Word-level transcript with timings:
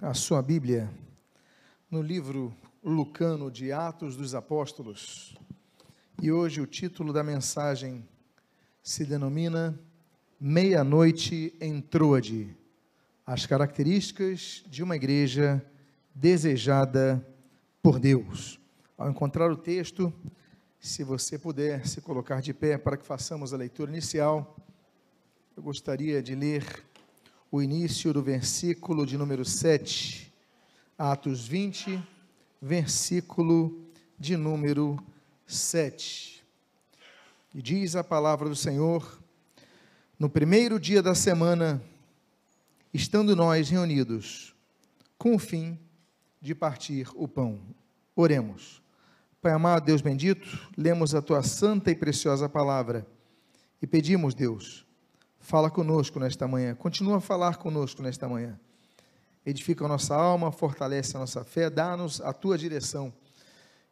a 0.00 0.14
sua 0.14 0.40
Bíblia 0.40 0.88
no 1.90 2.00
livro 2.00 2.54
Lucano 2.82 3.50
de 3.50 3.72
Atos 3.72 4.16
dos 4.16 4.34
Apóstolos. 4.34 5.36
E 6.22 6.30
hoje 6.30 6.60
o 6.60 6.66
título 6.66 7.12
da 7.12 7.24
mensagem 7.24 8.06
se 8.82 9.04
denomina 9.04 9.76
Meia-noite 10.38 11.52
em 11.60 11.80
Troade: 11.80 12.56
As 13.26 13.44
características 13.44 14.62
de 14.68 14.82
uma 14.82 14.94
igreja 14.94 15.64
desejada 16.14 17.26
por 17.82 17.98
Deus. 17.98 18.60
Ao 18.96 19.10
encontrar 19.10 19.50
o 19.50 19.56
texto, 19.56 20.12
se 20.78 21.02
você 21.02 21.38
puder 21.38 21.86
se 21.88 22.00
colocar 22.00 22.40
de 22.40 22.54
pé 22.54 22.78
para 22.78 22.96
que 22.96 23.04
façamos 23.04 23.52
a 23.52 23.56
leitura 23.56 23.90
inicial, 23.90 24.56
eu 25.56 25.62
gostaria 25.62 26.22
de 26.22 26.34
ler 26.34 26.64
o 27.54 27.62
início 27.62 28.12
do 28.12 28.20
versículo 28.20 29.06
de 29.06 29.16
número 29.16 29.44
7, 29.44 30.28
Atos 30.98 31.46
20, 31.46 32.02
versículo 32.60 33.80
de 34.18 34.36
número 34.36 34.98
7. 35.46 36.44
E 37.54 37.62
diz 37.62 37.94
a 37.94 38.02
palavra 38.02 38.48
do 38.48 38.56
Senhor: 38.56 39.22
No 40.18 40.28
primeiro 40.28 40.80
dia 40.80 41.00
da 41.00 41.14
semana, 41.14 41.80
estando 42.92 43.36
nós 43.36 43.70
reunidos, 43.70 44.52
com 45.16 45.36
o 45.36 45.38
fim 45.38 45.78
de 46.40 46.56
partir 46.56 47.08
o 47.14 47.28
pão. 47.28 47.60
Oremos. 48.16 48.82
Pai 49.40 49.52
amado, 49.52 49.84
Deus 49.84 50.02
bendito, 50.02 50.72
lemos 50.76 51.14
a 51.14 51.22
tua 51.22 51.44
santa 51.44 51.88
e 51.88 51.94
preciosa 51.94 52.48
palavra 52.48 53.06
e 53.80 53.86
pedimos, 53.86 54.34
Deus, 54.34 54.83
Fala 55.44 55.70
conosco 55.70 56.18
nesta 56.18 56.48
manhã, 56.48 56.74
continua 56.74 57.18
a 57.18 57.20
falar 57.20 57.58
conosco 57.58 58.02
nesta 58.02 58.26
manhã. 58.26 58.58
Edifica 59.44 59.84
a 59.84 59.88
nossa 59.88 60.16
alma, 60.16 60.50
fortalece 60.50 61.18
a 61.18 61.20
nossa 61.20 61.44
fé, 61.44 61.68
dá-nos 61.68 62.18
a 62.22 62.32
tua 62.32 62.56
direção. 62.56 63.12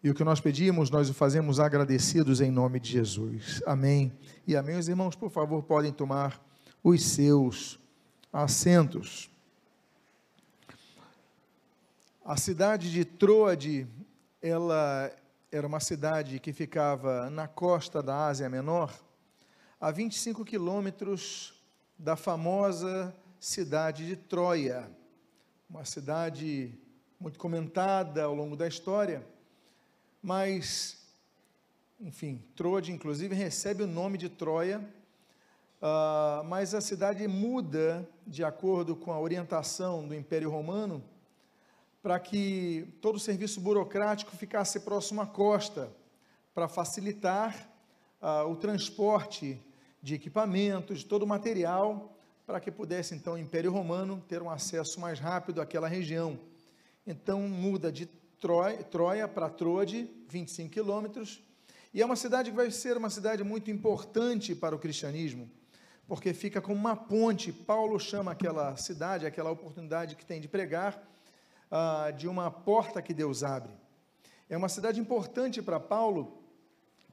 E 0.03 0.09
o 0.09 0.15
que 0.15 0.25
nós 0.25 0.41
pedimos, 0.41 0.89
nós 0.89 1.11
o 1.11 1.15
fazemos 1.15 1.61
agradecidos 1.61 2.41
em 2.41 2.51
nome 2.51 2.81
de 2.81 2.93
Jesus. 2.93 3.63
Amém. 3.67 4.11
E 4.47 4.57
amém. 4.57 4.79
Os 4.79 4.89
irmãos, 4.89 5.15
por 5.15 5.31
favor, 5.31 5.63
podem 5.63 5.93
tomar 5.93 6.43
os 6.83 7.05
seus 7.05 7.79
assentos. 8.33 9.31
A 12.25 12.39
cidade 12.39 12.91
de 12.91 13.05
Troade, 13.05 13.87
ela 14.41 15.13
era 15.51 15.67
uma 15.67 15.81
cidade 15.81 16.41
que 16.41 16.51
ficava 16.51 17.29
na 17.29 17.47
costa 17.47 18.03
da 18.03 18.25
Ásia 18.25 18.49
Menor 18.49 18.91
a 19.83 19.91
25 19.91 20.45
quilômetros 20.45 21.61
da 21.99 22.15
famosa 22.15 23.13
cidade 23.41 24.07
de 24.07 24.15
Troia, 24.15 24.89
uma 25.69 25.85
cidade 25.85 26.73
muito 27.19 27.37
comentada 27.37 28.23
ao 28.23 28.33
longo 28.33 28.55
da 28.55 28.69
história, 28.69 29.27
mas, 30.23 31.05
enfim, 32.01 32.41
Troade, 32.55 32.93
inclusive, 32.93 33.35
recebe 33.35 33.83
o 33.83 33.89
nome 33.89 34.19
de 34.19 34.29
Troia, 34.29 34.79
uh, 34.79 36.45
mas 36.45 36.75
a 36.75 36.81
cidade 36.81 37.27
muda 37.27 38.09
de 38.25 38.45
acordo 38.45 38.95
com 38.95 39.13
a 39.13 39.19
orientação 39.19 40.07
do 40.07 40.15
Império 40.15 40.49
Romano 40.49 41.03
para 42.01 42.21
que 42.21 42.87
todo 43.01 43.17
o 43.17 43.21
serviço 43.21 43.61
burocrático 43.61 44.37
ficasse 44.37 44.79
próximo 44.79 45.21
à 45.21 45.27
costa, 45.27 45.93
para 46.55 46.69
facilitar 46.69 47.69
uh, 48.21 48.49
o 48.49 48.55
transporte 48.55 49.61
de 50.03 50.15
equipamentos, 50.15 51.01
de 51.01 51.07
todo 51.07 51.23
o 51.23 51.27
material, 51.27 52.19
para 52.45 52.61
que 52.61 52.71
pudesse 52.71 53.15
então 53.15 53.35
o 53.35 53.39
Império 53.39 53.73
Romano 53.73 54.23
ter 54.29 54.43
um 54.43 54.51
acesso 54.51 55.01
mais 55.01 55.21
rápido 55.21 55.61
àquela 55.63 55.87
região. 55.87 56.39
Então 57.07 57.41
muda 57.43 57.93
de 57.93 58.07
Troia, 58.91 59.29
para 59.29 59.49
Troade, 59.49 60.11
25 60.29 60.69
quilômetros, 60.71 61.41
e 61.95 62.03
é 62.03 62.05
uma 62.05 62.17
cidade 62.17 62.51
que 62.51 62.57
vai 62.57 62.71
ser 62.71 62.97
uma 62.97 63.11
cidade 63.11 63.45
muito 63.45 63.71
importante 63.71 64.55
para 64.55 64.75
o 64.75 64.79
cristianismo, 64.79 65.49
porque 66.09 66.33
fica 66.33 66.61
como 66.61 66.75
uma 66.75 66.97
ponte. 66.97 67.53
Paulo 67.53 68.01
chama 68.01 68.33
aquela 68.33 68.75
cidade, 68.77 69.27
aquela 69.27 69.51
oportunidade 69.51 70.17
que 70.17 70.25
tem 70.25 70.41
de 70.41 70.49
pregar, 70.49 71.01
ah, 71.71 72.11
de 72.11 72.27
uma 72.27 72.51
porta 72.51 73.01
que 73.01 73.15
Deus 73.15 73.45
abre. 73.45 73.73
É 74.49 74.57
uma 74.57 74.69
cidade 74.69 75.01
importante 75.01 75.63
para 75.63 75.79
Paulo, 75.79 76.42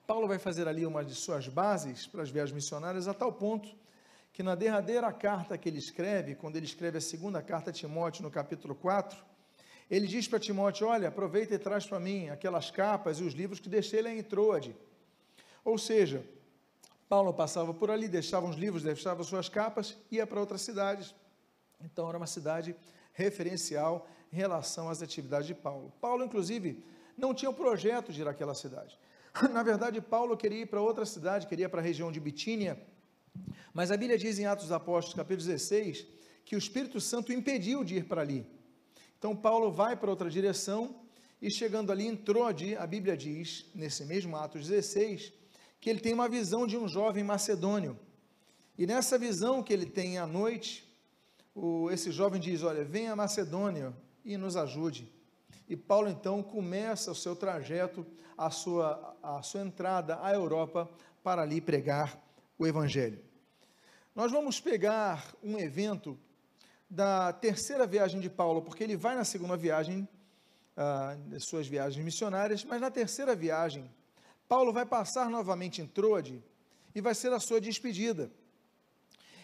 Paulo 0.10 0.28
vai 0.28 0.40
fazer 0.40 0.68
ali 0.68 0.88
uma 0.88 1.06
de 1.06 1.14
suas 1.14 1.48
bases 1.48 2.08
para 2.08 2.24
as 2.24 2.32
viagens 2.32 2.56
missionárias, 2.56 3.08
a 3.08 3.14
tal 3.14 3.32
ponto 3.32 3.70
que 4.34 4.42
na 4.42 4.56
derradeira 4.56 5.14
carta 5.14 5.56
que 5.56 5.70
ele 5.70 5.78
escreve, 5.78 6.34
quando 6.34 6.56
ele 6.56 6.66
escreve 6.66 6.98
a 6.98 7.02
segunda 7.02 7.44
carta 7.44 7.70
a 7.70 7.74
Timóteo, 7.74 8.24
no 8.24 8.32
capítulo 8.32 8.74
4, 8.74 9.24
ele 9.88 10.08
diz 10.08 10.28
para 10.28 10.40
Timóteo: 10.40 10.88
Olha, 10.88 11.10
aproveita 11.10 11.54
e 11.54 11.60
traz 11.60 11.86
para 11.86 12.00
mim 12.00 12.28
aquelas 12.30 12.72
capas 12.72 13.20
e 13.20 13.24
os 13.24 13.36
livros 13.36 13.60
que 13.60 13.70
deixei 13.70 14.02
lá 14.02 14.10
em 14.10 14.24
Troade. 14.24 14.76
Ou 15.64 15.78
seja, 15.78 16.26
Paulo 17.08 17.32
passava 17.32 17.72
por 17.72 17.92
ali, 17.92 18.08
deixava 18.08 18.48
os 18.48 18.56
livros, 18.56 18.82
deixava 18.82 19.24
suas 19.24 19.48
capas, 19.48 19.96
ia 20.10 20.26
para 20.26 20.40
outras 20.40 20.62
cidades. 20.62 21.14
Então 21.80 22.10
era 22.10 22.18
uma 22.18 22.26
cidade 22.26 22.76
referencial 23.14 24.08
em 24.34 24.38
relação 24.38 24.90
às 24.90 25.04
atividades 25.04 25.46
de 25.46 25.54
Paulo. 25.54 25.94
Paulo, 26.02 26.24
inclusive, 26.24 26.84
não 27.16 27.32
tinha 27.32 27.52
o 27.52 27.54
projeto 27.54 28.12
de 28.12 28.22
ir 28.22 28.28
àquela 28.28 28.56
cidade. 28.56 28.98
Na 29.52 29.64
verdade, 29.64 30.02
Paulo 30.02 30.36
queria 30.36 30.62
ir 30.62 30.66
para 30.66 30.82
outra 30.82 31.06
cidade, 31.06 31.48
queria 31.48 31.66
ir 31.66 31.70
para 31.70 31.82
a 31.82 31.84
região 31.84 32.12
de 32.12 32.20
Bitínia, 32.20 32.80
mas 33.74 33.92
a 33.92 33.98
Bíblia 33.98 34.18
diz 34.18 34.40
em 34.40 34.46
Atos 34.46 34.66
dos 34.66 34.72
Apóstolos, 34.72 35.16
capítulo 35.16 35.48
16, 35.48 36.06
que 36.44 36.56
o 36.56 36.60
Espírito 36.60 37.00
Santo 37.00 37.32
impediu 37.32 37.84
de 37.84 37.98
ir 37.98 38.06
para 38.06 38.22
ali. 38.22 38.46
Então, 39.18 39.36
Paulo 39.36 39.72
vai 39.72 39.96
para 39.96 40.10
outra 40.10 40.30
direção 40.30 40.96
e 41.42 41.50
chegando 41.52 41.92
ali 41.92 42.08
em 42.08 42.16
Trode, 42.16 42.76
a 42.76 42.88
Bíblia 42.88 43.16
diz, 43.16 43.66
nesse 43.74 44.06
mesmo 44.06 44.36
Atos 44.36 44.68
16, 44.68 45.32
que 45.80 45.90
ele 45.90 46.00
tem 46.00 46.14
uma 46.14 46.28
visão 46.28 46.68
de 46.68 46.78
um 46.78 46.88
jovem 46.88 47.24
macedônio. 47.24 47.98
E 48.78 48.86
nessa 48.86 49.18
visão 49.18 49.62
que 49.62 49.72
ele 49.72 49.86
tem 49.86 50.18
à 50.18 50.26
noite, 50.26 50.90
o, 51.54 51.90
esse 51.92 52.12
jovem 52.12 52.40
diz: 52.40 52.64
Olha, 52.64 52.84
venha 52.84 53.14
a 53.14 53.16
Macedônia 53.16 53.94
e 54.24 54.38
nos 54.38 54.56
ajude. 54.56 55.12
E 55.70 55.78
Paulo 55.78 56.10
então 56.10 56.42
começa 56.42 57.12
o 57.12 57.16
seu 57.16 57.36
trajeto, 57.36 58.04
a 58.36 58.50
sua, 58.50 59.16
a 59.22 59.42
sua 59.44 59.62
entrada 59.62 60.20
à 60.22 60.34
Europa 60.34 60.90
para 61.24 61.44
ali 61.44 61.62
pregar 61.62 62.20
o 62.58 62.66
Evangelho. 62.66 63.24
Nós 64.16 64.32
vamos 64.32 64.60
pegar 64.60 65.34
um 65.44 65.60
evento 65.60 66.20
da 66.90 67.32
terceira 67.32 67.86
viagem 67.86 68.20
de 68.20 68.30
Paulo, 68.30 68.64
porque 68.64 68.84
ele 68.84 68.98
vai 68.98 69.16
na 69.16 69.24
segunda 69.24 69.56
viagem, 69.56 70.10
das 71.28 71.44
suas 71.44 71.68
viagens 71.68 72.04
missionárias, 72.04 72.64
mas 72.64 72.82
na 72.82 72.90
terceira 72.90 73.36
viagem, 73.36 73.92
Paulo 74.48 74.74
vai 74.74 74.86
passar 74.86 75.30
novamente 75.30 75.82
em 75.82 75.86
Troade 75.86 76.44
e 76.96 77.02
vai 77.02 77.14
ser 77.14 77.32
a 77.32 77.40
sua 77.40 77.62
despedida. 77.62 78.32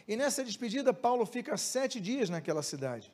E 0.08 0.16
nessa 0.16 0.44
despedida, 0.44 0.94
Paulo 0.94 1.26
fica 1.26 1.56
sete 1.58 2.00
dias 2.00 2.30
naquela 2.30 2.64
cidade. 2.64 3.14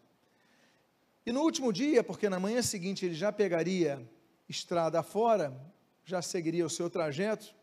E 1.23 1.31
no 1.31 1.41
último 1.41 1.71
dia, 1.71 2.03
porque 2.03 2.27
na 2.27 2.39
manhã 2.39 2.63
seguinte 2.63 3.05
ele 3.05 3.13
já 3.13 3.31
pegaria 3.31 4.01
estrada 4.49 5.03
fora, 5.03 5.55
já 6.03 6.19
seguiria 6.19 6.65
o 6.65 6.69
seu 6.69 6.89
trajeto, 6.89 7.53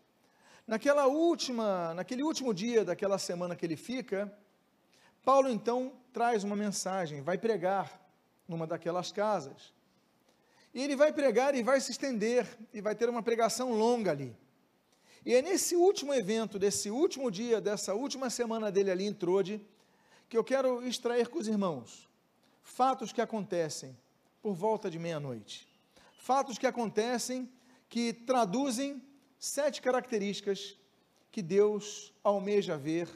naquela 0.64 1.06
última, 1.08 1.92
naquele 1.94 2.22
último 2.22 2.54
dia 2.54 2.84
daquela 2.84 3.18
semana 3.18 3.56
que 3.56 3.66
ele 3.66 3.76
fica, 3.76 4.32
Paulo 5.24 5.50
então 5.50 5.92
traz 6.12 6.44
uma 6.44 6.54
mensagem, 6.54 7.20
vai 7.20 7.36
pregar 7.36 8.00
numa 8.46 8.64
daquelas 8.64 9.10
casas. 9.10 9.74
E 10.72 10.80
ele 10.80 10.94
vai 10.94 11.12
pregar 11.12 11.54
e 11.56 11.62
vai 11.62 11.80
se 11.80 11.90
estender, 11.90 12.46
e 12.72 12.80
vai 12.80 12.94
ter 12.94 13.08
uma 13.08 13.24
pregação 13.24 13.72
longa 13.72 14.12
ali. 14.12 14.36
E 15.26 15.34
é 15.34 15.42
nesse 15.42 15.74
último 15.74 16.14
evento, 16.14 16.60
desse 16.60 16.90
último 16.90 17.28
dia, 17.28 17.60
dessa 17.60 17.92
última 17.92 18.30
semana 18.30 18.70
dele 18.70 18.92
ali 18.92 19.04
em 19.04 19.12
Trode, 19.12 19.60
que 20.28 20.38
eu 20.38 20.44
quero 20.44 20.86
extrair 20.86 21.26
com 21.26 21.40
os 21.40 21.48
irmãos 21.48 22.07
fatos 22.68 23.12
que 23.12 23.20
acontecem 23.20 23.96
por 24.42 24.54
volta 24.54 24.90
de 24.90 24.98
meia-noite. 24.98 25.66
Fatos 26.18 26.58
que 26.58 26.66
acontecem 26.66 27.50
que 27.88 28.12
traduzem 28.12 29.02
sete 29.38 29.80
características 29.80 30.76
que 31.32 31.42
Deus 31.42 32.12
almeja 32.22 32.76
ver 32.76 33.08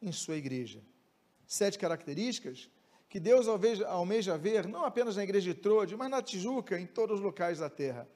em 0.00 0.10
sua 0.10 0.36
igreja. 0.36 0.82
Sete 1.46 1.78
características 1.78 2.70
que 3.08 3.20
Deus 3.20 3.46
almeja, 3.46 4.36
ver 4.38 4.66
não 4.66 4.84
apenas 4.84 5.16
na 5.16 5.22
igreja 5.22 5.52
de 5.52 5.60
Trode, 5.60 5.96
mas 5.96 6.10
na 6.10 6.22
Tijuca, 6.22 6.80
em 6.80 6.86
todos 6.86 7.18
os 7.18 7.24
locais 7.24 7.58
da 7.58 7.68
terra. 7.68 8.08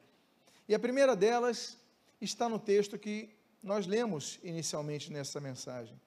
E 0.67 0.75
a 0.75 0.79
primeira 0.79 1.15
delas 1.15 1.77
está 2.19 2.49
no 2.49 2.59
texto 2.59 2.97
que 2.97 3.29
nós 3.63 3.85
lemos 3.85 4.39
inicialmente 4.43 5.13
nessa 5.13 5.39
mensagem. 5.39 5.97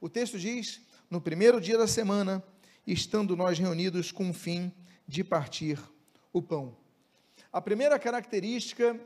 O 0.00 0.08
texto 0.08 0.38
diz: 0.38 0.82
No 1.10 1.20
primeiro 1.20 1.60
dia 1.60 1.78
da 1.78 1.88
semana, 1.88 2.44
estando 2.86 3.36
nós 3.36 3.58
reunidos 3.58 4.12
com 4.12 4.30
o 4.30 4.34
fim 4.34 4.72
de 5.06 5.24
partir 5.24 5.78
o 6.32 6.40
pão. 6.40 6.76
A 7.52 7.60
primeira 7.60 7.98
característica 7.98 8.98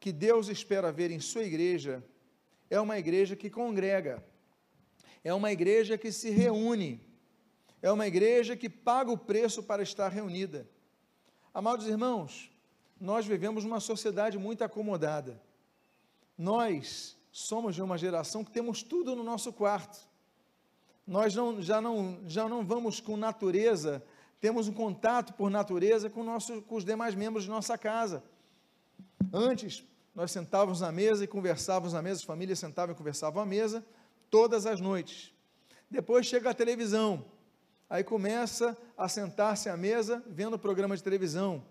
que 0.00 0.10
Deus 0.12 0.48
espera 0.48 0.90
ver 0.90 1.10
em 1.10 1.20
sua 1.20 1.44
igreja 1.44 2.02
é 2.68 2.80
uma 2.80 2.98
igreja 2.98 3.36
que 3.36 3.50
congrega, 3.50 4.24
é 5.22 5.32
uma 5.32 5.52
igreja 5.52 5.96
que 5.96 6.10
se 6.10 6.30
reúne, 6.30 7.00
é 7.80 7.90
uma 7.92 8.06
igreja 8.06 8.56
que 8.56 8.68
paga 8.68 9.10
o 9.10 9.18
preço 9.18 9.62
para 9.62 9.82
estar 9.82 10.08
reunida. 10.08 10.68
Amados 11.54 11.86
irmãos, 11.86 12.50
nós 12.98 13.26
vivemos 13.26 13.64
numa 13.64 13.80
sociedade 13.80 14.38
muito 14.38 14.64
acomodada. 14.64 15.40
Nós 16.38 17.16
somos 17.30 17.74
de 17.74 17.82
uma 17.82 17.98
geração 17.98 18.44
que 18.44 18.50
temos 18.50 18.82
tudo 18.82 19.14
no 19.14 19.22
nosso 19.22 19.52
quarto. 19.52 20.08
Nós 21.06 21.34
não, 21.34 21.60
já, 21.60 21.80
não, 21.80 22.20
já 22.26 22.48
não 22.48 22.64
vamos 22.64 23.00
com 23.00 23.16
natureza, 23.16 24.02
temos 24.40 24.68
um 24.68 24.72
contato 24.72 25.32
por 25.34 25.50
natureza 25.50 26.08
com, 26.08 26.22
nosso, 26.22 26.62
com 26.62 26.76
os 26.76 26.84
demais 26.84 27.14
membros 27.14 27.44
de 27.44 27.50
nossa 27.50 27.76
casa. 27.76 28.22
Antes, 29.32 29.84
nós 30.14 30.30
sentávamos 30.30 30.80
na 30.80 30.92
mesa 30.92 31.24
e 31.24 31.26
conversávamos 31.26 31.92
na 31.92 32.02
mesa, 32.02 32.20
as 32.20 32.24
famílias 32.24 32.58
sentavam 32.58 32.94
e 32.94 32.98
conversavam 32.98 33.42
à 33.42 33.46
mesa 33.46 33.84
todas 34.30 34.66
as 34.66 34.80
noites. 34.80 35.32
Depois 35.90 36.26
chega 36.26 36.50
a 36.50 36.54
televisão, 36.54 37.24
aí 37.88 38.02
começa 38.02 38.76
a 38.96 39.08
sentar-se 39.08 39.68
à 39.68 39.76
mesa 39.76 40.22
vendo 40.26 40.54
o 40.54 40.58
programa 40.58 40.96
de 40.96 41.02
televisão. 41.02 41.62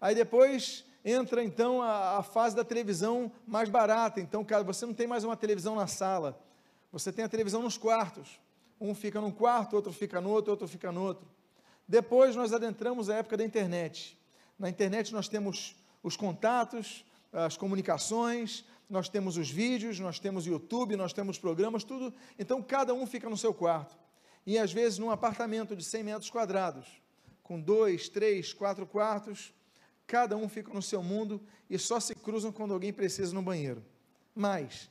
Aí 0.00 0.14
depois 0.14 0.84
entra 1.04 1.42
então 1.42 1.82
a, 1.82 2.18
a, 2.18 2.22
fase 2.22 2.54
da 2.54 2.64
televisão 2.64 3.30
mais 3.46 3.68
barata. 3.68 4.20
Então, 4.20 4.44
cara, 4.44 4.64
você 4.64 4.84
não 4.84 4.94
tem 4.94 5.06
mais 5.06 5.24
uma 5.24 5.36
televisão 5.36 5.74
na 5.74 5.86
sala, 5.86 6.40
você 6.90 7.12
tem 7.12 7.24
a 7.24 7.28
televisão 7.28 7.62
nos 7.62 7.76
quartos. 7.76 8.40
Um 8.80 8.94
fica 8.94 9.20
num 9.20 9.30
quarto, 9.30 9.74
outro 9.74 9.92
fica 9.92 10.20
no 10.20 10.30
outro, 10.30 10.52
outro 10.52 10.68
fica 10.68 10.90
no 10.92 11.02
outro. 11.02 11.26
Depois 11.86 12.36
nós 12.36 12.52
adentramos 12.52 13.10
a 13.10 13.16
época 13.16 13.36
da 13.36 13.44
internet. 13.44 14.18
Na 14.58 14.68
internet 14.68 15.12
nós 15.12 15.28
temos 15.28 15.76
os 16.02 16.16
contatos, 16.16 17.04
as 17.32 17.56
comunicações, 17.56 18.64
nós 18.88 19.08
temos 19.08 19.36
os 19.36 19.50
vídeos, 19.50 19.98
nós 19.98 20.18
temos 20.18 20.46
o 20.46 20.50
YouTube, 20.50 20.96
nós 20.96 21.12
temos 21.12 21.38
programas, 21.38 21.84
tudo. 21.84 22.12
Então 22.38 22.62
cada 22.62 22.94
um 22.94 23.06
fica 23.06 23.28
no 23.28 23.36
seu 23.36 23.52
quarto. 23.52 23.96
E 24.46 24.58
às 24.58 24.72
vezes 24.72 24.98
num 24.98 25.10
apartamento 25.10 25.76
de 25.76 25.84
100 25.84 26.02
metros 26.02 26.30
quadrados, 26.30 26.86
com 27.42 27.60
dois, 27.60 28.08
três, 28.08 28.52
quatro 28.52 28.86
quartos, 28.86 29.52
cada 30.06 30.36
um 30.36 30.48
fica 30.48 30.72
no 30.72 30.82
seu 30.82 31.02
mundo 31.02 31.40
e 31.68 31.78
só 31.78 32.00
se 32.00 32.14
cruzam 32.14 32.52
quando 32.52 32.72
alguém 32.72 32.92
precisa 32.92 33.34
no 33.34 33.42
banheiro. 33.42 33.84
Mas, 34.34 34.88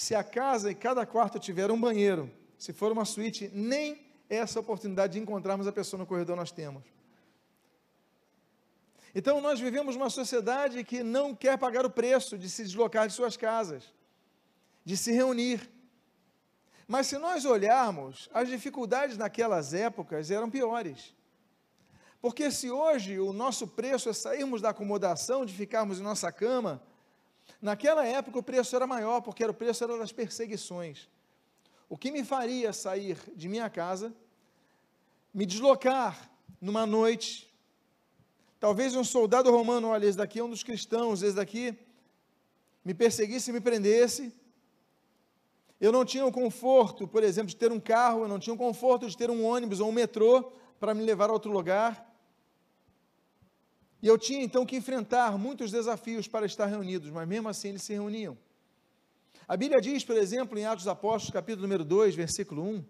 se 0.00 0.14
a 0.14 0.24
casa 0.24 0.70
e 0.70 0.74
cada 0.74 1.04
quarto 1.04 1.38
tiver 1.38 1.70
um 1.70 1.78
banheiro, 1.78 2.32
se 2.56 2.72
for 2.72 2.90
uma 2.90 3.04
suíte, 3.04 3.50
nem 3.52 4.00
essa 4.30 4.58
oportunidade 4.58 5.12
de 5.12 5.18
encontrarmos 5.18 5.66
a 5.66 5.72
pessoa 5.72 5.98
no 5.98 6.06
corredor 6.06 6.34
nós 6.36 6.50
temos. 6.50 6.82
Então, 9.14 9.42
nós 9.42 9.60
vivemos 9.60 9.96
uma 9.96 10.08
sociedade 10.08 10.84
que 10.84 11.02
não 11.02 11.34
quer 11.34 11.58
pagar 11.58 11.84
o 11.84 11.90
preço 11.90 12.38
de 12.38 12.48
se 12.48 12.62
deslocar 12.62 13.08
de 13.08 13.12
suas 13.12 13.36
casas, 13.36 13.92
de 14.82 14.96
se 14.96 15.12
reunir. 15.12 15.70
Mas 16.88 17.06
se 17.06 17.18
nós 17.18 17.44
olharmos, 17.44 18.30
as 18.32 18.48
dificuldades 18.48 19.18
naquelas 19.18 19.74
épocas 19.74 20.30
eram 20.30 20.48
piores. 20.48 21.14
Porque 22.22 22.50
se 22.50 22.70
hoje 22.70 23.18
o 23.18 23.34
nosso 23.34 23.66
preço 23.66 24.08
é 24.08 24.14
sairmos 24.14 24.62
da 24.62 24.70
acomodação, 24.70 25.44
de 25.44 25.52
ficarmos 25.52 26.00
em 26.00 26.02
nossa 26.02 26.32
cama, 26.32 26.82
naquela 27.60 28.06
época 28.06 28.38
o 28.38 28.42
preço 28.42 28.74
era 28.74 28.86
maior, 28.86 29.20
porque 29.20 29.42
era 29.42 29.52
o 29.52 29.54
preço 29.54 29.84
era 29.84 29.96
das 29.98 30.12
perseguições. 30.12 31.08
O 31.88 31.96
que 31.96 32.10
me 32.10 32.24
faria 32.24 32.72
sair 32.72 33.18
de 33.34 33.48
minha 33.48 33.68
casa, 33.68 34.14
me 35.34 35.44
deslocar 35.44 36.30
numa 36.60 36.86
noite, 36.86 37.52
talvez 38.58 38.94
um 38.94 39.04
soldado 39.04 39.50
romano, 39.50 39.88
olha, 39.88 40.06
esse 40.06 40.16
daqui 40.18 40.38
é 40.38 40.44
um 40.44 40.50
dos 40.50 40.62
cristãos, 40.62 41.22
esse 41.22 41.34
daqui 41.34 41.76
me 42.84 42.94
perseguisse 42.94 43.50
e 43.50 43.52
me 43.52 43.60
prendesse. 43.60 44.32
Eu 45.80 45.90
não 45.90 46.04
tinha 46.04 46.26
o 46.26 46.32
conforto, 46.32 47.08
por 47.08 47.22
exemplo, 47.22 47.48
de 47.48 47.56
ter 47.56 47.72
um 47.72 47.80
carro, 47.80 48.22
eu 48.22 48.28
não 48.28 48.38
tinha 48.38 48.52
o 48.52 48.58
conforto 48.58 49.08
de 49.08 49.16
ter 49.16 49.30
um 49.30 49.44
ônibus 49.44 49.80
ou 49.80 49.88
um 49.88 49.92
metrô 49.92 50.52
para 50.78 50.94
me 50.94 51.02
levar 51.02 51.30
a 51.30 51.32
outro 51.32 51.50
lugar. 51.50 52.09
E 54.02 54.06
eu 54.06 54.16
tinha 54.16 54.42
então 54.42 54.64
que 54.64 54.76
enfrentar 54.76 55.36
muitos 55.36 55.70
desafios 55.70 56.26
para 56.26 56.46
estar 56.46 56.66
reunidos, 56.66 57.10
mas 57.10 57.28
mesmo 57.28 57.48
assim 57.48 57.68
eles 57.68 57.82
se 57.82 57.92
reuniam. 57.92 58.36
A 59.46 59.56
Bíblia 59.56 59.80
diz, 59.80 60.02
por 60.04 60.16
exemplo, 60.16 60.58
em 60.58 60.64
Atos 60.64 60.88
Apóstolos, 60.88 61.32
capítulo 61.32 61.62
número 61.62 61.84
2, 61.84 62.14
versículo 62.14 62.62
1, 62.62 62.84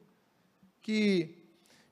que 0.83 1.43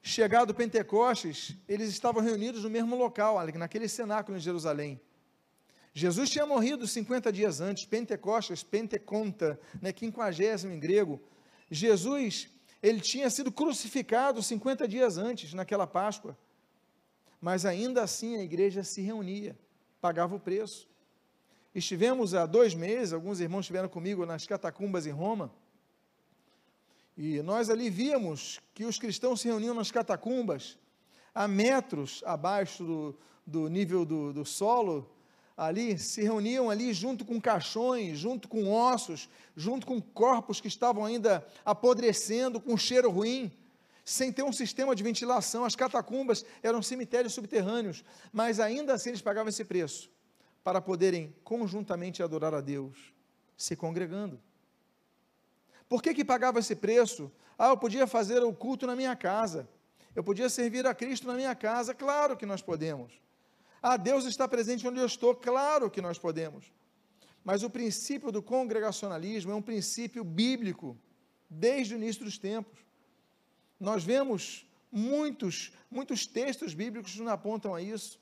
chegado 0.00 0.54
Pentecostes, 0.54 1.56
eles 1.68 1.88
estavam 1.88 2.22
reunidos 2.22 2.62
no 2.62 2.70
mesmo 2.70 2.94
local, 2.94 3.38
naquele 3.54 3.88
cenáculo 3.88 4.38
em 4.38 4.40
Jerusalém. 4.40 5.00
Jesus 5.92 6.30
tinha 6.30 6.46
morrido 6.46 6.86
50 6.86 7.32
dias 7.32 7.60
antes, 7.60 7.86
Pentecostes, 7.86 8.62
Penteconta, 8.62 9.58
né, 9.82 9.92
quinquagésimo 9.92 10.72
em 10.72 10.78
grego. 10.78 11.20
Jesus, 11.68 12.48
ele 12.80 13.00
tinha 13.00 13.28
sido 13.30 13.50
crucificado 13.50 14.40
50 14.42 14.86
dias 14.86 15.18
antes, 15.18 15.52
naquela 15.54 15.88
Páscoa 15.88 16.38
mas 17.40 17.64
ainda 17.64 18.02
assim 18.02 18.36
a 18.36 18.42
igreja 18.42 18.82
se 18.82 19.00
reunia, 19.00 19.58
pagava 20.00 20.34
o 20.34 20.40
preço. 20.40 20.88
Estivemos 21.74 22.34
há 22.34 22.46
dois 22.46 22.74
meses, 22.74 23.12
alguns 23.12 23.40
irmãos 23.40 23.60
estiveram 23.60 23.88
comigo 23.88 24.26
nas 24.26 24.46
catacumbas 24.46 25.06
em 25.06 25.10
Roma, 25.10 25.52
e 27.16 27.42
nós 27.42 27.68
ali 27.68 27.90
víamos 27.90 28.60
que 28.72 28.84
os 28.84 28.96
cristãos 28.96 29.40
se 29.40 29.48
reuniam 29.48 29.74
nas 29.74 29.90
catacumbas, 29.90 30.78
a 31.34 31.48
metros 31.48 32.22
abaixo 32.24 32.84
do, 32.84 33.18
do 33.44 33.68
nível 33.68 34.04
do, 34.04 34.32
do 34.32 34.44
solo, 34.44 35.10
ali, 35.56 35.98
se 35.98 36.22
reuniam 36.22 36.70
ali 36.70 36.92
junto 36.92 37.24
com 37.24 37.40
caixões, 37.40 38.16
junto 38.16 38.46
com 38.46 38.70
ossos, 38.70 39.28
junto 39.56 39.84
com 39.84 40.00
corpos 40.00 40.60
que 40.60 40.68
estavam 40.68 41.04
ainda 41.04 41.44
apodrecendo, 41.64 42.60
com 42.60 42.76
cheiro 42.76 43.10
ruim, 43.10 43.50
sem 44.08 44.32
ter 44.32 44.42
um 44.42 44.52
sistema 44.52 44.96
de 44.96 45.02
ventilação. 45.02 45.64
As 45.64 45.76
catacumbas 45.76 46.44
eram 46.62 46.82
cemitérios 46.82 47.34
subterrâneos, 47.34 48.02
mas 48.32 48.58
ainda 48.58 48.94
assim 48.94 49.10
eles 49.10 49.20
pagavam 49.20 49.50
esse 49.50 49.64
preço 49.64 50.10
para 50.64 50.80
poderem 50.80 51.34
conjuntamente 51.44 52.22
adorar 52.22 52.54
a 52.54 52.60
Deus, 52.62 53.12
se 53.56 53.76
congregando. 53.76 54.40
Por 55.88 56.02
que 56.02 56.14
que 56.14 56.24
pagava 56.24 56.58
esse 56.58 56.74
preço? 56.74 57.30
Ah, 57.58 57.68
eu 57.68 57.76
podia 57.76 58.06
fazer 58.06 58.42
o 58.42 58.52
culto 58.52 58.86
na 58.86 58.96
minha 58.96 59.14
casa. 59.14 59.68
Eu 60.16 60.24
podia 60.24 60.48
servir 60.48 60.86
a 60.86 60.94
Cristo 60.94 61.26
na 61.26 61.34
minha 61.34 61.54
casa. 61.54 61.94
Claro 61.94 62.36
que 62.36 62.46
nós 62.46 62.62
podemos. 62.62 63.12
Ah, 63.82 63.96
Deus 63.96 64.24
está 64.24 64.48
presente 64.48 64.88
onde 64.88 65.00
eu 65.00 65.06
estou. 65.06 65.34
Claro 65.34 65.90
que 65.90 66.00
nós 66.00 66.18
podemos. 66.18 66.72
Mas 67.44 67.62
o 67.62 67.70
princípio 67.70 68.32
do 68.32 68.42
congregacionalismo 68.42 69.52
é 69.52 69.54
um 69.54 69.62
princípio 69.62 70.24
bíblico 70.24 70.96
desde 71.48 71.94
o 71.94 71.98
início 71.98 72.24
dos 72.24 72.38
tempos. 72.38 72.87
Nós 73.78 74.02
vemos 74.04 74.66
muitos, 74.90 75.72
muitos 75.90 76.26
textos 76.26 76.74
bíblicos 76.74 77.12
que 77.12 77.20
nos 77.20 77.28
apontam 77.28 77.74
a 77.74 77.82
isso. 77.82 78.20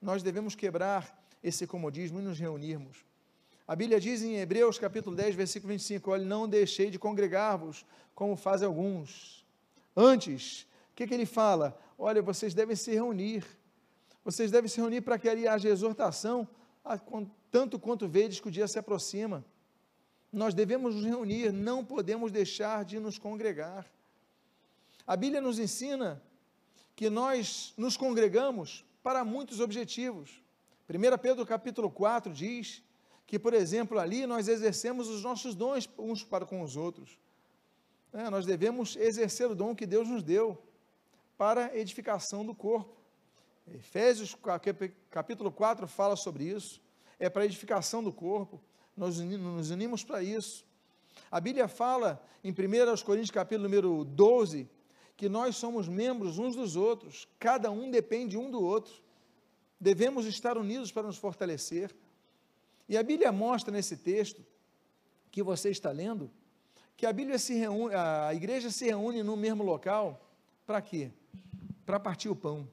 Nós 0.00 0.22
devemos 0.22 0.54
quebrar 0.54 1.26
esse 1.42 1.66
comodismo 1.66 2.20
e 2.20 2.22
nos 2.22 2.38
reunirmos. 2.38 3.04
A 3.66 3.76
Bíblia 3.76 4.00
diz 4.00 4.22
em 4.22 4.36
Hebreus 4.36 4.78
capítulo 4.78 5.14
10, 5.14 5.34
versículo 5.34 5.72
25, 5.72 6.10
olha, 6.10 6.24
não 6.24 6.48
deixei 6.48 6.90
de 6.90 6.98
congregar-vos, 6.98 7.84
como 8.14 8.34
fazem 8.34 8.66
alguns. 8.66 9.44
Antes, 9.94 10.62
o 10.90 10.94
que, 10.94 11.06
que 11.06 11.14
ele 11.14 11.26
fala? 11.26 11.78
Olha, 11.98 12.22
vocês 12.22 12.54
devem 12.54 12.74
se 12.74 12.92
reunir. 12.92 13.44
Vocês 14.24 14.50
devem 14.50 14.68
se 14.68 14.80
reunir 14.80 15.02
para 15.02 15.18
que 15.18 15.28
ali 15.28 15.46
haja 15.46 15.68
exortação, 15.68 16.48
tanto 17.50 17.78
quanto 17.78 18.08
vedes 18.08 18.40
que 18.40 18.48
o 18.48 18.50
dia 18.50 18.66
se 18.66 18.78
aproxima. 18.78 19.44
Nós 20.32 20.54
devemos 20.54 20.94
nos 20.94 21.04
reunir, 21.04 21.52
não 21.52 21.84
podemos 21.84 22.32
deixar 22.32 22.84
de 22.84 22.98
nos 22.98 23.18
congregar. 23.18 23.86
A 25.08 25.16
Bíblia 25.16 25.40
nos 25.40 25.58
ensina 25.58 26.22
que 26.94 27.08
nós 27.08 27.72
nos 27.78 27.96
congregamos 27.96 28.84
para 29.02 29.24
muitos 29.24 29.58
objetivos. 29.58 30.42
1 30.86 31.16
Pedro 31.16 31.46
capítulo 31.46 31.90
4 31.90 32.30
diz 32.30 32.82
que, 33.26 33.38
por 33.38 33.54
exemplo, 33.54 33.98
ali 33.98 34.26
nós 34.26 34.48
exercemos 34.48 35.08
os 35.08 35.22
nossos 35.22 35.54
dons 35.54 35.88
uns 35.98 36.22
para 36.22 36.44
com 36.44 36.60
os 36.60 36.76
outros. 36.76 37.18
É, 38.12 38.28
nós 38.28 38.44
devemos 38.44 38.96
exercer 38.96 39.50
o 39.50 39.54
dom 39.54 39.74
que 39.74 39.86
Deus 39.86 40.06
nos 40.06 40.22
deu 40.22 40.62
para 41.38 41.74
edificação 41.74 42.44
do 42.44 42.54
corpo. 42.54 42.94
Efésios 43.66 44.36
capítulo 45.10 45.50
4 45.50 45.88
fala 45.88 46.16
sobre 46.16 46.44
isso. 46.44 46.82
É 47.18 47.30
para 47.30 47.46
edificação 47.46 48.04
do 48.04 48.12
corpo. 48.12 48.60
Nós 48.94 49.18
nos 49.18 49.70
unimos 49.70 50.04
para 50.04 50.22
isso. 50.22 50.66
A 51.30 51.40
Bíblia 51.40 51.66
fala 51.66 52.22
em 52.44 52.50
1 52.50 52.54
Coríntios 53.06 53.30
capítulo 53.30 53.62
número 53.66 54.04
12, 54.04 54.68
que 55.18 55.28
nós 55.28 55.56
somos 55.56 55.88
membros 55.88 56.38
uns 56.38 56.54
dos 56.54 56.76
outros, 56.76 57.28
cada 57.40 57.70
um 57.70 57.90
depende 57.90 58.38
um 58.38 58.50
do 58.50 58.62
outro. 58.62 58.94
Devemos 59.78 60.24
estar 60.24 60.56
unidos 60.56 60.92
para 60.92 61.02
nos 61.02 61.18
fortalecer. 61.18 61.94
E 62.88 62.96
a 62.96 63.02
Bíblia 63.02 63.32
mostra 63.32 63.70
nesse 63.70 63.96
texto 63.96 64.42
que 65.30 65.42
você 65.42 65.70
está 65.70 65.90
lendo 65.90 66.30
que 66.96 67.06
a 67.06 67.12
Bíblia 67.12 67.38
se 67.38 67.54
reúne, 67.54 67.94
a 67.94 68.34
igreja 68.34 68.70
se 68.70 68.86
reúne 68.86 69.22
no 69.22 69.36
mesmo 69.36 69.62
local 69.62 70.20
para 70.66 70.80
quê? 70.80 71.12
Para 71.86 72.00
partir 72.00 72.28
o 72.28 72.34
pão. 72.34 72.68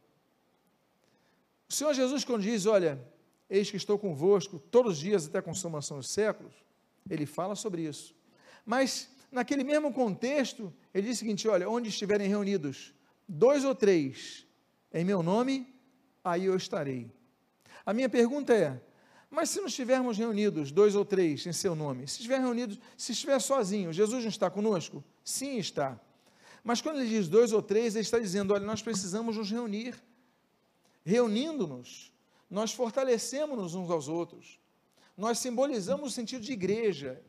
O 1.70 1.74
Senhor 1.74 1.94
Jesus 1.94 2.24
quando 2.24 2.42
diz, 2.42 2.66
olha, 2.66 3.00
eis 3.48 3.70
que 3.70 3.78
estou 3.78 4.00
convosco 4.00 4.58
todos 4.58 4.94
os 4.94 4.98
dias 5.00 5.28
até 5.28 5.38
a 5.38 5.44
consumação 5.44 5.98
dos 5.98 6.10
séculos, 6.10 6.54
ele 7.08 7.28
fala 7.28 7.56
sobre 7.56 7.84
isso. 7.84 8.16
Mas 8.66 9.15
naquele 9.36 9.66
mesmo 9.66 9.92
contexto, 9.92 10.74
ele 10.94 11.08
diz 11.08 11.18
o 11.18 11.20
seguinte: 11.20 11.48
olha, 11.48 11.70
onde 11.70 11.90
estiverem 11.90 12.28
reunidos 12.28 12.94
dois 13.28 13.66
ou 13.66 13.76
três 13.76 14.48
em 14.94 15.04
meu 15.04 15.22
nome, 15.22 15.68
aí 16.24 16.46
eu 16.46 16.56
estarei. 16.56 17.12
A 17.86 17.94
minha 17.94 18.08
pergunta 18.08 18.54
é: 18.54 18.82
mas 19.30 19.50
se 19.50 19.60
não 19.60 19.68
estivermos 19.68 20.18
reunidos, 20.18 20.72
dois 20.72 20.96
ou 20.96 21.04
três, 21.04 21.46
em 21.46 21.52
seu 21.52 21.76
nome, 21.76 22.08
se 22.08 22.16
estiver 22.20 22.40
reunidos, 22.40 22.80
se 22.96 23.12
estiver 23.12 23.40
sozinho, 23.42 23.92
Jesus 23.92 24.24
não 24.24 24.30
está 24.30 24.50
conosco? 24.50 25.04
Sim, 25.22 25.58
está. 25.58 26.00
Mas 26.64 26.82
quando 26.82 27.00
ele 27.00 27.10
diz 27.10 27.28
dois 27.28 27.52
ou 27.52 27.62
três, 27.62 27.94
ele 27.96 28.04
está 28.04 28.18
dizendo: 28.18 28.54
olha, 28.54 28.66
nós 28.66 28.82
precisamos 28.82 29.36
nos 29.36 29.52
reunir. 29.52 30.02
Reunindo-nos, 31.04 32.12
nós 32.50 32.72
fortalecemos-nos 32.72 33.76
uns 33.76 33.92
aos 33.92 34.08
outros. 34.08 34.60
Nós 35.18 35.40
simbolizamos 35.40 36.12
o 36.12 36.16
sentido 36.16 36.42
de 36.42 36.54
igreja. 36.54 37.22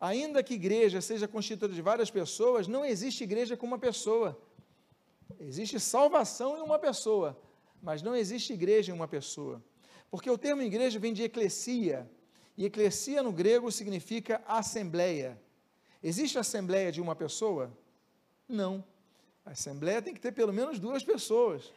Ainda 0.00 0.42
que 0.42 0.54
igreja 0.54 1.00
seja 1.00 1.26
constituída 1.26 1.74
de 1.74 1.82
várias 1.82 2.10
pessoas, 2.10 2.68
não 2.68 2.84
existe 2.84 3.24
igreja 3.24 3.56
com 3.56 3.66
uma 3.66 3.78
pessoa. 3.78 4.40
Existe 5.40 5.78
salvação 5.80 6.56
em 6.56 6.60
uma 6.60 6.78
pessoa, 6.78 7.36
mas 7.82 8.02
não 8.02 8.14
existe 8.14 8.52
igreja 8.52 8.92
em 8.92 8.94
uma 8.94 9.08
pessoa. 9.08 9.62
Porque 10.10 10.30
o 10.30 10.38
termo 10.38 10.62
igreja 10.62 10.98
vem 10.98 11.12
de 11.12 11.22
eclesia, 11.22 12.08
e 12.56 12.64
eclesia 12.64 13.22
no 13.22 13.32
grego 13.32 13.70
significa 13.70 14.42
assembleia. 14.46 15.40
Existe 16.02 16.38
assembleia 16.38 16.90
de 16.90 17.00
uma 17.00 17.14
pessoa? 17.14 17.72
Não. 18.48 18.84
A 19.44 19.50
assembleia 19.50 20.02
tem 20.02 20.14
que 20.14 20.20
ter 20.20 20.32
pelo 20.32 20.52
menos 20.52 20.78
duas 20.78 21.02
pessoas, 21.02 21.72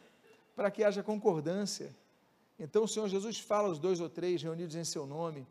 para 0.54 0.70
que 0.70 0.84
haja 0.84 1.02
concordância. 1.02 1.94
Então 2.58 2.84
o 2.84 2.88
Senhor 2.88 3.08
Jesus 3.08 3.38
fala 3.38 3.68
os 3.68 3.78
dois 3.78 4.00
ou 4.00 4.08
três 4.08 4.42
reunidos 4.42 4.76
em 4.76 4.84
seu 4.84 5.06
nome. 5.06 5.46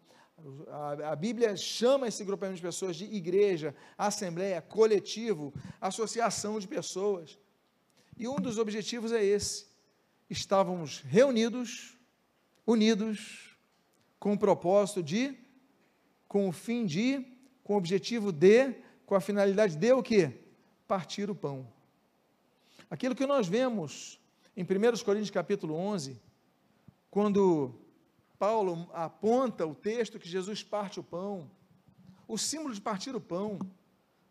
A, 1.06 1.16
Bíblia 1.16 1.56
chama 1.56 2.08
esse 2.08 2.24
grupamento 2.24 2.58
de 2.58 2.62
pessoas 2.62 2.96
de 2.96 3.06
igreja, 3.06 3.76
assembleia, 3.98 4.62
coletivo, 4.62 5.54
associação 5.80 6.60
de 6.60 6.68
pessoas. 6.68 7.38
E 8.18 8.28
um 8.28 8.36
dos 8.36 8.58
objetivos 8.58 9.12
é 9.12 9.24
esse. 9.24 9.68
Estávamos 10.30 11.00
reunidos, 11.02 11.98
unidos, 12.66 13.58
com 14.20 14.34
o 14.34 14.38
propósito 14.38 15.02
de, 15.02 15.38
com 16.28 16.48
o 16.48 16.52
fim 16.52 16.86
de, 16.86 17.26
com 17.64 17.74
o 17.74 17.78
objetivo 17.78 18.32
de, 18.32 18.76
com 19.06 19.16
a 19.16 19.20
finalidade 19.20 19.76
de 19.76 19.92
o 19.92 20.04
quê? 20.04 20.32
Partir 20.88 21.30
o 21.30 21.36
pão. 21.36 21.68
Aquilo 22.90 23.16
que 23.16 23.26
nós 23.26 23.48
vemos 23.48 24.20
em 24.56 24.64
1 24.64 25.04
Coríntios 25.04 25.32
capítulo 25.32 25.76
11, 25.76 26.22
quando 27.10 27.81
Paulo 28.42 28.90
aponta 28.92 29.68
o 29.68 29.76
texto 29.76 30.18
que 30.18 30.28
Jesus 30.28 30.64
parte 30.64 31.00
o 31.00 31.04
pão, 31.04 31.48
o 32.28 32.40
símbolo 32.40 32.74
de 32.74 32.82
partir 32.82 33.16
o 33.16 33.22
pão, 33.22 33.60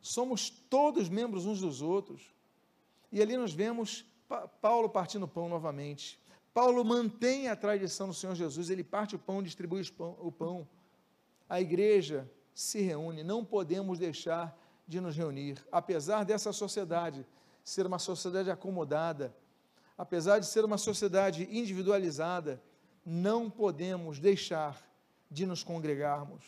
somos 0.01 0.51
todos 0.51 1.09
membros 1.09 1.47
uns 1.47 1.61
dos 1.61 1.81
outros. 1.81 2.35
E 3.13 3.23
ali 3.23 3.37
nós 3.37 3.53
vemos 3.53 4.05
Paulo 4.61 4.89
partindo 4.89 5.27
o 5.27 5.29
pão 5.29 5.49
novamente. 5.49 6.19
Paulo 6.53 6.85
mantém 6.85 7.47
a 7.47 7.55
tradição 7.55 8.09
do 8.09 8.13
Senhor 8.13 8.35
Jesus, 8.35 8.69
ele 8.69 8.83
parte 8.83 9.15
o 9.15 9.19
pão, 9.19 9.41
distribui 9.45 9.81
o 10.19 10.33
pão. 10.33 10.67
A 11.49 11.61
igreja 11.61 12.29
se 12.53 12.81
reúne, 12.81 13.23
não 13.23 13.45
podemos 13.45 14.01
deixar 14.01 14.59
de 14.89 15.01
nos 15.01 15.17
reunir, 15.17 15.65
apesar 15.71 16.25
dessa 16.25 16.53
sociedade 16.53 17.25
ser 17.63 17.87
uma 17.87 18.01
sociedade 18.01 18.51
acomodada, 18.51 19.33
apesar 19.97 20.41
de 20.41 20.47
ser 20.47 20.65
uma 20.65 20.79
sociedade 20.79 21.47
individualizada, 21.49 22.61
não 23.05 23.51
podemos 23.51 24.19
deixar 24.19 24.81
de 25.31 25.47
nos 25.47 25.63
congregarmos. 25.63 26.45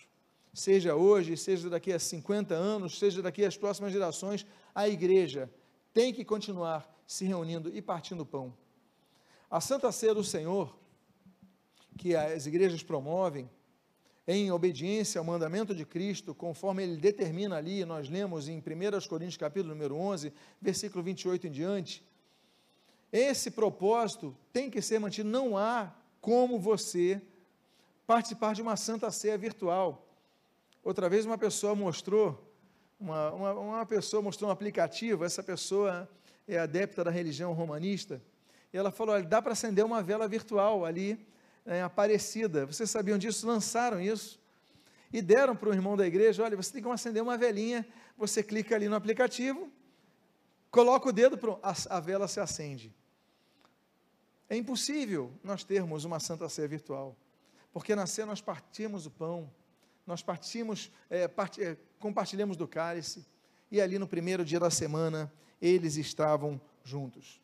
Seja 0.53 0.95
hoje, 0.95 1.37
seja 1.37 1.71
daqui 1.71 1.93
a 1.93 1.99
50 1.99 2.55
anos, 2.55 2.99
seja 2.99 3.23
daqui 3.23 3.45
às 3.45 3.57
próximas 3.57 3.93
gerações, 3.93 4.45
a 4.75 4.89
igreja 4.89 5.51
tem 5.95 6.13
que 6.13 6.25
continuar 6.25 6.91
se 7.07 7.25
reunindo 7.25 7.71
e 7.75 7.81
partindo 7.81 8.27
pão. 8.27 8.55
A 9.51 9.61
Santa 9.61 9.91
Ceia 9.93 10.15
do 10.15 10.25
Senhor, 10.25 10.77
que 11.97 12.15
as 12.15 12.47
igrejas 12.47 12.83
promovem, 12.83 13.49
em 14.27 14.53
obediência 14.53 15.19
ao 15.19 15.25
mandamento 15.25 15.75
de 15.75 15.85
Cristo, 15.85 16.35
conforme 16.35 16.83
ele 16.83 16.97
determina 16.97 17.57
ali, 17.57 17.85
nós 17.85 18.09
lemos 18.09 18.49
em 18.49 18.59
1 18.59 19.09
Coríntios 19.09 19.37
capítulo 19.37 19.75
número 19.75 19.97
11, 19.97 20.33
versículo 20.61 21.03
28 21.03 21.49
em 21.49 21.51
diante, 21.51 22.05
esse 23.13 23.51
propósito 23.51 24.35
tem 24.53 24.71
que 24.71 24.81
ser 24.81 24.99
mantido, 24.99 25.29
não 25.29 25.57
há 25.57 25.93
como 26.23 26.57
você 26.57 27.21
participar 28.07 28.55
de 28.55 28.63
uma 28.63 28.77
Santa 28.77 29.11
Ceia 29.11 29.37
virtual. 29.37 30.09
Outra 30.83 31.09
vez 31.09 31.27
uma 31.27 31.37
pessoa 31.37 31.75
mostrou, 31.75 32.49
uma, 32.99 33.33
uma, 33.33 33.53
uma 33.55 33.87
pessoa 33.87 34.23
mostrou 34.23 34.49
um 34.49 34.53
aplicativo, 34.53 35.25
essa 35.25 35.43
pessoa 35.43 36.09
é 36.47 36.59
adepta 36.59 37.03
da 37.03 37.11
religião 37.11 37.53
romanista, 37.53 38.23
e 38.73 38.77
ela 38.77 38.93
falou: 38.93 39.17
olha, 39.17 39.25
dá 39.25 39.43
para 39.43 39.53
acender 39.53 39.85
uma 39.85 40.01
vela 40.01 40.29
virtual 40.29 40.85
ali, 40.85 41.27
é, 41.67 41.83
Aparecida. 41.83 42.67
Vocês 42.67 42.89
sabiam 42.89 43.19
disso? 43.19 43.47
Lançaram 43.47 44.01
isso. 44.01 44.41
E 45.13 45.21
deram 45.21 45.57
para 45.57 45.71
o 45.71 45.75
irmão 45.75 45.97
da 45.97 46.07
igreja: 46.07 46.45
olha, 46.45 46.57
você 46.57 46.73
tem 46.73 46.83
que 46.83 46.89
acender 46.89 47.21
uma 47.23 47.37
velinha. 47.37 47.85
Você 48.17 48.45
clica 48.45 48.77
ali 48.77 48.89
no 48.89 48.95
aplicativo, 48.95 49.69
coloca 50.71 51.09
o 51.09 51.13
dedo, 51.13 51.37
pronto, 51.37 51.59
a, 51.63 51.75
a 51.97 51.99
vela 51.99 52.29
se 52.29 52.39
acende. 52.39 52.95
É 54.53 54.57
impossível 54.59 55.33
nós 55.43 55.65
termos 55.65 56.05
uma 56.05 56.21
Santa 56.21 56.47
Ceia 56.47 56.69
virtual, 56.69 57.17
porque 57.73 57.97
na 57.97 58.07
ceia 58.07 58.27
nós 58.27 58.43
partimos 58.43 59.07
o 59.07 59.11
pão, 59.11 59.51
nós 60.07 60.23
partimos, 60.23 60.91
é, 61.09 61.27
part, 61.27 61.59
é, 61.65 61.75
compartilhamos 61.99 62.55
do 62.55 62.69
cálice, 62.69 63.25
e 63.71 63.81
ali 63.81 63.99
no 63.99 64.07
primeiro 64.07 64.45
dia 64.45 64.61
da 64.61 64.69
semana 64.69 65.33
eles 65.59 65.97
estavam 65.97 66.61
juntos. 66.85 67.41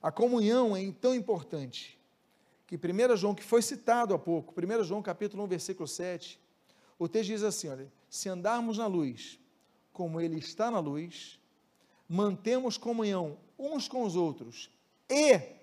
A 0.00 0.12
comunhão 0.12 0.76
é 0.76 0.92
tão 0.92 1.16
importante 1.16 1.98
que 2.64 2.76
1 2.76 3.16
João, 3.16 3.34
que 3.34 3.42
foi 3.42 3.60
citado 3.60 4.14
há 4.14 4.18
pouco, 4.18 4.54
1 4.56 4.84
João 4.84 5.02
capítulo 5.02 5.42
1, 5.42 5.48
versículo 5.48 5.88
7, 5.88 6.40
o 6.96 7.08
texto 7.08 7.30
diz 7.30 7.42
assim: 7.42 7.70
olha, 7.70 7.92
se 8.08 8.28
andarmos 8.28 8.78
na 8.78 8.86
luz, 8.86 9.40
como 9.92 10.20
Ele 10.20 10.38
está 10.38 10.70
na 10.70 10.78
luz, 10.78 11.40
mantemos 12.08 12.78
comunhão 12.78 13.36
uns 13.58 13.88
com 13.88 14.04
os 14.04 14.14
outros, 14.14 14.70
e 15.10 15.55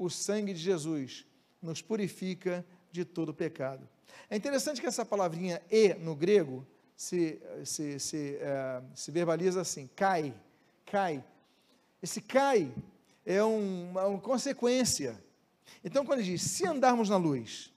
o 0.00 0.08
sangue 0.08 0.54
de 0.54 0.58
Jesus 0.58 1.26
nos 1.60 1.82
purifica 1.82 2.64
de 2.90 3.04
todo 3.04 3.34
pecado. 3.34 3.86
É 4.30 4.36
interessante 4.36 4.80
que 4.80 4.86
essa 4.86 5.04
palavrinha 5.04 5.60
e 5.70 5.92
no 5.94 6.16
grego 6.16 6.66
se, 6.96 7.40
se, 7.64 8.00
se, 8.00 8.38
é, 8.40 8.82
se 8.94 9.10
verbaliza 9.10 9.60
assim: 9.60 9.88
cai, 9.94 10.34
cai. 10.86 11.22
Esse 12.02 12.22
cai 12.22 12.72
é 13.26 13.42
uma, 13.42 14.06
uma 14.06 14.20
consequência. 14.20 15.22
Então, 15.84 16.04
quando 16.04 16.20
ele 16.20 16.30
diz, 16.30 16.42
se 16.42 16.66
andarmos 16.66 17.10
na 17.10 17.18
luz, 17.18 17.70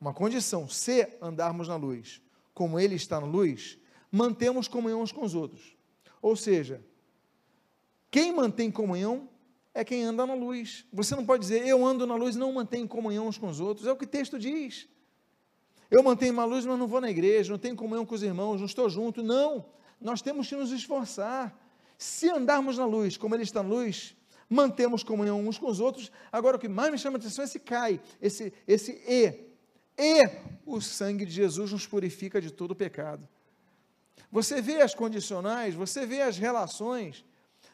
uma 0.00 0.14
condição, 0.14 0.66
se 0.66 1.06
andarmos 1.20 1.68
na 1.68 1.76
luz, 1.76 2.22
como 2.54 2.80
ele 2.80 2.94
está 2.94 3.20
na 3.20 3.26
luz, 3.26 3.78
mantemos 4.10 4.66
comunhão 4.66 5.02
uns 5.02 5.12
com 5.12 5.24
os 5.24 5.34
outros. 5.34 5.76
Ou 6.22 6.34
seja, 6.34 6.82
quem 8.10 8.34
mantém 8.34 8.70
comunhão 8.70 9.28
é 9.78 9.84
quem 9.84 10.02
anda 10.02 10.26
na 10.26 10.34
luz. 10.34 10.84
Você 10.92 11.14
não 11.14 11.24
pode 11.24 11.42
dizer, 11.42 11.64
eu 11.64 11.86
ando 11.86 12.04
na 12.04 12.16
luz 12.16 12.34
e 12.34 12.38
não 12.38 12.52
mantenho 12.52 12.88
comunhão 12.88 13.28
uns 13.28 13.38
com 13.38 13.46
os 13.46 13.60
outros. 13.60 13.86
É 13.86 13.92
o 13.92 13.96
que 13.96 14.04
o 14.04 14.08
texto 14.08 14.36
diz. 14.36 14.88
Eu 15.88 16.02
mantenho 16.02 16.32
uma 16.32 16.44
luz, 16.44 16.66
mas 16.66 16.76
não 16.76 16.88
vou 16.88 17.00
na 17.00 17.08
igreja, 17.08 17.52
não 17.52 17.58
tenho 17.60 17.76
comunhão 17.76 18.04
com 18.04 18.12
os 18.12 18.22
irmãos, 18.24 18.58
não 18.58 18.66
estou 18.66 18.90
junto. 18.90 19.22
Não, 19.22 19.64
nós 20.00 20.20
temos 20.20 20.48
que 20.48 20.56
nos 20.56 20.72
esforçar. 20.72 21.56
Se 21.96 22.28
andarmos 22.28 22.76
na 22.76 22.84
luz, 22.84 23.16
como 23.16 23.36
Ele 23.36 23.44
está 23.44 23.62
na 23.62 23.68
luz, 23.68 24.16
mantemos 24.50 25.04
comunhão 25.04 25.46
uns 25.46 25.58
com 25.58 25.68
os 25.68 25.78
outros. 25.78 26.10
Agora, 26.32 26.56
o 26.56 26.60
que 26.60 26.68
mais 26.68 26.90
me 26.90 26.98
chama 26.98 27.16
a 27.16 27.20
atenção 27.20 27.42
é 27.42 27.46
esse 27.46 27.60
cai, 27.60 28.00
esse, 28.20 28.52
esse 28.66 29.00
e. 29.06 29.48
E 29.96 30.28
o 30.66 30.80
sangue 30.80 31.24
de 31.24 31.30
Jesus 31.30 31.70
nos 31.70 31.86
purifica 31.86 32.40
de 32.40 32.50
todo 32.50 32.74
pecado. 32.74 33.28
Você 34.30 34.60
vê 34.60 34.82
as 34.82 34.92
condicionais, 34.92 35.72
você 35.72 36.04
vê 36.04 36.20
as 36.22 36.36
relações. 36.36 37.24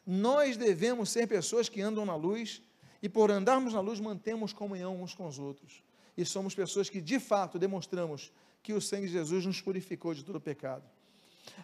Nós 0.06 0.56
devemos 0.56 1.10
ser 1.10 1.26
pessoas 1.26 1.68
que 1.68 1.80
andam 1.80 2.04
na 2.04 2.14
luz 2.14 2.62
e, 3.02 3.08
por 3.08 3.30
andarmos 3.30 3.72
na 3.72 3.80
luz, 3.80 4.00
mantemos 4.00 4.52
comunhão 4.52 5.02
uns 5.02 5.14
com 5.14 5.26
os 5.26 5.38
outros. 5.38 5.82
E 6.16 6.24
somos 6.24 6.54
pessoas 6.54 6.88
que, 6.88 7.00
de 7.00 7.18
fato, 7.18 7.58
demonstramos 7.58 8.32
que 8.62 8.72
o 8.72 8.80
sangue 8.80 9.06
de 9.06 9.12
Jesus 9.12 9.44
nos 9.44 9.60
purificou 9.60 10.14
de 10.14 10.24
todo 10.24 10.40
pecado. 10.40 10.84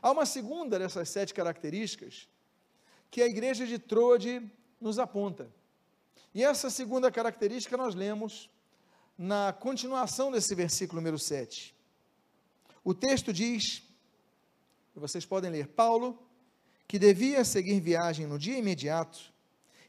Há 0.02 0.10
uma 0.10 0.26
segunda 0.26 0.78
dessas 0.78 1.08
sete 1.08 1.32
características 1.32 2.28
que 3.10 3.22
a 3.22 3.26
igreja 3.26 3.66
de 3.66 3.78
Troade 3.78 4.42
nos 4.80 4.98
aponta. 4.98 5.50
E 6.34 6.44
essa 6.44 6.70
segunda 6.70 7.10
característica 7.10 7.76
nós 7.76 7.94
lemos 7.94 8.48
na 9.18 9.52
continuação 9.52 10.30
desse 10.30 10.54
versículo 10.54 11.00
número 11.00 11.18
7. 11.18 11.74
O 12.84 12.94
texto 12.94 13.32
diz, 13.32 13.82
vocês 14.94 15.26
podem 15.26 15.50
ler, 15.50 15.68
Paulo, 15.68 16.18
que 16.90 16.98
devia 16.98 17.44
seguir 17.44 17.78
viagem 17.78 18.26
no 18.26 18.36
dia 18.36 18.58
imediato, 18.58 19.32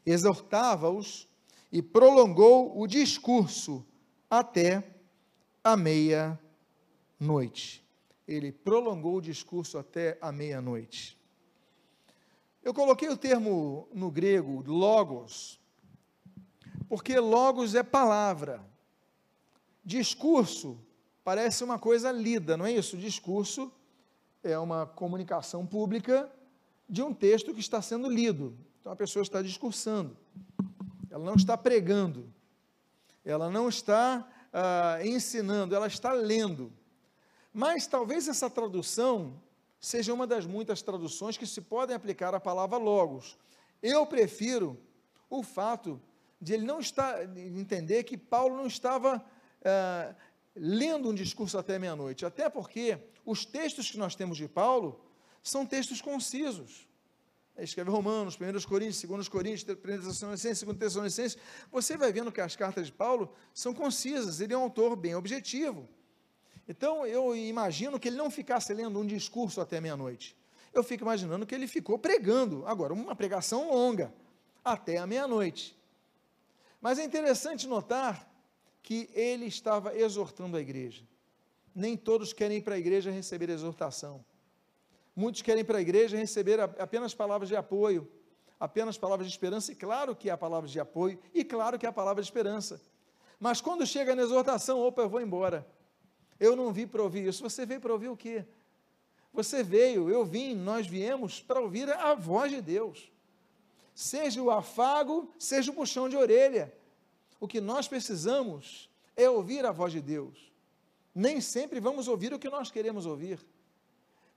exortava-os 0.06 1.28
e 1.72 1.82
prolongou 1.82 2.80
o 2.80 2.86
discurso 2.86 3.84
até 4.30 4.88
a 5.64 5.76
meia-noite. 5.76 7.84
Ele 8.24 8.52
prolongou 8.52 9.16
o 9.16 9.20
discurso 9.20 9.78
até 9.78 10.16
a 10.20 10.30
meia-noite. 10.30 11.18
Eu 12.62 12.72
coloquei 12.72 13.08
o 13.08 13.16
termo 13.16 13.88
no 13.92 14.08
grego 14.08 14.62
logos, 14.64 15.58
porque 16.88 17.18
logos 17.18 17.74
é 17.74 17.82
palavra. 17.82 18.64
Discurso 19.84 20.78
parece 21.24 21.64
uma 21.64 21.80
coisa 21.80 22.12
lida, 22.12 22.56
não 22.56 22.64
é 22.64 22.70
isso? 22.70 22.96
Discurso 22.96 23.72
é 24.40 24.56
uma 24.56 24.86
comunicação 24.86 25.66
pública 25.66 26.30
de 26.92 27.02
um 27.02 27.14
texto 27.14 27.54
que 27.54 27.60
está 27.60 27.80
sendo 27.80 28.06
lido. 28.06 28.54
Então 28.78 28.92
a 28.92 28.96
pessoa 28.96 29.22
está 29.22 29.40
discursando, 29.40 30.14
ela 31.10 31.24
não 31.24 31.36
está 31.36 31.56
pregando, 31.56 32.30
ela 33.24 33.48
não 33.48 33.66
está 33.66 34.28
ah, 34.52 34.98
ensinando, 35.02 35.74
ela 35.74 35.86
está 35.86 36.12
lendo. 36.12 36.70
Mas 37.50 37.86
talvez 37.86 38.28
essa 38.28 38.50
tradução 38.50 39.40
seja 39.80 40.12
uma 40.12 40.26
das 40.26 40.44
muitas 40.44 40.82
traduções 40.82 41.38
que 41.38 41.46
se 41.46 41.62
podem 41.62 41.96
aplicar 41.96 42.34
à 42.34 42.40
palavra 42.40 42.76
logos. 42.76 43.38
Eu 43.82 44.04
prefiro 44.04 44.78
o 45.30 45.42
fato 45.42 45.98
de 46.38 46.52
ele 46.52 46.66
não 46.66 46.78
estar, 46.78 47.24
entender 47.38 48.02
que 48.02 48.18
Paulo 48.18 48.54
não 48.54 48.66
estava 48.66 49.24
ah, 49.64 50.14
lendo 50.54 51.08
um 51.08 51.14
discurso 51.14 51.56
até 51.56 51.78
meia-noite, 51.78 52.26
até 52.26 52.50
porque 52.50 52.98
os 53.24 53.46
textos 53.46 53.90
que 53.90 53.96
nós 53.96 54.14
temos 54.14 54.36
de 54.36 54.46
Paulo 54.46 55.00
são 55.42 55.66
textos 55.66 56.00
concisos. 56.00 56.86
Escreve 57.58 57.90
Romanos, 57.90 58.36
1 58.36 58.66
Coríntios, 58.66 59.02
2 59.02 59.28
Coríntios, 59.28 59.62
1 59.68 59.76
Tessalonicenses, 59.76 60.62
2 60.62 60.78
Tessalonicenses. 60.78 61.38
Você 61.70 61.96
vai 61.96 62.12
vendo 62.12 62.32
que 62.32 62.40
as 62.40 62.56
cartas 62.56 62.86
de 62.86 62.92
Paulo 62.92 63.32
são 63.52 63.74
concisas, 63.74 64.40
ele 64.40 64.54
é 64.54 64.58
um 64.58 64.62
autor 64.62 64.96
bem 64.96 65.14
objetivo. 65.14 65.88
Então, 66.66 67.06
eu 67.06 67.36
imagino 67.36 67.98
que 68.00 68.08
ele 68.08 68.16
não 68.16 68.30
ficasse 68.30 68.72
lendo 68.72 68.98
um 68.98 69.06
discurso 69.06 69.60
até 69.60 69.80
meia-noite. 69.80 70.36
Eu 70.72 70.82
fico 70.82 71.04
imaginando 71.04 71.44
que 71.44 71.54
ele 71.54 71.66
ficou 71.66 71.98
pregando, 71.98 72.64
agora, 72.66 72.94
uma 72.94 73.14
pregação 73.14 73.70
longa, 73.70 74.12
até 74.64 74.96
a 74.96 75.06
meia-noite. 75.06 75.76
Mas 76.80 76.98
é 76.98 77.04
interessante 77.04 77.66
notar 77.66 78.28
que 78.82 79.10
ele 79.12 79.44
estava 79.44 79.96
exortando 79.96 80.56
a 80.56 80.60
igreja. 80.60 81.04
Nem 81.74 81.96
todos 81.96 82.32
querem 82.32 82.58
ir 82.58 82.62
para 82.62 82.74
a 82.76 82.78
igreja 82.78 83.10
receber 83.10 83.50
exortação. 83.50 84.24
Muitos 85.14 85.42
querem 85.42 85.64
para 85.64 85.78
a 85.78 85.80
igreja 85.80 86.16
receber 86.16 86.60
apenas 86.60 87.14
palavras 87.14 87.48
de 87.48 87.56
apoio, 87.56 88.10
apenas 88.58 88.96
palavras 88.96 89.26
de 89.26 89.32
esperança, 89.32 89.72
e 89.72 89.74
claro 89.74 90.16
que 90.16 90.30
há 90.30 90.36
palavras 90.36 90.70
de 90.70 90.80
apoio, 90.80 91.18
e 91.34 91.44
claro 91.44 91.78
que 91.78 91.86
há 91.86 91.92
palavras 91.92 92.26
de 92.26 92.30
esperança. 92.30 92.80
Mas 93.38 93.60
quando 93.60 93.86
chega 93.86 94.14
na 94.14 94.22
exortação, 94.22 94.80
opa, 94.80 95.02
eu 95.02 95.08
vou 95.08 95.20
embora. 95.20 95.66
Eu 96.38 96.54
não 96.54 96.72
vi 96.72 96.86
para 96.86 97.02
ouvir 97.02 97.26
isso. 97.26 97.42
Você 97.42 97.66
veio 97.66 97.80
para 97.80 97.92
ouvir 97.92 98.08
o 98.08 98.16
quê? 98.16 98.44
Você 99.32 99.62
veio, 99.62 100.10
eu 100.10 100.24
vim, 100.24 100.54
nós 100.54 100.86
viemos 100.86 101.40
para 101.40 101.60
ouvir 101.60 101.90
a 101.90 102.14
voz 102.14 102.52
de 102.52 102.60
Deus. 102.60 103.10
Seja 103.94 104.42
o 104.42 104.50
afago, 104.50 105.30
seja 105.38 105.70
o 105.70 105.74
puxão 105.74 106.08
de 106.08 106.16
orelha. 106.16 106.72
O 107.40 107.48
que 107.48 107.60
nós 107.60 107.88
precisamos 107.88 108.88
é 109.16 109.28
ouvir 109.28 109.66
a 109.66 109.72
voz 109.72 109.92
de 109.92 110.00
Deus. 110.00 110.52
Nem 111.14 111.40
sempre 111.40 111.80
vamos 111.80 112.08
ouvir 112.08 112.32
o 112.32 112.38
que 112.38 112.48
nós 112.48 112.70
queremos 112.70 113.06
ouvir. 113.06 113.38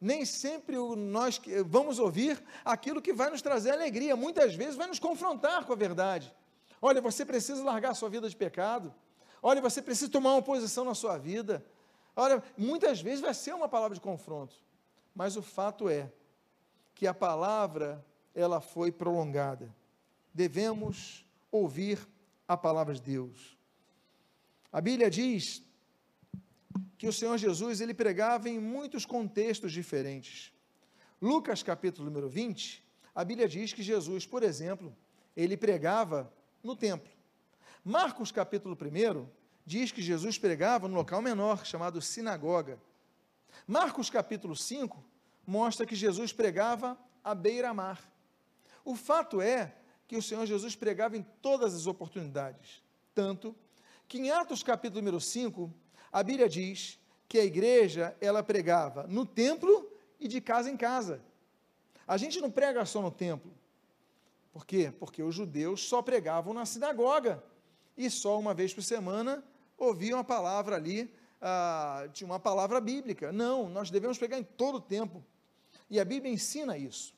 Nem 0.05 0.23
sempre 0.23 0.75
nós 0.95 1.41
vamos 1.65 1.97
ouvir 1.97 2.39
aquilo 2.63 3.01
que 3.01 3.11
vai 3.11 3.31
nos 3.31 3.41
trazer 3.41 3.71
alegria. 3.71 4.15
Muitas 4.15 4.53
vezes 4.53 4.75
vai 4.75 4.85
nos 4.85 4.99
confrontar 4.99 5.65
com 5.65 5.73
a 5.73 5.75
verdade. 5.75 6.31
Olha, 6.79 7.01
você 7.01 7.25
precisa 7.25 7.63
largar 7.63 7.95
sua 7.95 8.07
vida 8.07 8.29
de 8.29 8.35
pecado. 8.35 8.93
Olha, 9.41 9.59
você 9.59 9.81
precisa 9.81 10.11
tomar 10.11 10.33
uma 10.33 10.43
posição 10.43 10.85
na 10.85 10.93
sua 10.93 11.17
vida. 11.17 11.65
Olha, 12.15 12.43
muitas 12.55 13.01
vezes 13.01 13.19
vai 13.19 13.33
ser 13.33 13.55
uma 13.55 13.67
palavra 13.67 13.95
de 13.95 13.99
confronto, 13.99 14.55
mas 15.15 15.35
o 15.37 15.41
fato 15.41 15.89
é 15.89 16.11
que 16.93 17.07
a 17.07 17.13
palavra 17.13 18.05
ela 18.35 18.61
foi 18.61 18.91
prolongada. 18.91 19.75
Devemos 20.31 21.25
ouvir 21.51 22.07
a 22.47 22.55
palavra 22.55 22.93
de 22.93 23.01
Deus. 23.01 23.57
A 24.71 24.79
Bíblia 24.79 25.09
diz 25.09 25.63
que 26.97 27.07
o 27.07 27.13
Senhor 27.13 27.37
Jesus 27.37 27.81
ele 27.81 27.93
pregava 27.93 28.49
em 28.49 28.59
muitos 28.59 29.05
contextos 29.05 29.71
diferentes. 29.71 30.51
Lucas 31.21 31.63
capítulo 31.63 32.05
número 32.05 32.29
20, 32.29 32.83
a 33.13 33.23
Bíblia 33.23 33.47
diz 33.47 33.73
que 33.73 33.83
Jesus, 33.83 34.25
por 34.25 34.43
exemplo, 34.43 34.95
ele 35.35 35.57
pregava 35.57 36.31
no 36.63 36.75
templo. 36.75 37.11
Marcos 37.83 38.31
capítulo 38.31 38.75
1 38.75 39.27
diz 39.65 39.91
que 39.91 40.01
Jesus 40.01 40.37
pregava 40.37 40.87
no 40.87 40.95
local 40.95 41.21
menor, 41.21 41.65
chamado 41.65 42.01
sinagoga. 42.01 42.79
Marcos 43.67 44.09
capítulo 44.09 44.55
5 44.55 45.03
mostra 45.45 45.85
que 45.85 45.95
Jesus 45.95 46.33
pregava 46.33 46.97
à 47.23 47.33
beira-mar. 47.33 47.99
O 48.83 48.95
fato 48.95 49.41
é 49.41 49.75
que 50.07 50.15
o 50.15 50.21
Senhor 50.21 50.45
Jesus 50.45 50.75
pregava 50.75 51.17
em 51.17 51.23
todas 51.41 51.73
as 51.73 51.87
oportunidades, 51.87 52.83
tanto 53.13 53.55
que 54.07 54.19
em 54.19 54.29
Atos 54.29 54.61
capítulo 54.61 55.01
número 55.01 55.19
5, 55.19 55.73
a 56.15 56.23
Bíblia 56.23 56.47
diz 56.47 56.97
que 57.27 57.37
a 57.37 57.43
igreja, 57.43 58.15
ela 58.21 58.41
pregava 58.41 59.05
no 59.05 59.25
templo 59.25 59.91
e 60.17 60.29
de 60.29 60.39
casa 60.39 60.71
em 60.71 60.77
casa. 60.77 61.21
A 62.07 62.15
gente 62.15 62.39
não 62.39 62.49
prega 62.49 62.85
só 62.85 63.01
no 63.01 63.11
templo. 63.11 63.51
Por 64.53 64.65
quê? 64.65 64.93
Porque 64.97 65.21
os 65.21 65.35
judeus 65.35 65.83
só 65.83 66.01
pregavam 66.01 66.53
na 66.53 66.65
sinagoga 66.65 67.43
e 67.97 68.09
só 68.09 68.39
uma 68.39 68.53
vez 68.53 68.73
por 68.73 68.81
semana 68.81 69.43
ouviam 69.77 70.17
a 70.17 70.23
palavra 70.23 70.77
ali, 70.77 71.13
ah, 71.41 72.07
tinha 72.13 72.25
uma 72.25 72.39
palavra 72.39 72.79
bíblica. 72.79 73.33
Não, 73.33 73.67
nós 73.67 73.91
devemos 73.91 74.17
pregar 74.17 74.39
em 74.39 74.43
todo 74.43 74.75
o 74.75 74.81
tempo. 74.81 75.21
E 75.89 75.99
a 75.99 76.05
Bíblia 76.05 76.31
ensina 76.31 76.77
isso. 76.77 77.13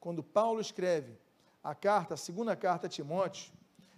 Quando 0.00 0.24
Paulo 0.24 0.60
escreve 0.60 1.16
a 1.62 1.72
carta, 1.72 2.14
a 2.14 2.16
segunda 2.16 2.56
carta 2.56 2.88
a 2.88 2.90
Timóteo, 2.90 3.52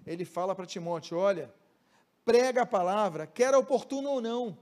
ele 0.06 0.26
fala 0.26 0.54
para 0.54 0.66
Timóteo: 0.66 1.16
olha, 1.16 1.50
prega 2.24 2.62
a 2.62 2.66
palavra, 2.66 3.26
quer 3.26 3.54
oportuno 3.54 4.10
ou 4.10 4.20
não. 4.20 4.58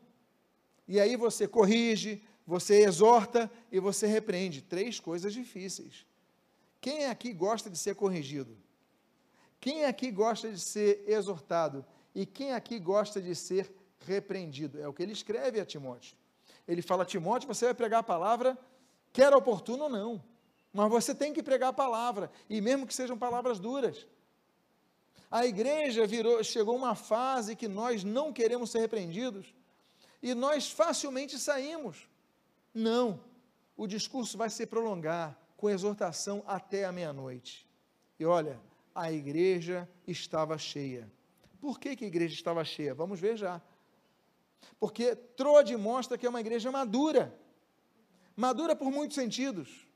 E 0.87 0.99
aí 0.99 1.17
você 1.17 1.47
corrige, 1.47 2.23
você 2.47 2.83
exorta 2.83 3.51
e 3.71 3.79
você 3.79 4.07
repreende. 4.07 4.63
Três 4.63 4.99
coisas 4.99 5.33
difíceis. 5.33 6.07
Quem 6.81 7.07
aqui 7.07 7.33
gosta 7.33 7.71
de 7.71 7.79
ser 7.79 7.95
corrigido? 7.95 8.57
Quem 9.61 9.85
aqui 9.85 10.11
gosta 10.11 10.51
de 10.51 10.59
ser 10.59 11.05
exortado? 11.07 11.85
E 12.15 12.25
quem 12.25 12.53
aqui 12.53 12.79
gosta 12.79 13.21
de 13.21 13.35
ser 13.35 13.71
repreendido? 14.07 14.81
É 14.81 14.89
o 14.89 14.93
que 14.93 15.03
ele 15.03 15.13
escreve 15.13 15.61
a 15.61 15.65
Timóteo. 15.65 16.17
Ele 16.67 16.83
fala: 16.83 17.05
Timóteo, 17.05 17.47
você 17.47 17.67
vai 17.67 17.75
pregar 17.75 18.01
a 18.01 18.03
palavra, 18.03 18.59
quer 19.13 19.33
oportuno 19.35 19.85
ou 19.85 19.91
não. 19.91 20.23
Mas 20.73 20.91
você 20.91 21.15
tem 21.15 21.33
que 21.33 21.43
pregar 21.43 21.71
a 21.71 21.73
palavra, 21.73 22.31
e 22.49 22.61
mesmo 22.61 22.87
que 22.87 22.95
sejam 22.95 23.19
palavras 23.19 23.59
duras. 23.59 24.07
A 25.31 25.47
igreja 25.47 26.07
virou, 26.07 26.43
chegou 26.43 26.77
uma 26.77 26.95
fase 26.95 27.55
que 27.55 27.69
nós 27.69 28.03
não 28.03 28.33
queremos 28.33 28.71
ser 28.71 28.81
repreendidos 28.81 29.55
e 30.21 30.35
nós 30.35 30.71
facilmente 30.71 31.39
saímos. 31.39 32.09
Não, 32.75 33.21
o 33.77 33.87
discurso 33.87 34.37
vai 34.37 34.51
se 34.51 34.67
prolongar 34.67 35.39
com 35.57 35.71
exortação 35.71 36.43
até 36.47 36.85
a 36.85 36.91
meia-noite. 36.91 37.69
E 38.19 38.25
olha, 38.25 38.61
a 38.95 39.13
igreja 39.13 39.89
estava 40.07 40.59
cheia. 40.59 41.11
Por 41.61 41.79
que, 41.79 41.95
que 41.95 42.05
a 42.05 42.09
igreja 42.09 42.35
estava 42.35 42.65
cheia? 42.65 42.95
Vamos 42.95 43.21
ver 43.21 43.37
já. 43.37 43.63
Porque 44.79 45.15
Trode 45.15 45.77
mostra 45.77 46.19
que 46.19 46.27
é 46.27 46.29
uma 46.29 46.41
igreja 46.41 46.73
madura. 46.73 47.39
Madura 48.35 48.75
por 48.75 48.91
muitos 48.91 49.15
sentidos. 49.15 49.87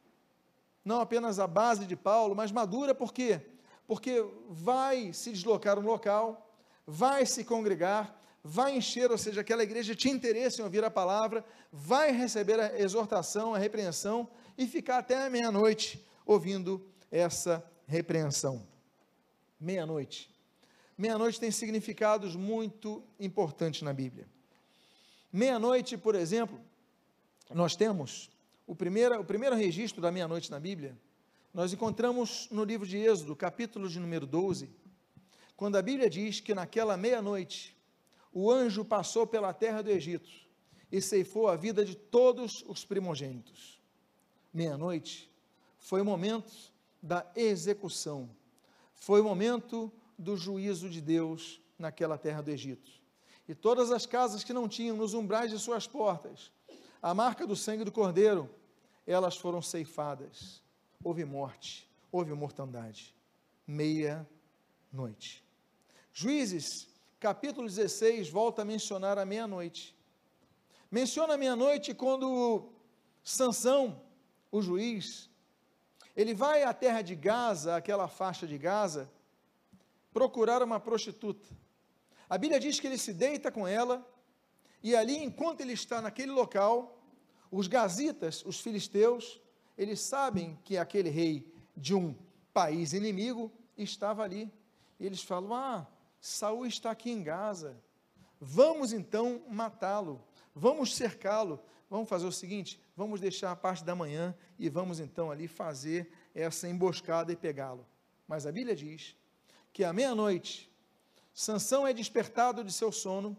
Não 0.85 1.01
apenas 1.01 1.39
a 1.39 1.47
base 1.47 1.87
de 1.87 1.97
Paulo, 1.97 2.37
mas 2.37 2.53
madura 2.53 2.95
por 2.95 3.13
quê? 3.13 3.41
Porque 3.87 4.25
vai 4.49 5.13
se 5.13 5.31
deslocar 5.33 5.79
um 5.79 5.83
local, 5.83 6.55
vai 6.87 7.27
se 7.27 7.45
congregar, 7.45 8.21
vai 8.43 8.77
encher, 8.77 9.11
ou 9.11 9.19
seja, 9.19 9.41
aquela 9.41 9.63
igreja 9.63 9.95
tinha 9.95 10.15
interesse 10.15 10.61
em 10.61 10.65
ouvir 10.65 10.85
a 10.85 10.91
palavra, 10.91 11.45
vai 11.73 12.13
receber 12.13 12.61
a 12.61 12.79
exortação, 12.79 13.55
a 13.55 13.59
repreensão 13.59 14.29
e 14.57 14.67
ficar 14.67 14.99
até 14.99 15.27
a 15.27 15.31
meia-noite 15.31 16.05
ouvindo 16.27 16.87
essa 17.11 17.65
repreensão. 17.87 18.67
Meia-noite. 19.59 20.31
Meia-noite 20.97 21.41
tem 21.41 21.51
significados 21.51 22.37
muito 22.37 23.03
importantes 23.19 23.83
na 23.83 23.93
Bíblia. 23.93 24.29
Meia-noite, 25.33 25.97
por 25.97 26.15
exemplo, 26.15 26.61
nós 27.51 27.75
temos 27.75 28.31
o 28.67 28.75
primeiro, 28.75 29.21
o 29.21 29.25
primeiro 29.25 29.57
registro 29.57 30.01
da 30.01 30.13
meia-noite 30.13 30.51
na 30.51 30.61
Bíblia, 30.61 30.97
nós 31.55 31.73
encontramos 31.73 32.49
no 32.51 32.65
livro 32.65 32.85
de 32.85 32.99
Êxodo, 32.99 33.37
capítulo 33.37 33.89
de 33.89 34.01
número 34.01 34.27
12, 34.27 34.69
quando 35.57 35.77
a 35.77 35.83
Bíblia 35.83 36.11
diz 36.11 36.41
que 36.41 36.53
naquela 36.53 36.97
meia-noite 36.97 37.77
o 38.33 38.51
anjo 38.51 38.85
passou 38.85 39.25
pela 39.25 39.55
terra 39.55 39.81
do 39.81 39.89
Egito 39.89 40.29
e 40.91 41.01
ceifou 41.01 41.47
a 41.47 41.55
vida 41.55 41.85
de 41.85 41.95
todos 41.95 42.65
os 42.67 42.85
primogênitos. 42.85 43.81
Meia-noite 44.53 45.31
foi 45.79 46.01
o 46.01 46.05
momento 46.05 46.53
da 47.01 47.25
execução, 47.37 48.29
foi 48.93 49.21
o 49.21 49.25
momento 49.25 49.93
do 50.19 50.37
juízo 50.37 50.91
de 50.91 51.01
Deus 51.01 51.61
naquela 51.79 52.19
terra 52.19 52.43
do 52.43 52.51
Egito. 52.51 52.91
E 53.47 53.55
todas 53.55 53.93
as 53.93 54.07
casas 54.07 54.43
que 54.43 54.53
não 54.53 54.69
tinham 54.69 54.97
nos 54.97 55.15
umbrais 55.15 55.53
de 55.53 55.59
suas 55.61 55.87
portas 55.87 56.51
a 57.01 57.13
marca 57.13 57.47
do 57.47 57.55
sangue 57.55 57.85
do 57.85 57.93
cordeiro, 57.93 58.49
elas 59.07 59.37
foram 59.37 59.61
ceifadas. 59.61 60.64
Houve 61.05 61.23
morte, 61.27 61.87
houve 62.11 62.33
mortandade. 62.33 63.15
Meia-noite. 63.67 65.45
Juízes, 66.15 66.89
capítulo 67.21 67.69
16, 67.69 68.31
volta 68.31 68.63
a 68.63 68.65
mencionar 68.65 69.19
a 69.19 69.27
meia-noite. 69.27 69.95
Menciona 70.91 71.35
a 71.35 71.37
meia-noite 71.37 71.93
quando 71.93 72.73
Sansão, 73.23 74.01
o 74.51 74.63
juiz, 74.63 75.29
ele 76.17 76.33
vai 76.33 76.63
à 76.63 76.73
terra 76.73 77.03
de 77.03 77.15
Gaza, 77.15 77.77
aquela 77.77 78.09
faixa 78.09 78.47
de 78.47 78.57
Gaza, 78.57 79.11
procurar 80.11 80.63
uma 80.63 80.81
prostituta. 80.81 81.47
A 82.31 82.39
Bíblia 82.39 82.59
diz 82.59 82.81
que 82.81 82.87
ele 82.87 82.97
se 82.97 83.13
deita 83.13 83.53
com 83.53 83.69
ela, 83.69 84.11
e 84.83 84.97
ali, 84.97 85.23
enquanto 85.23 85.61
ele 85.61 85.75
está 85.75 86.01
naquele 86.01 86.33
local, 86.33 86.99
os 87.51 87.67
gazitas, 87.67 88.43
os 88.47 88.59
filisteus, 88.59 89.44
eles 89.77 90.01
sabem 90.01 90.59
que 90.65 90.77
aquele 90.77 91.11
rei 91.11 91.53
de 91.77 91.95
um 91.95 92.15
país 92.53 92.93
inimigo 92.93 93.53
estava 93.77 94.23
ali. 94.23 94.53
E 94.99 95.07
eles 95.07 95.23
falam: 95.23 95.55
Ah, 95.55 95.87
Saul 96.21 96.67
está 96.67 96.91
aqui 96.91 97.11
em 97.11 97.23
Gaza. 97.23 97.77
Vamos 98.41 98.93
então 98.93 99.43
matá-lo. 99.49 100.23
Vamos 100.55 100.95
cercá-lo. 100.95 101.61
Vamos 101.91 102.09
fazer 102.09 102.27
o 102.27 102.33
seguinte: 102.33 102.81
vamos 102.97 103.21
deixar 103.21 103.51
a 103.51 103.57
parte 103.57 103.85
da 103.85 103.95
manhã 103.95 104.35
e 104.59 104.69
vamos 104.69 105.01
então 105.01 105.31
ali 105.31 105.49
fazer 105.49 106.11
essa 106.35 106.69
emboscada 106.69 107.33
e 107.33 107.37
pegá-lo. 107.37 107.87
Mas 108.27 108.47
a 108.47 108.53
Bíblia 108.53 108.75
diz 108.75 109.17
que 109.73 109.85
à 109.85 109.93
meia-noite, 109.93 110.71
Sansão 111.33 111.87
é 111.87 111.93
despertado 111.93 112.63
de 112.63 112.73
seu 112.73 112.93
sono, 112.93 113.37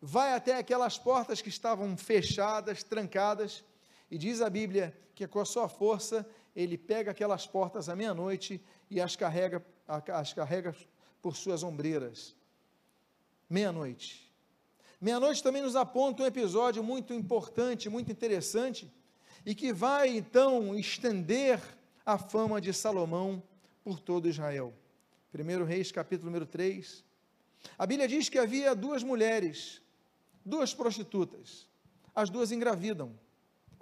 vai 0.00 0.34
até 0.34 0.56
aquelas 0.56 0.98
portas 0.98 1.40
que 1.40 1.48
estavam 1.48 1.96
fechadas, 1.96 2.82
trancadas, 2.82 3.64
e 4.12 4.18
diz 4.18 4.42
a 4.42 4.50
Bíblia 4.50 4.94
que 5.14 5.26
com 5.26 5.40
a 5.40 5.44
sua 5.46 5.70
força 5.70 6.28
ele 6.54 6.76
pega 6.76 7.12
aquelas 7.12 7.46
portas 7.46 7.88
à 7.88 7.96
meia-noite 7.96 8.62
e 8.90 9.00
as 9.00 9.16
carrega, 9.16 9.64
as 9.88 10.34
carrega 10.34 10.76
por 11.22 11.34
suas 11.34 11.62
ombreiras. 11.62 12.36
Meia-noite. 13.48 14.30
Meia-noite 15.00 15.42
também 15.42 15.62
nos 15.62 15.74
aponta 15.74 16.22
um 16.22 16.26
episódio 16.26 16.84
muito 16.84 17.14
importante, 17.14 17.88
muito 17.88 18.12
interessante, 18.12 18.92
e 19.46 19.54
que 19.54 19.72
vai 19.72 20.14
então 20.14 20.78
estender 20.78 21.58
a 22.04 22.18
fama 22.18 22.60
de 22.60 22.70
Salomão 22.74 23.42
por 23.82 23.98
todo 23.98 24.28
Israel. 24.28 24.74
1 25.34 25.64
Reis, 25.64 25.90
capítulo 25.90 26.26
número 26.26 26.44
3. 26.44 27.02
A 27.78 27.86
Bíblia 27.86 28.06
diz 28.06 28.28
que 28.28 28.38
havia 28.38 28.74
duas 28.74 29.02
mulheres, 29.02 29.80
duas 30.44 30.74
prostitutas. 30.74 31.66
As 32.14 32.28
duas 32.28 32.52
engravidam. 32.52 33.21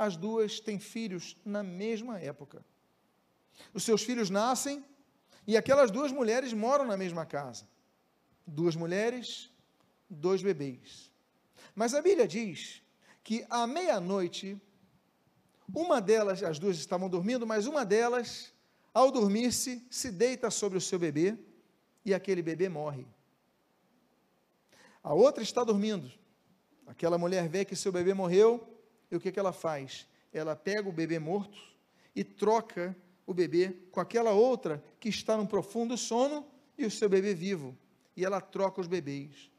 As 0.01 0.17
duas 0.17 0.61
têm 0.61 0.79
filhos 0.79 1.37
na 1.45 1.63
mesma 1.63 2.19
época. 2.19 2.65
Os 3.75 3.83
seus 3.83 4.03
filhos 4.03 4.31
nascem 4.31 4.83
e 5.47 5.59
aquelas 5.59 5.91
duas 5.91 6.11
mulheres 6.11 6.55
moram 6.55 6.87
na 6.87 6.97
mesma 6.97 7.27
casa. 7.27 7.69
Duas 8.47 8.75
mulheres, 8.75 9.51
dois 10.09 10.43
bebês. 10.43 11.13
Mas 11.75 11.93
a 11.93 12.01
Bíblia 12.01 12.27
diz 12.27 12.81
que 13.23 13.45
à 13.51 13.67
meia-noite 13.67 14.59
uma 15.75 16.01
delas, 16.01 16.43
as 16.43 16.59
duas 16.59 16.79
estavam 16.79 17.07
dormindo, 17.07 17.47
mas 17.47 17.67
uma 17.67 17.85
delas, 17.85 18.55
ao 18.95 19.11
dormir-se, 19.11 19.87
se 19.91 20.11
deita 20.11 20.51
sobre 20.51 20.79
o 20.79 20.81
seu 20.81 20.99
bebê 20.99 21.37
e 22.07 22.15
aquele 22.15 22.41
bebê 22.41 22.71
morre. 22.71 23.07
A 25.03 25.13
outra 25.13 25.43
está 25.43 25.63
dormindo. 25.63 26.11
Aquela 26.87 27.19
mulher 27.19 27.51
vê 27.51 27.67
que 27.67 27.77
seu 27.77 27.93
bebê 27.93 28.15
morreu 28.15 28.80
e 29.11 29.17
o 29.17 29.21
que, 29.21 29.33
que 29.33 29.39
ela 29.39 29.53
faz? 29.53 30.07
Ela 30.33 30.55
pega 30.55 30.89
o 30.89 30.93
bebê 30.93 31.19
morto 31.19 31.59
e 32.15 32.23
troca 32.23 32.97
o 33.27 33.35
bebê 33.35 33.75
com 33.91 34.01
aquela 34.01 34.33
outra 34.33 34.83
que 34.99 35.09
está 35.09 35.37
num 35.37 35.47
profundo 35.47 35.97
sono 35.97 36.47
e 36.77 36.85
o 36.85 36.91
seu 36.91 37.09
bebê 37.09 37.35
vivo. 37.35 37.77
E 38.17 38.25
ela 38.25 38.41
troca 38.41 38.81
os 38.81 38.87
bebês. 38.87 39.51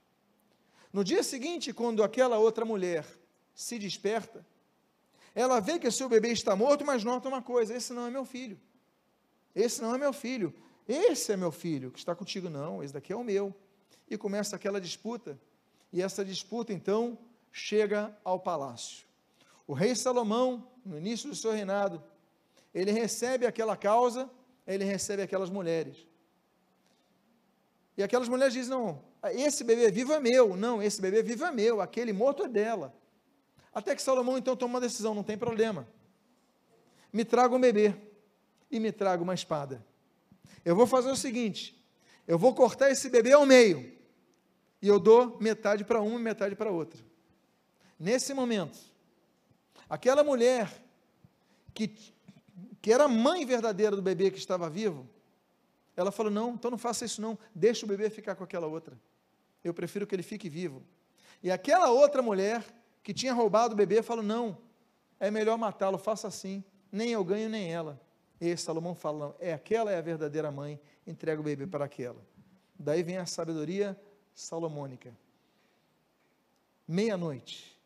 No 0.92 1.04
dia 1.04 1.24
seguinte, 1.24 1.74
quando 1.74 2.04
aquela 2.04 2.38
outra 2.38 2.66
mulher 2.66 3.06
se 3.54 3.80
desperta, 3.80 4.46
ela 5.34 5.60
vê 5.60 5.80
que 5.80 5.88
o 5.88 5.92
seu 5.92 6.10
bebê 6.10 6.30
está 6.30 6.56
morto, 6.56 6.86
mas 6.86 7.04
nota 7.04 7.30
uma 7.30 7.42
coisa: 7.42 7.76
esse 7.76 7.94
não 7.94 8.06
é 8.06 8.12
meu 8.12 8.26
filho. 8.26 8.60
Esse 9.56 9.82
não 9.82 9.96
é 9.96 9.98
meu 9.98 10.14
filho. 10.14 10.54
Esse 10.88 11.32
é 11.32 11.38
meu 11.38 11.52
filho 11.52 11.92
que 11.92 12.00
está 12.00 12.14
contigo. 12.14 12.50
Não, 12.50 12.84
esse 12.84 12.94
daqui 12.94 13.14
é 13.14 13.16
o 13.16 13.24
meu. 13.24 13.56
E 14.10 14.18
começa 14.18 14.56
aquela 14.56 14.82
disputa. 14.82 15.40
E 15.94 16.02
essa 16.02 16.24
disputa, 16.24 16.74
então, 16.74 17.18
chega 17.52 18.18
ao 18.24 18.40
palácio. 18.40 19.06
O 19.72 19.74
rei 19.74 19.96
Salomão, 19.96 20.68
no 20.86 20.98
início 20.98 21.30
do 21.30 21.36
seu 21.36 21.54
reinado, 21.54 22.04
ele 22.74 22.92
recebe 22.92 23.46
aquela 23.46 23.78
causa, 23.78 24.30
ele 24.68 24.84
recebe 24.84 25.22
aquelas 25.22 25.50
mulheres. 25.50 26.06
E 27.96 28.04
aquelas 28.04 28.28
mulheres 28.28 28.54
dizem: 28.54 28.72
Não, 28.72 29.02
esse 29.32 29.64
bebê 29.64 29.90
vivo 29.90 30.12
é 30.12 30.20
meu. 30.20 30.58
Não, 30.58 30.84
esse 30.84 31.02
bebê 31.02 31.24
vivo 31.24 31.46
é 31.46 31.52
meu. 31.52 31.80
Aquele 31.80 32.12
morto 32.12 32.44
é 32.44 32.50
dela. 32.50 32.94
Até 33.74 33.96
que 33.96 34.02
Salomão 34.02 34.38
então 34.38 34.58
toma 34.58 34.74
uma 34.74 34.82
decisão, 34.82 35.16
não 35.16 35.24
tem 35.24 35.38
problema. 35.38 35.88
Me 37.14 37.24
traga 37.24 37.56
um 37.56 37.62
bebê 37.62 37.96
e 38.70 38.78
me 38.78 38.92
traga 38.92 39.24
uma 39.24 39.34
espada. 39.34 39.82
Eu 40.66 40.76
vou 40.76 40.86
fazer 40.86 41.12
o 41.12 41.16
seguinte: 41.16 41.82
eu 42.28 42.38
vou 42.38 42.54
cortar 42.54 42.92
esse 42.92 43.10
bebê 43.10 43.32
ao 43.32 43.46
meio 43.46 43.98
e 44.82 44.88
eu 44.90 45.00
dou 45.00 45.38
metade 45.40 45.86
para 45.86 46.02
uma 46.02 46.20
e 46.20 46.22
metade 46.22 46.58
para 46.58 46.70
outra. 46.70 47.02
Nesse 47.98 48.34
momento, 48.34 48.91
aquela 49.92 50.24
mulher 50.24 50.72
que, 51.74 51.90
que 52.82 52.94
era 52.94 53.04
a 53.04 53.10
mãe 53.10 53.46
verdadeira 53.46 53.94
do 53.94 54.02
bebê 54.02 54.32
que 54.32 54.38
estava 54.38 54.70
vivo, 54.70 55.06
ela 55.98 56.14
falou: 56.14 56.32
Não, 56.32 56.54
então 56.54 56.72
não 56.72 56.78
faça 56.78 57.04
isso, 57.04 57.22
não, 57.22 57.38
deixa 57.54 57.86
o 57.86 57.90
bebê 57.90 58.10
ficar 58.10 58.36
com 58.36 58.44
aquela 58.46 58.68
outra. 58.68 58.98
Eu 59.62 59.74
prefiro 59.74 60.08
que 60.08 60.16
ele 60.16 60.24
fique 60.24 60.50
vivo. 60.50 60.82
E 61.44 61.52
aquela 61.52 61.90
outra 61.90 62.22
mulher 62.22 62.64
que 63.04 63.14
tinha 63.14 63.34
roubado 63.34 63.74
o 63.74 63.78
bebê, 63.78 64.02
falou: 64.02 64.24
Não, 64.24 64.58
é 65.20 65.30
melhor 65.30 65.58
matá-lo, 65.58 65.98
faça 65.98 66.26
assim, 66.26 66.64
nem 66.90 67.10
eu 67.10 67.24
ganho, 67.26 67.50
nem 67.50 67.70
ela. 67.70 68.00
E 68.40 68.56
Salomão 68.56 68.96
fala: 68.96 69.28
não, 69.28 69.36
é 69.40 69.52
aquela 69.54 69.92
é 69.92 69.98
a 69.98 70.02
verdadeira 70.02 70.50
mãe, 70.50 70.80
entrega 71.06 71.42
o 71.42 71.44
bebê 71.44 71.68
para 71.68 71.84
aquela. 71.84 72.26
Daí 72.80 73.04
vem 73.04 73.18
a 73.18 73.26
sabedoria 73.26 74.00
salomônica. 74.34 75.14
Meia-noite, 76.88 77.78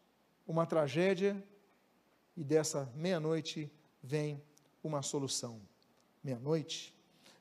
uma 0.48 0.68
tragédia, 0.68 1.44
e 2.36 2.44
dessa 2.44 2.92
meia-noite 2.96 3.72
vem 4.02 4.42
uma 4.84 5.02
solução. 5.02 5.62
Meia-noite. 6.24 6.94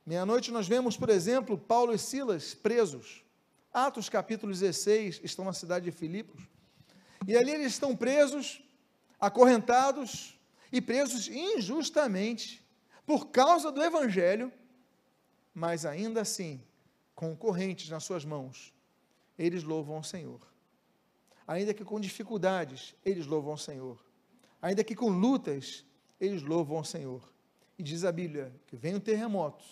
Meia-noite 0.06 0.50
nós 0.50 0.68
vemos, 0.68 0.96
por 0.96 1.08
exemplo, 1.08 1.56
Paulo 1.56 1.92
e 1.92 1.98
Silas 1.98 2.54
presos. 2.54 3.24
Atos 3.72 4.08
capítulo 4.08 4.52
16 4.52 5.20
estão 5.24 5.44
na 5.44 5.52
cidade 5.52 5.86
de 5.86 5.90
Filipos. 5.90 6.42
E 7.26 7.36
ali 7.36 7.50
eles 7.50 7.72
estão 7.72 7.96
presos, 7.96 8.62
acorrentados 9.18 10.38
e 10.70 10.80
presos 10.80 11.28
injustamente 11.28 12.64
por 13.06 13.28
causa 13.28 13.72
do 13.72 13.82
evangelho, 13.82 14.52
mas 15.54 15.86
ainda 15.86 16.20
assim, 16.20 16.62
com 17.14 17.34
correntes 17.34 17.88
nas 17.88 18.04
suas 18.04 18.24
mãos, 18.24 18.74
eles 19.38 19.62
louvam 19.62 19.96
ao 19.96 20.04
Senhor. 20.04 20.40
Ainda 21.46 21.72
que 21.72 21.84
com 21.84 21.98
dificuldades, 21.98 22.94
eles 23.04 23.26
louvam 23.26 23.52
ao 23.52 23.58
Senhor. 23.58 24.03
Ainda 24.64 24.82
que 24.82 24.94
com 24.94 25.10
lutas, 25.10 25.84
eles 26.18 26.42
louvam 26.42 26.78
ao 26.78 26.84
Senhor. 26.84 27.22
E 27.78 27.82
diz 27.82 28.04
a 28.04 28.10
Bíblia 28.10 28.50
que 28.66 28.76
vem 28.76 28.94
um 28.94 29.00
terremoto, 29.00 29.64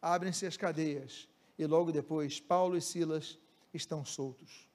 abrem-se 0.00 0.46
as 0.46 0.56
cadeias, 0.56 1.28
e 1.58 1.66
logo 1.66 1.92
depois 1.92 2.40
Paulo 2.40 2.76
e 2.76 2.80
Silas 2.80 3.38
estão 3.74 4.04
soltos 4.04 4.68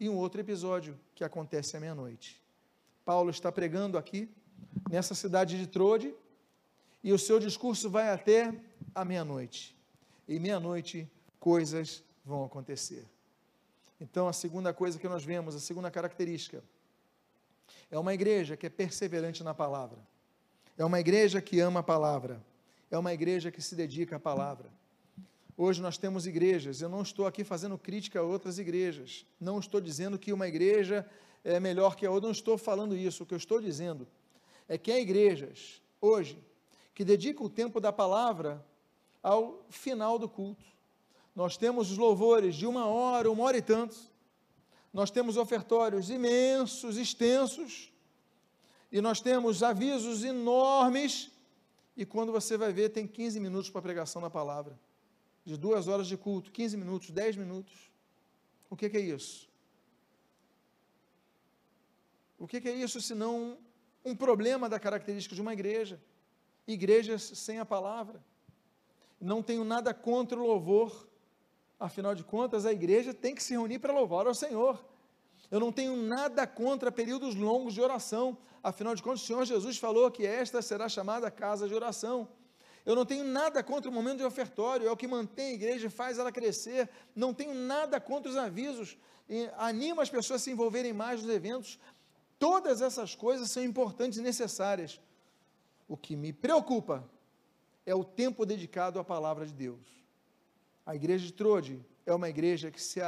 e 0.00 0.08
um 0.08 0.16
outro 0.16 0.40
episódio 0.40 0.98
que 1.14 1.22
acontece 1.22 1.76
à 1.76 1.80
meia-noite. 1.80 2.42
Paulo 3.04 3.28
está 3.28 3.52
pregando 3.52 3.98
aqui, 3.98 4.30
nessa 4.88 5.14
cidade 5.14 5.58
de 5.58 5.66
Trode, 5.66 6.14
e 7.04 7.12
o 7.12 7.18
seu 7.18 7.38
discurso 7.38 7.90
vai 7.90 8.08
até 8.08 8.54
a 8.94 9.04
meia-noite. 9.04 9.76
E 10.26 10.38
meia-noite 10.40 11.06
coisas 11.38 12.02
vão 12.24 12.44
acontecer. 12.44 13.06
Então, 14.00 14.26
a 14.26 14.32
segunda 14.32 14.72
coisa 14.72 14.98
que 14.98 15.08
nós 15.08 15.22
vemos, 15.22 15.54
a 15.54 15.60
segunda 15.60 15.90
característica, 15.90 16.64
é 17.90 17.98
uma 17.98 18.14
igreja 18.14 18.56
que 18.56 18.66
é 18.66 18.70
perseverante 18.70 19.42
na 19.42 19.54
palavra. 19.54 19.98
É 20.76 20.84
uma 20.84 21.00
igreja 21.00 21.40
que 21.40 21.60
ama 21.60 21.80
a 21.80 21.82
palavra. 21.82 22.40
É 22.90 22.98
uma 22.98 23.12
igreja 23.12 23.50
que 23.50 23.62
se 23.62 23.74
dedica 23.74 24.16
à 24.16 24.20
palavra. 24.20 24.70
Hoje 25.56 25.82
nós 25.82 25.98
temos 25.98 26.26
igrejas, 26.26 26.80
eu 26.80 26.88
não 26.88 27.02
estou 27.02 27.26
aqui 27.26 27.44
fazendo 27.44 27.76
crítica 27.76 28.18
a 28.18 28.22
outras 28.22 28.58
igrejas, 28.58 29.26
não 29.38 29.58
estou 29.58 29.78
dizendo 29.78 30.18
que 30.18 30.32
uma 30.32 30.48
igreja 30.48 31.06
é 31.44 31.60
melhor 31.60 31.96
que 31.96 32.06
a 32.06 32.10
outra, 32.10 32.28
não 32.28 32.32
estou 32.32 32.56
falando 32.56 32.96
isso. 32.96 33.22
O 33.22 33.26
que 33.26 33.34
eu 33.34 33.38
estou 33.38 33.60
dizendo 33.60 34.08
é 34.66 34.78
que 34.78 34.90
há 34.90 34.98
igrejas, 34.98 35.82
hoje, 36.00 36.38
que 36.94 37.04
dedicam 37.04 37.44
o 37.44 37.50
tempo 37.50 37.78
da 37.78 37.92
palavra 37.92 38.64
ao 39.22 39.62
final 39.68 40.18
do 40.18 40.28
culto. 40.28 40.64
Nós 41.36 41.56
temos 41.56 41.90
os 41.90 41.98
louvores 41.98 42.54
de 42.54 42.66
uma 42.66 42.86
hora, 42.86 43.30
uma 43.30 43.44
hora 43.44 43.58
e 43.58 43.62
tantos, 43.62 44.09
nós 44.92 45.10
temos 45.10 45.36
ofertórios 45.36 46.10
imensos, 46.10 46.96
extensos, 46.96 47.92
e 48.90 49.00
nós 49.00 49.20
temos 49.20 49.62
avisos 49.62 50.24
enormes, 50.24 51.30
e 51.96 52.04
quando 52.04 52.32
você 52.32 52.56
vai 52.56 52.72
ver, 52.72 52.88
tem 52.90 53.06
15 53.06 53.38
minutos 53.38 53.70
para 53.70 53.82
pregação 53.82 54.20
da 54.20 54.30
palavra. 54.30 54.78
De 55.44 55.56
duas 55.56 55.86
horas 55.86 56.06
de 56.06 56.16
culto, 56.16 56.50
15 56.50 56.76
minutos, 56.76 57.10
10 57.10 57.36
minutos. 57.36 57.90
O 58.68 58.76
que, 58.76 58.88
que 58.88 58.96
é 58.96 59.00
isso? 59.00 59.48
O 62.38 62.46
que, 62.46 62.60
que 62.60 62.68
é 62.68 62.74
isso 62.74 63.00
senão 63.00 63.58
um 64.04 64.16
problema 64.16 64.68
da 64.68 64.80
característica 64.80 65.34
de 65.34 65.40
uma 65.40 65.52
igreja? 65.52 66.00
Igrejas 66.66 67.22
sem 67.22 67.58
a 67.58 67.66
palavra. 67.66 68.24
Não 69.20 69.42
tenho 69.42 69.62
nada 69.62 69.92
contra 69.92 70.38
o 70.38 70.46
louvor, 70.46 71.09
afinal 71.80 72.14
de 72.14 72.22
contas, 72.22 72.66
a 72.66 72.72
igreja 72.72 73.14
tem 73.14 73.34
que 73.34 73.42
se 73.42 73.54
reunir 73.54 73.78
para 73.78 73.92
louvar 73.92 74.26
ao 74.26 74.34
Senhor. 74.34 74.78
Eu 75.50 75.58
não 75.58 75.72
tenho 75.72 75.96
nada 75.96 76.46
contra 76.46 76.92
períodos 76.92 77.34
longos 77.34 77.72
de 77.72 77.80
oração, 77.80 78.36
afinal 78.62 78.94
de 78.94 79.02
contas, 79.02 79.22
o 79.22 79.26
Senhor 79.26 79.44
Jesus 79.46 79.78
falou 79.78 80.10
que 80.10 80.26
esta 80.26 80.60
será 80.60 80.88
chamada 80.88 81.30
casa 81.30 81.66
de 81.66 81.74
oração. 81.74 82.28
Eu 82.84 82.94
não 82.94 83.06
tenho 83.06 83.24
nada 83.24 83.62
contra 83.62 83.90
o 83.90 83.92
momento 83.92 84.18
de 84.18 84.24
ofertório, 84.24 84.86
é 84.86 84.92
o 84.92 84.96
que 84.96 85.08
mantém 85.08 85.52
a 85.52 85.54
igreja 85.54 85.86
e 85.86 85.90
faz 85.90 86.18
ela 86.18 86.30
crescer. 86.30 86.88
Não 87.16 87.32
tenho 87.32 87.54
nada 87.54 87.98
contra 87.98 88.30
os 88.30 88.36
avisos, 88.36 88.96
anima 89.56 90.02
as 90.02 90.10
pessoas 90.10 90.42
a 90.42 90.44
se 90.44 90.50
envolverem 90.50 90.92
mais 90.92 91.22
nos 91.22 91.34
eventos. 91.34 91.78
Todas 92.38 92.80
essas 92.80 93.14
coisas 93.14 93.50
são 93.50 93.64
importantes 93.64 94.18
e 94.18 94.22
necessárias. 94.22 95.00
O 95.88 95.96
que 95.96 96.14
me 96.14 96.32
preocupa 96.32 97.08
é 97.84 97.94
o 97.94 98.04
tempo 98.04 98.46
dedicado 98.46 98.98
à 98.98 99.04
palavra 99.04 99.46
de 99.46 99.52
Deus. 99.52 99.99
A 100.90 100.96
igreja 100.96 101.24
de 101.24 101.32
Trode 101.32 101.86
é 102.04 102.12
uma 102.12 102.28
igreja 102.28 102.68
que 102.68 102.82
se, 102.82 102.98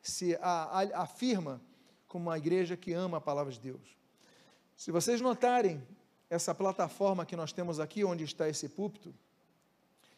se 0.00 0.36
a, 0.36 0.80
a, 0.80 1.02
afirma 1.02 1.60
como 2.06 2.26
uma 2.26 2.38
igreja 2.38 2.76
que 2.76 2.92
ama 2.92 3.16
a 3.16 3.20
palavra 3.20 3.52
de 3.52 3.58
Deus. 3.58 3.98
Se 4.76 4.92
vocês 4.92 5.20
notarem 5.20 5.82
essa 6.30 6.54
plataforma 6.54 7.26
que 7.26 7.34
nós 7.34 7.52
temos 7.52 7.80
aqui, 7.80 8.04
onde 8.04 8.22
está 8.22 8.48
esse 8.48 8.68
púlpito, 8.68 9.12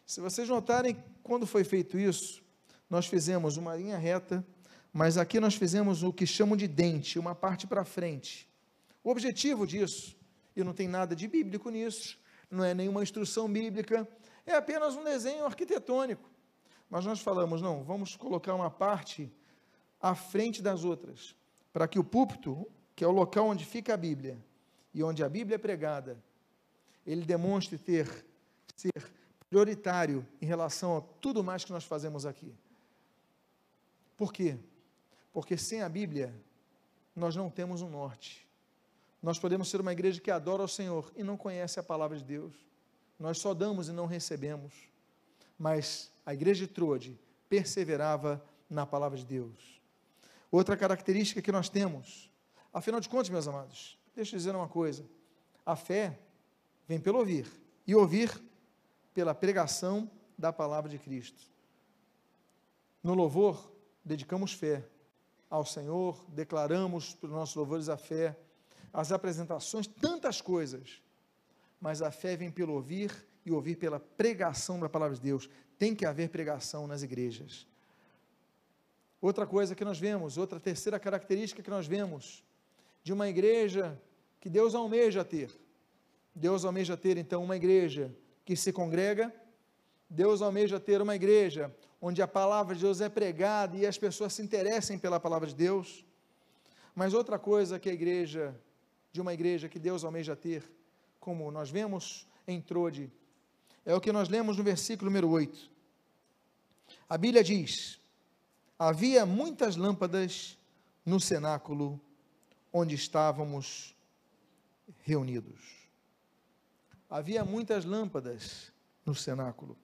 se 0.05 0.21
vocês 0.21 0.47
notarem, 0.47 1.03
quando 1.23 1.47
foi 1.47 1.65
feito 1.65 1.99
isso, 1.99 2.43
nós 2.91 3.07
fizemos 3.07 3.57
uma 3.57 3.75
linha 3.75 3.97
reta, 3.97 4.47
mas 4.93 5.17
aqui 5.17 5.41
nós 5.41 5.55
fizemos 5.55 6.03
o 6.03 6.13
que 6.13 6.27
chamam 6.27 6.55
de 6.55 6.69
dente, 6.69 7.19
uma 7.19 7.35
parte 7.35 7.67
para 7.67 7.83
frente. 7.83 8.47
O 9.03 9.09
objetivo 9.09 9.67
disso, 9.67 10.15
e 10.55 10.63
não 10.63 10.75
tem 10.75 10.87
nada 10.87 11.17
de 11.17 11.27
bíblico 11.27 11.71
nisso, 11.71 12.19
não 12.51 12.63
é 12.63 12.75
nenhuma 12.75 13.03
instrução 13.03 13.51
bíblica, 13.51 14.07
é 14.45 14.53
apenas 14.53 14.95
um 14.97 15.03
desenho 15.03 15.47
arquitetônico. 15.47 16.36
Mas 16.89 17.05
nós 17.05 17.21
falamos, 17.21 17.61
não, 17.61 17.83
vamos 17.83 18.17
colocar 18.17 18.55
uma 18.55 18.71
parte 18.71 19.33
à 20.01 20.15
frente 20.15 20.63
das 20.63 20.85
outras, 20.85 21.35
para 21.73 21.89
que 21.89 21.99
o 21.99 22.05
púlpito, 22.05 22.67
que 22.95 23.05
é 23.05 23.07
o 23.07 23.13
local 23.13 23.47
onde 23.47 23.65
fica 23.65 23.95
a 23.95 23.97
Bíblia 23.97 24.39
e 24.95 25.03
onde 25.03 25.23
a 25.25 25.29
Bíblia 25.29 25.57
é 25.57 25.59
pregada, 25.59 26.23
ele 27.07 27.25
demonstre 27.25 27.79
ter 27.79 28.25
ser 28.75 28.93
prioritário 29.49 30.27
em 30.41 30.47
relação 30.47 30.99
a 30.99 31.01
tudo 31.01 31.43
mais 31.43 31.65
que 31.65 31.73
nós 31.73 31.85
fazemos 31.85 32.27
aqui. 32.27 32.55
Por 34.17 34.33
quê? 34.33 34.59
Porque 35.33 35.57
sem 35.57 35.83
a 35.83 35.89
Bíblia 35.89 36.35
nós 37.15 37.35
não 37.37 37.51
temos 37.51 37.81
um 37.81 37.89
norte. 37.89 38.47
Nós 39.23 39.39
podemos 39.39 39.69
ser 39.69 39.81
uma 39.81 39.93
igreja 39.93 40.21
que 40.21 40.31
adora 40.31 40.63
o 40.63 40.69
Senhor 40.69 41.11
e 41.17 41.23
não 41.23 41.37
conhece 41.37 41.81
a 41.81 41.83
palavra 41.83 42.17
de 42.17 42.25
Deus. 42.25 42.55
Nós 43.19 43.39
só 43.39 43.55
damos 43.55 43.89
e 43.89 43.93
não 43.93 44.07
recebemos. 44.07 44.75
Mas 45.59 46.11
a 46.25 46.35
igreja 46.35 46.67
de 46.67 46.73
Troade 46.73 47.19
perseverava 47.49 48.45
na 48.69 48.85
palavra 48.85 49.17
de 49.17 49.25
Deus. 49.25 49.81
Outra 50.51 50.77
característica 50.77 51.43
que 51.43 51.53
nós 51.53 51.69
temos, 51.69 52.31
afinal 52.73 53.01
de 53.01 53.09
contas, 53.09 53.29
meus 53.29 53.49
amados, 53.49 53.99
deixa 54.15 54.35
eu 54.35 54.39
dizer 54.39 54.55
uma 54.55 54.69
coisa: 54.69 55.05
a 55.65 55.77
fé 55.77 56.19
vem 56.87 57.01
pelo 57.01 57.19
ouvir, 57.19 57.47
e 57.87 57.95
ouvir 57.95 58.43
pela 59.15 59.35
pregação 59.35 60.11
da 60.37 60.53
palavra 60.53 60.91
de 60.91 60.99
Cristo. 60.99 61.43
No 63.03 63.15
louvor, 63.15 63.73
dedicamos 64.05 64.53
fé 64.53 64.85
ao 65.49 65.65
Senhor, 65.65 66.25
declaramos 66.29 67.15
para 67.15 67.29
os 67.29 67.33
nossos 67.33 67.55
louvores 67.55 67.89
a 67.89 67.97
fé, 67.97 68.37
as 68.93 69.13
apresentações, 69.13 69.87
tantas 69.87 70.41
coisas. 70.41 71.03
Mas 71.81 72.03
a 72.03 72.11
fé 72.11 72.37
vem 72.37 72.51
pelo 72.51 72.73
ouvir 72.73 73.13
e 73.47 73.53
ouvir 73.53 73.77
pela 73.77 74.01
pregação 74.01 74.81
da 74.81 74.89
palavra 74.89 75.15
de 75.15 75.23
Deus. 75.23 75.49
Tem 75.79 75.95
que 75.95 76.05
haver 76.05 76.29
pregação 76.29 76.87
nas 76.87 77.03
igrejas. 77.03 77.67
Outra 79.21 79.47
coisa 79.47 79.75
que 79.75 79.85
nós 79.85 79.99
vemos, 79.99 80.37
outra 80.37 80.59
terceira 80.59 80.99
característica 80.99 81.63
que 81.63 81.71
nós 81.71 81.87
vemos 81.87 82.45
de 83.03 83.13
uma 83.13 83.29
igreja 83.29 83.99
que 84.41 84.51
Deus 84.51 84.75
almeja 84.75 85.25
ter. 85.25 85.51
Deus 86.35 86.65
almeja 86.65 86.97
ter 86.97 87.17
então 87.17 87.43
uma 87.43 87.57
igreja 87.57 88.15
que 88.45 88.57
se 88.57 88.73
congrega, 88.73 89.33
Deus 90.11 90.43
almeja 90.43 90.79
ter 90.79 91.01
uma 91.01 91.15
igreja 91.15 91.75
onde 92.01 92.21
a 92.21 92.29
palavra 92.29 92.75
de 92.75 92.83
Deus 92.83 93.01
é 93.01 93.09
pregada 93.09 93.77
e 93.77 93.87
as 93.87 93.97
pessoas 93.97 94.35
se 94.35 94.43
interessem 94.43 94.99
pela 94.99 95.19
palavra 95.19 95.49
de 95.49 95.55
Deus. 95.55 96.05
Mas 96.95 97.15
outra 97.15 97.39
coisa 97.39 97.79
que 97.79 97.89
a 97.89 97.93
igreja 97.93 98.55
de 99.13 99.21
uma 99.21 99.33
igreja 99.33 99.69
que 99.69 99.79
Deus 99.79 100.05
almeja 100.05 100.37
ter, 100.37 100.63
como 101.19 101.51
nós 101.51 101.71
vemos 101.71 102.29
em 102.47 102.61
Trode, 102.61 103.11
é 103.87 103.95
o 103.95 104.01
que 104.01 104.13
nós 104.13 104.29
lemos 104.29 104.57
no 104.57 104.65
versículo 104.65 105.09
número 105.09 105.31
8. 105.31 105.71
A 107.09 107.17
Bíblia 107.17 107.45
diz: 107.45 108.01
Havia 108.77 109.25
muitas 109.25 109.77
lâmpadas 109.77 110.59
no 111.05 111.21
cenáculo 111.21 112.01
onde 112.73 112.97
estávamos 112.97 113.95
reunidos. 115.05 115.61
Havia 117.09 117.45
muitas 117.45 117.85
lâmpadas 117.85 118.73
no 119.05 119.15
cenáculo 119.15 119.79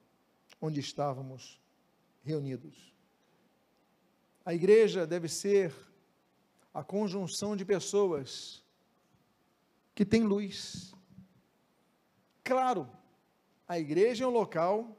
onde 0.59 0.81
estávamos 0.81 1.59
reunidos. 2.23 2.93
A 4.45 4.53
igreja 4.53 5.07
deve 5.07 5.29
ser 5.29 5.73
a 6.73 6.83
conjunção 6.83 7.55
de 7.55 7.63
pessoas 7.63 8.61
que 9.95 10.03
tem 10.03 10.23
luz. 10.23 10.93
Claro, 12.43 12.89
a 13.67 13.79
igreja 13.79 14.23
é 14.23 14.27
um 14.27 14.31
local 14.31 14.97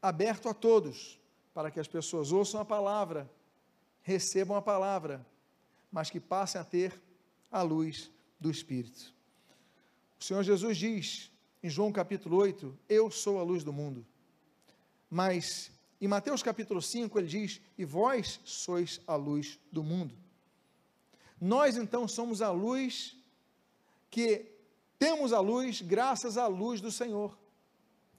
aberto 0.00 0.48
a 0.48 0.54
todos, 0.54 1.18
para 1.54 1.70
que 1.70 1.80
as 1.80 1.88
pessoas 1.88 2.32
ouçam 2.32 2.60
a 2.60 2.64
palavra, 2.64 3.30
recebam 4.02 4.56
a 4.56 4.62
palavra, 4.62 5.24
mas 5.90 6.10
que 6.10 6.20
passem 6.20 6.60
a 6.60 6.64
ter 6.64 7.00
a 7.50 7.62
luz 7.62 8.10
do 8.40 8.50
Espírito. 8.50 9.14
O 10.18 10.24
Senhor 10.24 10.42
Jesus 10.42 10.76
diz 10.78 11.30
em 11.62 11.68
João 11.68 11.92
capítulo 11.92 12.36
8: 12.36 12.76
Eu 12.88 13.10
sou 13.10 13.38
a 13.38 13.42
luz 13.42 13.62
do 13.62 13.72
mundo. 13.72 14.04
Mas 15.10 15.70
em 16.00 16.08
Mateus 16.08 16.42
capítulo 16.42 16.80
5 16.80 17.18
ele 17.18 17.28
diz: 17.28 17.60
E 17.76 17.84
vós 17.84 18.40
sois 18.44 19.00
a 19.06 19.14
luz 19.14 19.58
do 19.70 19.82
mundo. 19.82 20.14
Nós 21.40 21.76
então 21.76 22.08
somos 22.08 22.40
a 22.40 22.50
luz 22.50 23.16
que 24.10 24.46
temos 24.98 25.32
a 25.32 25.40
luz 25.40 25.82
graças 25.82 26.38
à 26.38 26.46
luz 26.46 26.80
do 26.80 26.90
Senhor, 26.90 27.36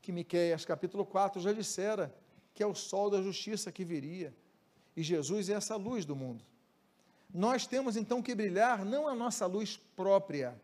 que 0.03 0.11
Miqueias 0.11 0.65
capítulo 0.65 1.05
4 1.05 1.41
já 1.41 1.53
dissera, 1.53 2.13
que 2.53 2.61
é 2.61 2.67
o 2.67 2.75
sol 2.75 3.09
da 3.09 3.21
justiça 3.21 3.71
que 3.71 3.85
viria, 3.85 4.35
e 4.95 5.01
Jesus 5.01 5.49
é 5.49 5.53
essa 5.53 5.77
luz 5.77 6.03
do 6.05 6.15
mundo. 6.15 6.43
Nós 7.33 7.65
temos 7.65 7.95
então 7.95 8.21
que 8.21 8.35
brilhar 8.35 8.83
não 8.83 9.07
a 9.07 9.15
nossa 9.15 9.45
luz 9.45 9.77
própria, 9.95 10.61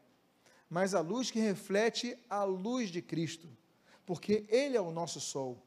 mas 0.69 0.93
a 0.93 0.99
luz 0.99 1.32
que 1.32 1.39
reflete 1.39 2.19
a 2.30 2.43
luz 2.43 2.89
de 2.91 3.02
Cristo, 3.02 3.47
porque 4.06 4.45
Ele 4.49 4.75
é 4.75 4.82
o 4.82 4.91
nosso 4.91 5.21
sol. 5.21 5.58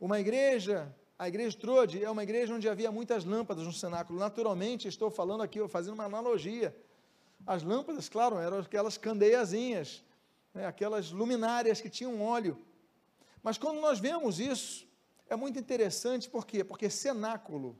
Uma 0.00 0.18
igreja, 0.18 0.94
a 1.16 1.28
igreja 1.28 1.56
Trode, 1.56 2.04
é 2.04 2.10
uma 2.10 2.24
igreja 2.24 2.52
onde 2.52 2.68
havia 2.68 2.90
muitas 2.90 3.24
lâmpadas 3.24 3.64
no 3.64 3.72
cenáculo. 3.72 4.18
Naturalmente, 4.18 4.88
estou 4.88 5.12
falando 5.12 5.44
aqui, 5.44 5.66
fazendo 5.68 5.94
uma 5.94 6.04
analogia 6.04 6.76
as 7.46 7.62
lâmpadas, 7.62 8.08
claro, 8.08 8.38
eram 8.38 8.58
aquelas 8.58 8.96
candeiazinhas, 8.96 10.02
né, 10.54 10.66
aquelas 10.66 11.10
luminárias 11.10 11.80
que 11.80 11.88
tinham 11.90 12.20
óleo. 12.20 12.58
Mas 13.42 13.58
quando 13.58 13.80
nós 13.80 13.98
vemos 13.98 14.38
isso, 14.38 14.86
é 15.28 15.36
muito 15.36 15.58
interessante, 15.58 16.28
por 16.28 16.46
quê? 16.46 16.62
Porque 16.62 16.90
cenáculo, 16.90 17.78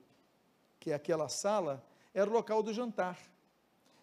que 0.81 0.91
é 0.91 0.95
aquela 0.95 1.29
sala, 1.29 1.85
era 2.15 2.29
o 2.29 2.33
local 2.33 2.63
do 2.63 2.73
jantar. 2.73 3.19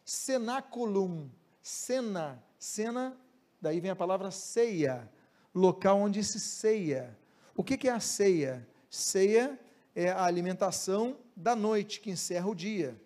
Cenaculum, 0.05 1.29
cena, 1.61 2.43
cena, 2.57 3.17
daí 3.61 3.79
vem 3.79 3.91
a 3.91 3.95
palavra 3.95 4.31
ceia, 4.31 5.11
local 5.53 5.99
onde 5.99 6.23
se 6.23 6.39
ceia. 6.39 7.17
O 7.55 7.63
que, 7.63 7.77
que 7.77 7.89
é 7.89 7.91
a 7.91 7.99
ceia? 7.99 8.67
Ceia 8.89 9.59
é 9.95 10.09
a 10.09 10.23
alimentação 10.23 11.17
da 11.35 11.55
noite, 11.55 11.99
que 11.99 12.09
encerra 12.09 12.47
o 12.47 12.55
dia. 12.55 12.99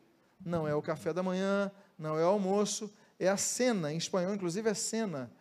Não 0.46 0.68
é 0.68 0.76
o 0.76 0.82
café 0.82 1.14
da 1.14 1.24
manhã, 1.24 1.72
não 1.98 2.18
é 2.18 2.24
o 2.24 2.28
almoço, 2.28 2.94
é 3.20 3.30
a 3.30 3.38
cena, 3.38 3.92
em 3.92 3.98
espanhol, 3.98 4.34
inclusive, 4.34 4.70
é 4.70 4.74
cena. 4.74 5.32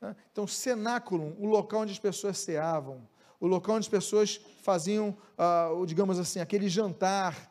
Né? 0.00 0.16
Então, 0.32 0.46
cenáculo, 0.46 1.36
o 1.38 1.46
local 1.46 1.82
onde 1.82 1.92
as 1.92 1.98
pessoas 1.98 2.38
ceavam, 2.38 3.06
o 3.38 3.46
local 3.46 3.76
onde 3.76 3.84
as 3.84 3.90
pessoas 3.90 4.40
faziam, 4.62 5.16
ah, 5.36 5.70
digamos 5.86 6.18
assim, 6.18 6.40
aquele 6.40 6.68
jantar. 6.68 7.50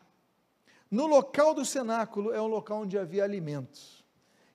No 0.89 1.07
local 1.07 1.53
do 1.53 1.65
cenáculo 1.65 2.33
é 2.33 2.41
um 2.41 2.47
local 2.47 2.81
onde 2.81 2.97
havia 2.97 3.23
alimentos. 3.23 4.03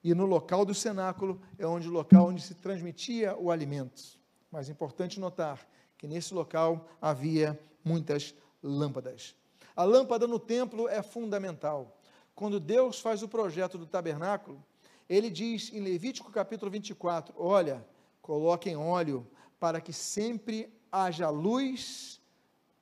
E 0.02 0.14
no 0.14 0.26
local 0.26 0.64
do 0.64 0.74
cenáculo 0.74 1.40
é 1.58 1.66
onde 1.66 1.88
o 1.88 1.92
local 1.92 2.26
onde 2.26 2.42
se 2.42 2.54
transmitia 2.54 3.36
o 3.36 3.50
alimento. 3.50 4.02
Mas 4.50 4.68
é 4.68 4.72
importante 4.72 5.18
notar 5.18 5.66
que 5.96 6.06
nesse 6.06 6.34
local 6.34 6.88
havia 7.00 7.58
muitas 7.82 8.34
lâmpadas. 8.62 9.34
A 9.74 9.82
lâmpada 9.82 10.26
no 10.26 10.38
templo 10.38 10.88
é 10.88 11.02
fundamental. 11.02 11.98
Quando 12.34 12.60
Deus 12.60 13.00
faz 13.00 13.22
o 13.22 13.28
projeto 13.28 13.78
do 13.78 13.86
tabernáculo, 13.86 14.62
ele 15.08 15.30
diz 15.30 15.72
em 15.72 15.80
Levítico 15.80 16.30
capítulo 16.30 16.70
24: 16.70 17.34
Olha, 17.36 17.86
coloquem 18.22 18.76
óleo 18.76 19.26
para 19.58 19.80
que 19.80 19.92
sempre 19.92 20.72
haja 20.90 21.28
luz 21.28 22.20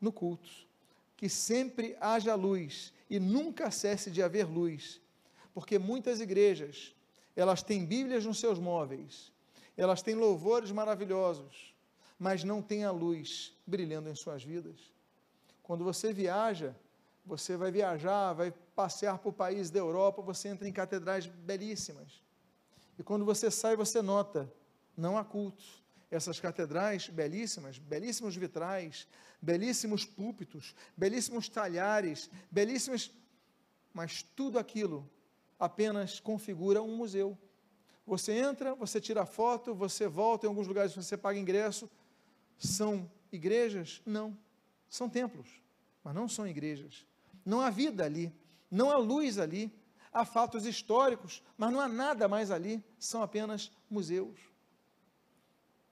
no 0.00 0.12
culto, 0.12 0.50
que 1.16 1.28
sempre 1.28 1.96
haja 2.00 2.34
luz 2.34 2.92
e 3.08 3.18
nunca 3.18 3.70
cesse 3.70 4.10
de 4.10 4.22
haver 4.22 4.46
luz, 4.46 5.00
porque 5.54 5.78
muitas 5.78 6.20
igrejas, 6.20 6.94
elas 7.36 7.62
têm 7.62 7.84
Bíblias 7.84 8.24
nos 8.24 8.38
seus 8.38 8.58
móveis, 8.58 9.32
elas 9.76 10.02
têm 10.02 10.14
louvores 10.14 10.70
maravilhosos, 10.70 11.74
mas 12.18 12.44
não 12.44 12.62
têm 12.62 12.84
a 12.84 12.90
luz 12.90 13.52
brilhando 13.66 14.08
em 14.08 14.14
suas 14.14 14.44
vidas. 14.44 14.92
Quando 15.62 15.84
você 15.84 16.12
viaja, 16.12 16.74
você 17.24 17.56
vai 17.56 17.70
viajar, 17.70 18.32
vai 18.32 18.52
passear 18.74 19.18
por 19.18 19.32
países 19.32 19.70
da 19.70 19.78
Europa, 19.78 20.22
você 20.22 20.48
entra 20.48 20.68
em 20.68 20.72
catedrais 20.72 21.26
belíssimas. 21.26 22.22
E 22.98 23.02
quando 23.02 23.24
você 23.24 23.50
sai, 23.50 23.76
você 23.76 24.00
nota, 24.02 24.52
não 24.96 25.16
há 25.16 25.24
culto. 25.24 25.62
Essas 26.10 26.38
catedrais 26.38 27.08
belíssimas, 27.08 27.78
belíssimos 27.78 28.36
vitrais, 28.36 29.08
belíssimos 29.40 30.04
púlpitos, 30.04 30.74
belíssimos 30.96 31.48
talhares, 31.48 32.30
belíssimos. 32.50 33.10
Mas 33.94 34.22
tudo 34.22 34.58
aquilo 34.58 35.08
apenas 35.58 36.20
configura 36.20 36.82
um 36.82 36.96
museu. 36.96 37.38
Você 38.06 38.32
entra, 38.32 38.74
você 38.74 39.00
tira 39.00 39.24
foto, 39.24 39.74
você 39.74 40.06
volta, 40.06 40.46
em 40.46 40.48
alguns 40.48 40.66
lugares 40.66 40.94
você 40.94 41.16
paga 41.16 41.38
ingresso. 41.38 41.90
São 42.58 43.10
igrejas? 43.30 44.02
Não. 44.04 44.36
São 44.88 45.08
templos, 45.08 45.48
mas 46.04 46.14
não 46.14 46.28
são 46.28 46.46
igrejas. 46.46 47.06
Não 47.44 47.60
há 47.60 47.70
vida 47.70 48.04
ali, 48.04 48.32
não 48.72 48.90
há 48.90 48.96
luz 48.96 49.38
ali, 49.38 49.70
há 50.10 50.24
fatos 50.24 50.64
históricos, 50.64 51.42
mas 51.58 51.70
não 51.70 51.78
há 51.78 51.86
nada 51.86 52.26
mais 52.26 52.50
ali, 52.50 52.82
são 52.98 53.22
apenas 53.22 53.70
museus. 53.90 54.40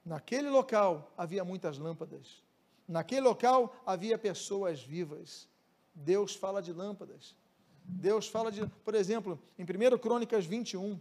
Naquele 0.03 0.49
local 0.49 1.13
havia 1.15 1.45
muitas 1.45 1.77
lâmpadas, 1.77 2.43
naquele 2.87 3.21
local 3.21 3.75
havia 3.85 4.17
pessoas 4.17 4.81
vivas. 4.81 5.47
Deus 5.93 6.33
fala 6.33 6.61
de 6.61 6.73
lâmpadas. 6.73 7.35
Deus 7.83 8.27
fala 8.27 8.51
de, 8.51 8.65
por 8.83 8.95
exemplo, 8.95 9.39
em 9.59 9.63
1 9.63 9.97
Crônicas 9.99 10.45
21, 10.45 10.99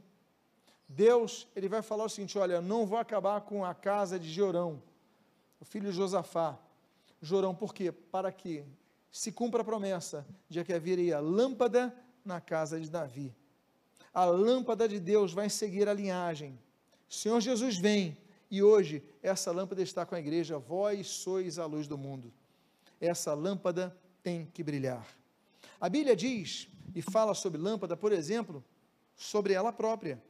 Deus, 0.86 1.46
ele 1.54 1.68
vai 1.68 1.82
falar 1.82 2.04
o 2.04 2.08
seguinte: 2.08 2.36
olha, 2.36 2.60
não 2.60 2.84
vou 2.84 2.98
acabar 2.98 3.40
com 3.42 3.64
a 3.64 3.74
casa 3.74 4.18
de 4.18 4.28
Jorão, 4.28 4.82
o 5.58 5.64
filho 5.64 5.90
de 5.90 5.96
Josafá. 5.96 6.58
Jorão, 7.22 7.54
por 7.54 7.72
quê? 7.72 7.92
Para 7.92 8.32
que 8.32 8.64
se 9.10 9.32
cumpra 9.32 9.62
a 9.62 9.64
promessa 9.64 10.26
de 10.48 10.62
que 10.64 10.72
haveria 10.72 11.18
lâmpada 11.20 11.94
na 12.24 12.40
casa 12.40 12.80
de 12.80 12.88
Davi. 12.88 13.34
A 14.12 14.24
lâmpada 14.24 14.88
de 14.88 15.00
Deus 15.00 15.32
vai 15.32 15.48
seguir 15.48 15.88
a 15.88 15.94
linhagem. 15.94 16.58
O 17.08 17.14
Senhor 17.14 17.40
Jesus 17.40 17.76
vem 17.76 18.16
e 18.50 18.62
hoje 18.62 19.02
essa 19.22 19.52
lâmpada 19.52 19.82
está 19.82 20.04
com 20.04 20.14
a 20.14 20.20
igreja. 20.20 20.58
Vós 20.58 21.08
sois 21.08 21.58
a 21.58 21.66
luz 21.66 21.86
do 21.86 21.96
mundo. 21.96 22.32
Essa 23.00 23.32
lâmpada 23.34 23.96
tem 24.22 24.46
que 24.46 24.62
brilhar. 24.62 25.06
A 25.80 25.88
Bíblia 25.88 26.14
diz 26.14 26.68
e 26.94 27.00
fala 27.00 27.34
sobre 27.34 27.60
lâmpada, 27.60 27.96
por 27.96 28.12
exemplo, 28.12 28.64
sobre 29.16 29.52
ela 29.52 29.72
própria. 29.72 30.22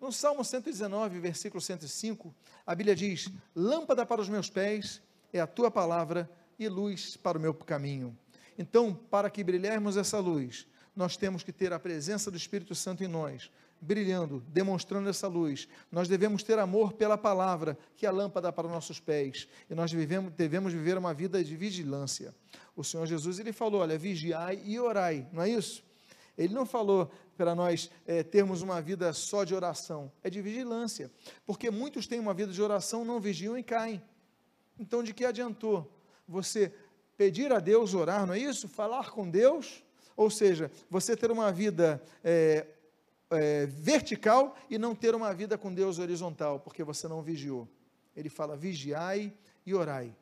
No 0.00 0.12
Salmo 0.12 0.44
119, 0.44 1.18
versículo 1.18 1.60
105, 1.60 2.34
a 2.64 2.74
Bíblia 2.74 2.94
diz: 2.94 3.28
Lâmpada 3.54 4.06
para 4.06 4.20
os 4.20 4.28
meus 4.28 4.48
pés 4.48 5.02
é 5.32 5.40
a 5.40 5.46
tua 5.46 5.70
palavra 5.70 6.30
e 6.58 6.68
luz 6.68 7.16
para 7.16 7.38
o 7.38 7.40
meu 7.40 7.54
caminho. 7.54 8.16
Então, 8.58 8.92
para 8.92 9.30
que 9.30 9.44
brilharmos 9.44 9.96
essa 9.96 10.18
luz, 10.18 10.66
nós 10.94 11.16
temos 11.16 11.42
que 11.44 11.52
ter 11.52 11.72
a 11.72 11.78
presença 11.78 12.30
do 12.30 12.36
Espírito 12.36 12.74
Santo 12.74 13.04
em 13.04 13.06
nós, 13.06 13.50
brilhando, 13.80 14.42
demonstrando 14.48 15.08
essa 15.08 15.28
luz. 15.28 15.68
Nós 15.92 16.08
devemos 16.08 16.42
ter 16.42 16.58
amor 16.58 16.92
pela 16.92 17.16
palavra, 17.16 17.78
que 17.96 18.04
é 18.04 18.08
a 18.08 18.12
lâmpada 18.12 18.52
para 18.52 18.66
os 18.66 18.72
nossos 18.72 18.98
pés. 18.98 19.46
E 19.70 19.74
nós 19.76 19.92
devemos, 19.92 20.32
devemos 20.32 20.72
viver 20.72 20.98
uma 20.98 21.14
vida 21.14 21.42
de 21.44 21.56
vigilância. 21.56 22.34
O 22.74 22.82
Senhor 22.82 23.06
Jesus, 23.06 23.38
ele 23.38 23.52
falou, 23.52 23.80
olha, 23.80 23.96
vigiai 23.96 24.60
e 24.64 24.80
orai, 24.80 25.28
não 25.32 25.42
é 25.42 25.50
isso? 25.50 25.84
Ele 26.36 26.54
não 26.54 26.66
falou 26.66 27.10
para 27.36 27.54
nós 27.54 27.90
é, 28.06 28.22
termos 28.24 28.62
uma 28.62 28.80
vida 28.80 29.12
só 29.12 29.44
de 29.44 29.54
oração, 29.54 30.10
é 30.22 30.30
de 30.30 30.40
vigilância. 30.40 31.10
Porque 31.46 31.70
muitos 31.70 32.08
têm 32.08 32.18
uma 32.18 32.34
vida 32.34 32.52
de 32.52 32.62
oração, 32.62 33.04
não 33.04 33.20
vigiam 33.20 33.56
e 33.56 33.62
caem. 33.62 34.02
Então, 34.78 35.02
de 35.02 35.12
que 35.12 35.24
adiantou? 35.24 35.97
Você 36.28 36.72
pedir 37.16 37.52
a 37.52 37.58
Deus, 37.58 37.94
orar, 37.94 38.26
não 38.26 38.34
é 38.34 38.38
isso? 38.38 38.68
Falar 38.68 39.10
com 39.10 39.28
Deus, 39.28 39.82
ou 40.16 40.30
seja, 40.30 40.70
você 40.90 41.16
ter 41.16 41.30
uma 41.30 41.50
vida 41.50 42.02
é, 42.22 42.66
é, 43.30 43.66
vertical 43.66 44.56
e 44.70 44.78
não 44.78 44.94
ter 44.94 45.14
uma 45.14 45.32
vida 45.32 45.56
com 45.58 45.72
Deus 45.72 45.98
horizontal, 45.98 46.60
porque 46.60 46.84
você 46.84 47.08
não 47.08 47.22
vigiou. 47.22 47.68
Ele 48.14 48.28
fala: 48.28 48.56
vigiai 48.56 49.32
e 49.64 49.74
orai. 49.74 50.14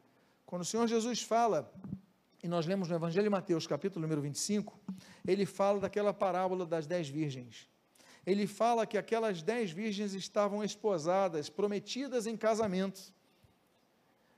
Quando 0.44 0.62
o 0.62 0.64
Senhor 0.64 0.86
Jesus 0.86 1.22
fala, 1.22 1.72
e 2.42 2.48
nós 2.48 2.66
lemos 2.66 2.88
no 2.88 2.94
Evangelho 2.94 3.24
de 3.24 3.30
Mateus, 3.30 3.66
capítulo 3.66 4.02
número 4.02 4.22
25, 4.22 4.78
ele 5.26 5.44
fala 5.44 5.80
daquela 5.80 6.14
parábola 6.14 6.64
das 6.64 6.86
dez 6.86 7.08
virgens. 7.08 7.68
Ele 8.24 8.46
fala 8.46 8.86
que 8.86 8.98
aquelas 8.98 9.42
dez 9.42 9.70
virgens 9.70 10.14
estavam 10.14 10.62
esposadas, 10.62 11.48
prometidas 11.48 12.26
em 12.26 12.36
casamento 12.36 13.14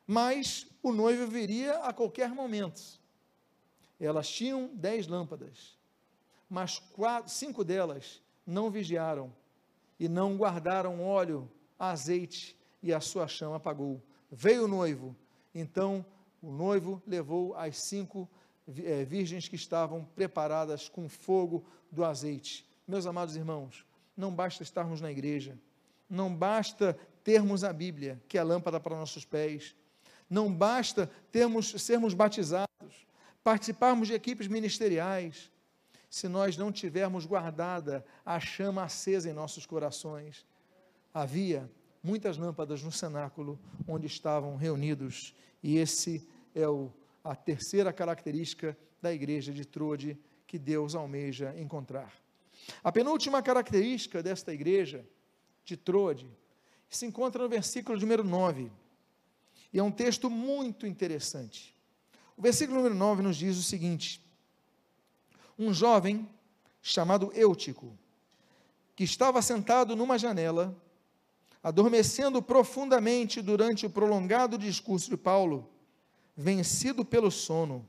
mas 0.09 0.67
o 0.83 0.91
noivo 0.91 1.27
viria 1.27 1.81
a 1.81 1.93
qualquer 1.93 2.31
momento. 2.31 2.81
Elas 4.01 4.27
tinham 4.27 4.71
dez 4.75 5.07
lâmpadas, 5.07 5.77
mas 6.49 6.79
quatro, 6.79 7.31
cinco 7.31 7.63
delas 7.63 8.23
não 8.47 8.71
vigiaram 8.71 9.31
e 10.01 10.09
não 10.09 10.39
guardaram 10.39 11.05
óleo, 11.05 11.51
azeite, 11.79 12.57
e 12.83 12.91
a 12.91 13.01
sua 13.01 13.29
chama 13.29 13.57
apagou. 13.57 14.01
Veio 14.31 14.65
o 14.65 14.69
noivo, 14.69 15.15
então 15.55 16.07
o 16.41 16.51
noivo 16.51 17.03
levou 17.07 17.55
as 17.55 17.77
cinco 17.77 18.27
é, 18.79 19.05
virgens 19.05 19.47
que 19.47 19.57
estavam 19.57 20.07
preparadas 20.15 20.89
com 20.89 21.07
fogo 21.07 21.67
do 21.93 22.03
azeite. 22.03 22.67
Meus 22.87 23.05
amados 23.05 23.37
irmãos, 23.37 23.85
não 24.17 24.35
basta 24.35 24.63
estarmos 24.63 25.03
na 25.03 25.11
igreja, 25.11 25.59
não 26.09 26.35
basta 26.35 26.99
termos 27.23 27.63
a 27.63 27.75
Bíblia, 27.75 28.23
que 28.27 28.39
é 28.39 28.41
a 28.41 28.45
lâmpada 28.45 28.81
para 28.81 28.97
nossos 28.97 29.27
pés, 29.27 29.77
não 30.29 30.53
basta 30.53 31.11
termos, 31.33 31.71
sermos 31.83 32.15
batizados, 32.15 32.69
participarmos 33.43 34.09
de 34.09 34.15
equipes 34.15 34.47
ministeriais, 34.47 35.51
se 36.11 36.29
nós 36.29 36.57
não 36.57 36.73
tivermos 36.73 37.27
guardada 37.27 38.05
a 38.25 38.41
chama 38.41 38.83
acesa 38.83 39.29
em 39.29 39.33
nossos 39.33 39.67
corações. 39.67 40.47
Havia 41.13 41.71
muitas 42.03 42.37
lâmpadas 42.37 42.83
no 42.83 42.93
cenáculo 42.93 43.59
onde 43.87 44.07
estavam 44.07 44.57
reunidos, 44.57 45.35
e 45.63 45.77
esse 45.79 46.27
é 46.55 46.69
o, 46.69 46.93
a 47.23 47.35
terceira 47.35 47.93
característica 47.93 48.77
da 49.01 49.13
igreja 49.13 49.53
de 49.53 49.65
Trode 49.65 50.19
que 50.47 50.59
Deus 50.59 50.95
almeja 50.95 51.55
encontrar. 51.59 52.13
A 52.83 52.91
penúltima 52.91 53.43
característica 53.43 54.23
desta 54.23 54.53
igreja 54.53 55.05
de 55.65 55.77
Trode 55.77 56.29
se 56.89 57.07
encontra 57.07 57.43
no 57.43 57.49
versículo 57.49 57.99
número 57.99 58.25
9. 58.25 58.71
E 59.73 59.79
é 59.79 59.83
um 59.83 59.91
texto 59.91 60.31
muito 60.31 60.87
interessante. 60.87 61.75
O 62.37 62.43
versículo 62.43 62.79
número 62.79 62.95
9 62.95 63.23
nos 63.23 63.37
diz 63.37 63.57
o 63.57 63.63
seguinte: 63.63 64.25
Um 65.59 65.75
jovem 65.75 66.29
chamado 66.81 67.33
Eutico, 67.35 67.97
que 68.95 69.05
estava 69.05 69.43
sentado 69.43 69.95
numa 69.95 70.19
janela, 70.19 70.77
adormecendo 71.63 72.41
profundamente 72.41 73.43
durante 73.43 73.85
o 73.85 73.91
prolongado 73.91 74.57
discurso 74.57 75.11
de 75.11 75.17
Paulo, 75.17 75.69
vencido 76.37 77.05
pelo 77.05 77.31
sono, 77.31 77.87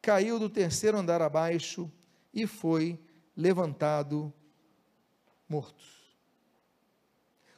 caiu 0.00 0.38
do 0.38 0.48
terceiro 0.48 0.96
andar 0.96 1.20
abaixo 1.20 1.90
e 2.32 2.46
foi 2.46 2.98
levantado 3.36 4.32
morto. 5.48 5.84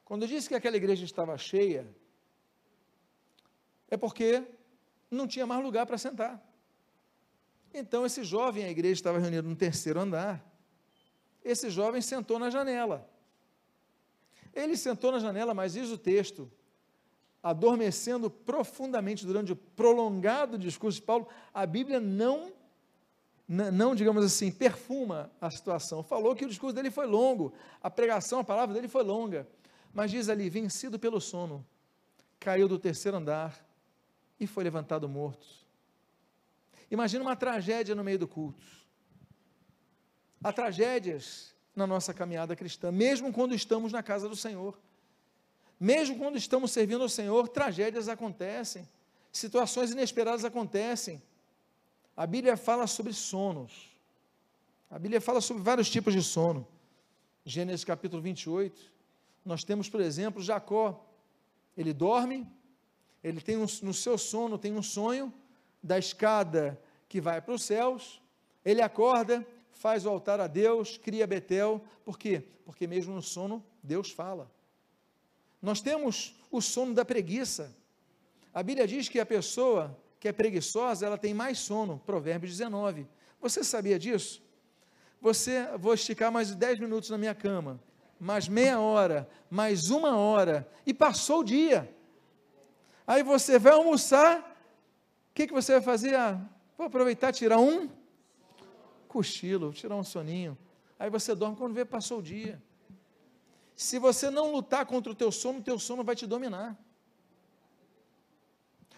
Quando 0.05 0.23
eu 0.23 0.29
disse 0.29 0.49
que 0.49 0.55
aquela 0.55 0.77
igreja 0.77 1.05
estava 1.05 1.37
cheia, 1.39 1.87
é 3.93 3.97
porque 3.99 4.43
não 5.11 5.29
tinha 5.29 5.47
mais 5.47 5.63
lugar 5.63 5.85
para 5.85 5.99
sentar. 5.99 6.43
Então, 7.75 8.07
esse 8.07 8.25
jovem, 8.25 8.65
a 8.65 8.71
igreja 8.71 8.95
estava 8.95 9.19
reunida 9.19 9.47
no 9.47 9.55
terceiro 9.55 10.01
andar, 10.01 10.43
esse 11.45 11.69
jovem 11.69 12.01
sentou 12.01 12.39
na 12.39 12.49
janela. 12.49 13.07
Ele 14.55 14.79
sentou 14.79 15.13
na 15.13 15.19
janela, 15.19 15.53
mas 15.53 15.75
diz 15.75 15.91
o 15.91 15.99
texto, 15.99 16.51
adormecendo 17.43 18.31
profundamente 18.31 19.27
durante 19.27 19.53
o 19.53 19.57
prolongado 19.57 20.57
discurso 20.57 20.99
de 20.99 21.05
Paulo, 21.05 21.29
a 21.53 21.67
Bíblia 21.67 22.01
não 22.01 22.51
não, 23.47 23.95
digamos 23.95 24.25
assim, 24.25 24.51
perfuma 24.51 25.31
a 25.39 25.51
situação. 25.51 26.03
Falou 26.03 26.35
que 26.35 26.47
o 26.47 26.49
discurso 26.49 26.75
dele 26.75 26.91
foi 26.91 27.05
longo, 27.05 27.53
a 27.83 27.91
pregação, 27.91 28.39
a 28.39 28.45
palavra 28.45 28.75
dele 28.75 28.89
foi 28.89 29.03
longa. 29.03 29.47
Mas 29.93 30.11
diz 30.11 30.31
ali: 30.31 30.49
vencido 30.49 30.99
pelo 30.99 31.21
sono, 31.21 31.67
caiu 32.41 32.67
do 32.67 32.79
terceiro 32.79 33.19
andar 33.19 33.72
e 34.43 34.47
foi 34.47 34.65
levantado 34.65 35.09
morto. 35.09 35.47
Imagina 36.91 37.23
uma 37.23 37.37
tragédia 37.37 37.95
no 37.95 38.03
meio 38.03 38.19
do 38.19 38.27
culto. 38.27 38.65
Há 40.43 40.53
tragédias 40.53 41.55
na 41.77 41.87
nossa 41.87 42.13
caminhada 42.13 42.57
cristã, 42.57 42.91
mesmo 42.91 43.33
quando 43.33 43.55
estamos 43.55 43.93
na 43.93 44.03
casa 44.03 44.29
do 44.29 44.35
Senhor. 44.35 44.79
Mesmo 45.79 46.19
quando 46.19 46.37
estamos 46.37 46.73
servindo 46.73 47.03
ao 47.03 47.09
Senhor, 47.09 47.49
tragédias 47.49 48.09
acontecem, 48.09 48.89
situações 49.33 49.93
inesperadas 49.93 50.45
acontecem. 50.45 51.23
A 52.17 52.27
Bíblia 52.27 52.57
fala 52.57 52.87
sobre 52.87 53.13
sonos. 53.13 53.97
A 54.91 54.99
Bíblia 54.99 55.21
fala 55.21 55.41
sobre 55.41 55.63
vários 55.63 55.89
tipos 55.89 56.13
de 56.13 56.23
sono. 56.23 56.67
Gênesis 57.45 57.85
capítulo 57.85 58.21
28, 58.21 58.93
nós 59.45 59.65
temos, 59.65 59.89
por 59.89 60.01
exemplo, 60.01 60.43
Jacó. 60.43 61.05
Ele 61.77 61.93
dorme, 61.93 62.47
ele 63.23 63.41
tem 63.41 63.57
um, 63.57 63.67
no 63.83 63.95
seu 63.95 64.19
sono 64.19 64.59
tem 64.59 64.73
um 64.73 64.83
sonho 64.83 65.33
da 65.83 65.99
escada 65.99 66.81
que 67.09 67.21
vai 67.21 67.41
para 67.41 67.55
os 67.55 67.63
céus. 67.63 68.21
Ele 68.65 68.81
acorda, 68.81 69.47
faz 69.71 70.05
o 70.07 70.09
altar 70.09 70.41
a 70.41 70.47
Deus, 70.47 70.99
cria 70.99 71.27
Betel. 71.27 71.83
Por 72.05 72.19
quê? 72.19 72.43
Porque 72.65 72.87
mesmo 72.87 73.15
no 73.15 73.23
sono 73.23 73.65
Deus 73.83 74.11
fala. 74.11 74.51
Nós 75.61 75.81
temos 75.81 76.35
o 76.51 76.61
sono 76.61 76.95
da 76.95 77.05
preguiça. 77.05 77.75
A 78.53 78.63
Bíblia 78.63 78.87
diz 78.87 79.09
que 79.09 79.21
a 79.21 79.27
pessoa 79.27 79.97
que 80.19 80.29
é 80.29 80.33
preguiçosa, 80.33 81.05
ela 81.05 81.19
tem 81.19 81.35
mais 81.35 81.59
sono. 81.59 82.01
Provérbios 82.07 82.53
19. 82.53 83.09
Você 83.41 83.65
sabia 83.65 83.99
disso? 83.99 84.41
Você, 85.21 85.67
vou 85.79 85.95
esticar 85.95 86.31
mais 86.31 86.55
10 86.55 86.79
minutos 86.79 87.11
na 87.11 87.19
minha 87.19 87.35
cama, 87.35 87.81
mais 88.21 88.47
meia 88.47 88.79
hora, 88.79 89.29
mais 89.51 89.91
uma 89.91 90.17
hora, 90.17 90.69
e 90.87 90.95
passou 90.95 91.41
o 91.41 91.45
dia. 91.45 91.93
Aí 93.13 93.23
você 93.23 93.59
vai 93.59 93.75
almoçar, 93.75 94.41
o 94.41 95.35
que, 95.35 95.47
que 95.47 95.53
você 95.53 95.73
vai 95.75 95.83
fazer? 95.83 96.15
Ah, 96.15 96.41
vou 96.79 96.87
aproveitar, 96.87 97.31
tirar 97.31 97.59
um 97.59 97.91
cochilo, 99.07 99.71
tirar 99.71 99.97
um 99.97 100.03
soninho. 100.03 100.57
Aí 100.99 101.11
você 101.11 101.35
dorme 101.35 101.55
quando 101.55 101.75
vê, 101.75 101.85
passou 101.85 102.21
o 102.21 102.23
dia. 102.23 102.63
Se 103.77 103.99
você 103.99 104.31
não 104.31 104.51
lutar 104.51 104.87
contra 104.87 105.13
o 105.13 105.15
teu 105.15 105.31
sono, 105.31 105.59
o 105.59 105.63
teu 105.63 105.79
sono 105.79 106.03
vai 106.03 106.17
te 106.17 106.27
dominar. 106.27 106.75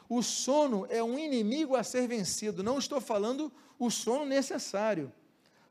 O 0.08 0.22
sono 0.22 0.86
é 0.88 1.02
um 1.02 1.18
inimigo 1.18 1.74
a 1.74 1.82
ser 1.82 2.06
vencido. 2.06 2.62
Não 2.62 2.78
estou 2.78 3.00
falando 3.00 3.52
o 3.80 3.90
sono 3.90 4.24
necessário. 4.24 5.12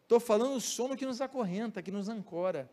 Estou 0.01 0.19
falando 0.19 0.55
o 0.55 0.59
sono 0.59 0.97
que 0.97 1.05
nos 1.05 1.21
acorrenta, 1.21 1.81
que 1.81 1.91
nos 1.91 2.09
ancora. 2.09 2.69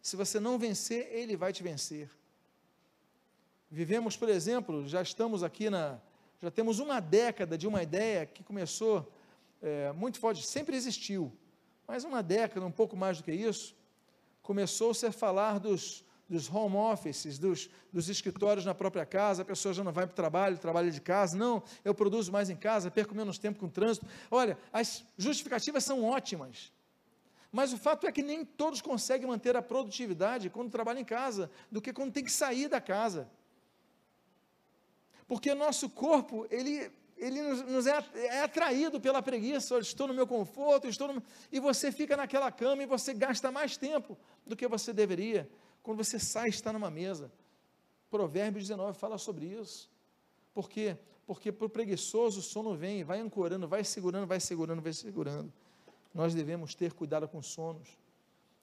Se 0.00 0.14
você 0.14 0.38
não 0.38 0.56
vencer, 0.56 1.08
ele 1.10 1.36
vai 1.36 1.52
te 1.52 1.64
vencer. 1.64 2.08
Vivemos, 3.74 4.16
por 4.16 4.28
exemplo, 4.28 4.86
já 4.86 5.02
estamos 5.02 5.42
aqui 5.42 5.68
na. 5.68 5.98
Já 6.40 6.48
temos 6.48 6.78
uma 6.78 7.00
década 7.00 7.58
de 7.58 7.66
uma 7.66 7.82
ideia 7.82 8.24
que 8.24 8.44
começou 8.44 9.12
é, 9.60 9.90
muito 9.90 10.20
forte, 10.20 10.46
sempre 10.46 10.76
existiu, 10.76 11.32
mas 11.84 12.04
uma 12.04 12.22
década, 12.22 12.64
um 12.64 12.70
pouco 12.70 12.96
mais 12.96 13.18
do 13.18 13.24
que 13.24 13.32
isso, 13.32 13.74
começou-se 14.42 15.04
a 15.04 15.10
falar 15.10 15.58
dos 15.58 16.04
dos 16.28 16.48
home 16.48 16.76
offices, 16.76 17.36
dos, 17.38 17.68
dos 17.92 18.08
escritórios 18.08 18.64
na 18.64 18.74
própria 18.74 19.04
casa, 19.04 19.42
a 19.42 19.44
pessoa 19.44 19.74
já 19.74 19.84
não 19.84 19.92
vai 19.92 20.06
para 20.06 20.12
o 20.12 20.16
trabalho, 20.16 20.56
trabalha 20.56 20.90
de 20.90 21.00
casa, 21.00 21.36
não, 21.36 21.62
eu 21.84 21.94
produzo 21.94 22.32
mais 22.32 22.48
em 22.48 22.56
casa, 22.56 22.90
perco 22.90 23.14
menos 23.14 23.38
tempo 23.38 23.58
com 23.58 23.66
o 23.66 23.70
trânsito. 23.70 24.06
Olha, 24.30 24.56
as 24.72 25.04
justificativas 25.18 25.84
são 25.84 26.02
ótimas, 26.02 26.72
mas 27.52 27.74
o 27.74 27.76
fato 27.76 28.06
é 28.06 28.12
que 28.12 28.22
nem 28.22 28.42
todos 28.44 28.80
conseguem 28.80 29.28
manter 29.28 29.54
a 29.54 29.60
produtividade 29.60 30.48
quando 30.48 30.70
trabalham 30.70 31.02
em 31.02 31.04
casa, 31.04 31.50
do 31.70 31.82
que 31.82 31.92
quando 31.92 32.12
tem 32.12 32.24
que 32.24 32.32
sair 32.32 32.68
da 32.68 32.80
casa. 32.80 33.28
Porque 35.26 35.50
o 35.50 35.54
nosso 35.54 35.88
corpo, 35.88 36.46
ele, 36.50 36.90
ele 37.16 37.42
nos, 37.42 37.62
nos 37.62 37.86
é, 37.86 38.04
é, 38.14 38.42
atraído 38.42 39.00
pela 39.00 39.22
preguiça, 39.22 39.78
estou 39.78 40.06
no 40.06 40.14
meu 40.14 40.26
conforto, 40.26 40.86
estou 40.86 41.12
no, 41.12 41.22
e 41.50 41.58
você 41.58 41.90
fica 41.90 42.16
naquela 42.16 42.50
cama 42.50 42.82
e 42.82 42.86
você 42.86 43.14
gasta 43.14 43.50
mais 43.50 43.76
tempo 43.76 44.16
do 44.46 44.54
que 44.54 44.68
você 44.68 44.92
deveria. 44.92 45.48
Quando 45.82 45.98
você 45.98 46.18
sai, 46.18 46.48
está 46.48 46.72
numa 46.72 46.90
mesa. 46.90 47.30
Provérbios 48.10 48.68
19 48.68 48.98
fala 48.98 49.18
sobre 49.18 49.46
isso. 49.46 49.90
Por 50.52 50.68
quê? 50.68 50.96
Porque 51.26 51.50
para 51.50 51.66
o 51.66 51.70
preguiçoso 51.70 52.40
o 52.40 52.42
sono 52.42 52.76
vem, 52.76 53.02
vai 53.02 53.18
ancorando, 53.18 53.66
vai 53.66 53.82
segurando, 53.82 54.26
vai 54.26 54.40
segurando, 54.40 54.82
vai 54.82 54.92
segurando. 54.92 55.52
Nós 56.12 56.34
devemos 56.34 56.74
ter 56.74 56.92
cuidado 56.92 57.26
com 57.26 57.42
sonos. 57.42 57.88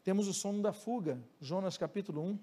Temos 0.03 0.27
o 0.27 0.33
sono 0.33 0.61
da 0.61 0.71
fuga, 0.71 1.21
Jonas 1.39 1.77
capítulo 1.77 2.21
1. 2.21 2.39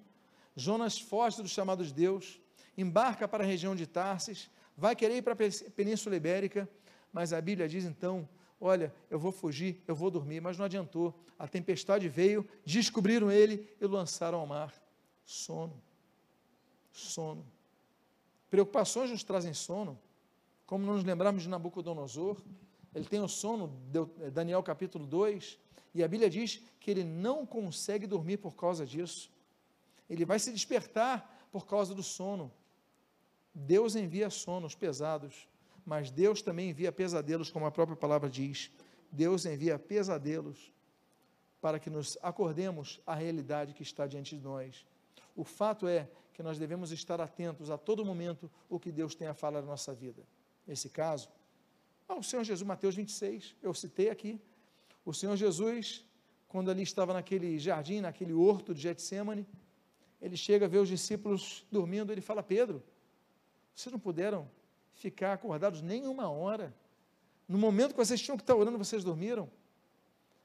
Jonas 0.54 0.98
foge 0.98 1.40
dos 1.40 1.50
chamados 1.50 1.88
de 1.88 1.94
Deus, 1.94 2.40
embarca 2.78 3.28
para 3.28 3.44
a 3.44 3.46
região 3.46 3.74
de 3.76 3.86
Tarsis, 3.86 4.48
vai 4.76 4.96
querer 4.96 5.16
ir 5.16 5.22
para 5.22 5.34
a 5.34 5.70
Península 5.72 6.16
Ibérica, 6.16 6.66
mas 7.12 7.32
a 7.32 7.40
Bíblia 7.40 7.68
diz 7.68 7.84
então 7.84 8.28
Olha, 8.60 8.92
eu 9.08 9.18
vou 9.18 9.30
fugir, 9.30 9.82
eu 9.86 9.94
vou 9.94 10.10
dormir, 10.10 10.40
mas 10.40 10.58
não 10.58 10.64
adiantou. 10.64 11.14
A 11.38 11.46
tempestade 11.46 12.08
veio, 12.08 12.46
descobriram 12.64 13.30
ele 13.30 13.72
e 13.80 13.86
lançaram 13.86 14.40
ao 14.40 14.46
mar. 14.46 14.74
Sono. 15.24 15.80
Sono. 16.90 17.46
Preocupações 18.50 19.10
nos 19.10 19.22
trazem 19.22 19.54
sono. 19.54 19.98
Como 20.66 20.84
nos 20.84 21.04
lembramos 21.04 21.44
de 21.44 21.48
Nabucodonosor, 21.48 22.42
ele 22.94 23.04
tem 23.04 23.20
o 23.20 23.28
sono, 23.28 23.72
Daniel 24.32 24.62
capítulo 24.62 25.06
2, 25.06 25.58
e 25.94 26.02
a 26.02 26.08
Bíblia 26.08 26.28
diz 26.28 26.60
que 26.80 26.90
ele 26.90 27.04
não 27.04 27.46
consegue 27.46 28.06
dormir 28.06 28.38
por 28.38 28.56
causa 28.56 28.84
disso. 28.84 29.30
Ele 30.10 30.24
vai 30.24 30.38
se 30.38 30.52
despertar 30.52 31.48
por 31.52 31.64
causa 31.66 31.94
do 31.94 32.02
sono. 32.02 32.52
Deus 33.58 33.96
envia 33.96 34.30
sonos 34.30 34.74
pesados 34.74 35.48
mas 35.88 36.10
Deus 36.10 36.42
também 36.42 36.68
envia 36.68 36.92
pesadelos, 36.92 37.50
como 37.50 37.64
a 37.64 37.70
própria 37.70 37.96
palavra 37.96 38.28
diz. 38.28 38.70
Deus 39.10 39.46
envia 39.46 39.78
pesadelos 39.78 40.70
para 41.62 41.78
que 41.78 41.88
nos 41.88 42.18
acordemos 42.20 43.00
à 43.06 43.14
realidade 43.14 43.72
que 43.72 43.82
está 43.82 44.06
diante 44.06 44.36
de 44.36 44.42
nós. 44.42 44.84
O 45.34 45.44
fato 45.44 45.88
é 45.88 46.06
que 46.34 46.42
nós 46.42 46.58
devemos 46.58 46.92
estar 46.92 47.22
atentos 47.22 47.70
a 47.70 47.78
todo 47.78 48.04
momento 48.04 48.50
o 48.68 48.78
que 48.78 48.92
Deus 48.92 49.14
tem 49.14 49.28
a 49.28 49.32
falar 49.32 49.62
na 49.62 49.68
nossa 49.68 49.94
vida. 49.94 50.22
Nesse 50.66 50.90
caso, 50.90 51.30
o 52.06 52.22
Senhor 52.22 52.44
Jesus, 52.44 52.68
Mateus 52.68 52.94
26, 52.94 53.56
eu 53.62 53.72
citei 53.72 54.10
aqui. 54.10 54.38
O 55.06 55.14
Senhor 55.14 55.36
Jesus, 55.36 56.04
quando 56.48 56.70
ali 56.70 56.82
estava 56.82 57.14
naquele 57.14 57.58
jardim, 57.58 58.02
naquele 58.02 58.34
horto 58.34 58.74
de 58.74 58.82
Getsemane, 58.82 59.46
ele 60.20 60.36
chega 60.36 60.66
a 60.66 60.68
ver 60.68 60.80
os 60.80 60.88
discípulos 60.90 61.64
dormindo, 61.72 62.12
ele 62.12 62.20
fala: 62.20 62.42
Pedro, 62.42 62.82
vocês 63.78 63.92
não 63.92 64.00
puderam 64.00 64.50
ficar 64.96 65.34
acordados 65.34 65.80
nem 65.80 66.08
uma 66.08 66.28
hora. 66.28 66.74
No 67.46 67.56
momento 67.56 67.92
que 67.92 67.96
vocês 67.96 68.20
tinham 68.20 68.36
que 68.36 68.42
estar 68.42 68.56
orando, 68.56 68.76
vocês 68.76 69.04
dormiram. 69.04 69.48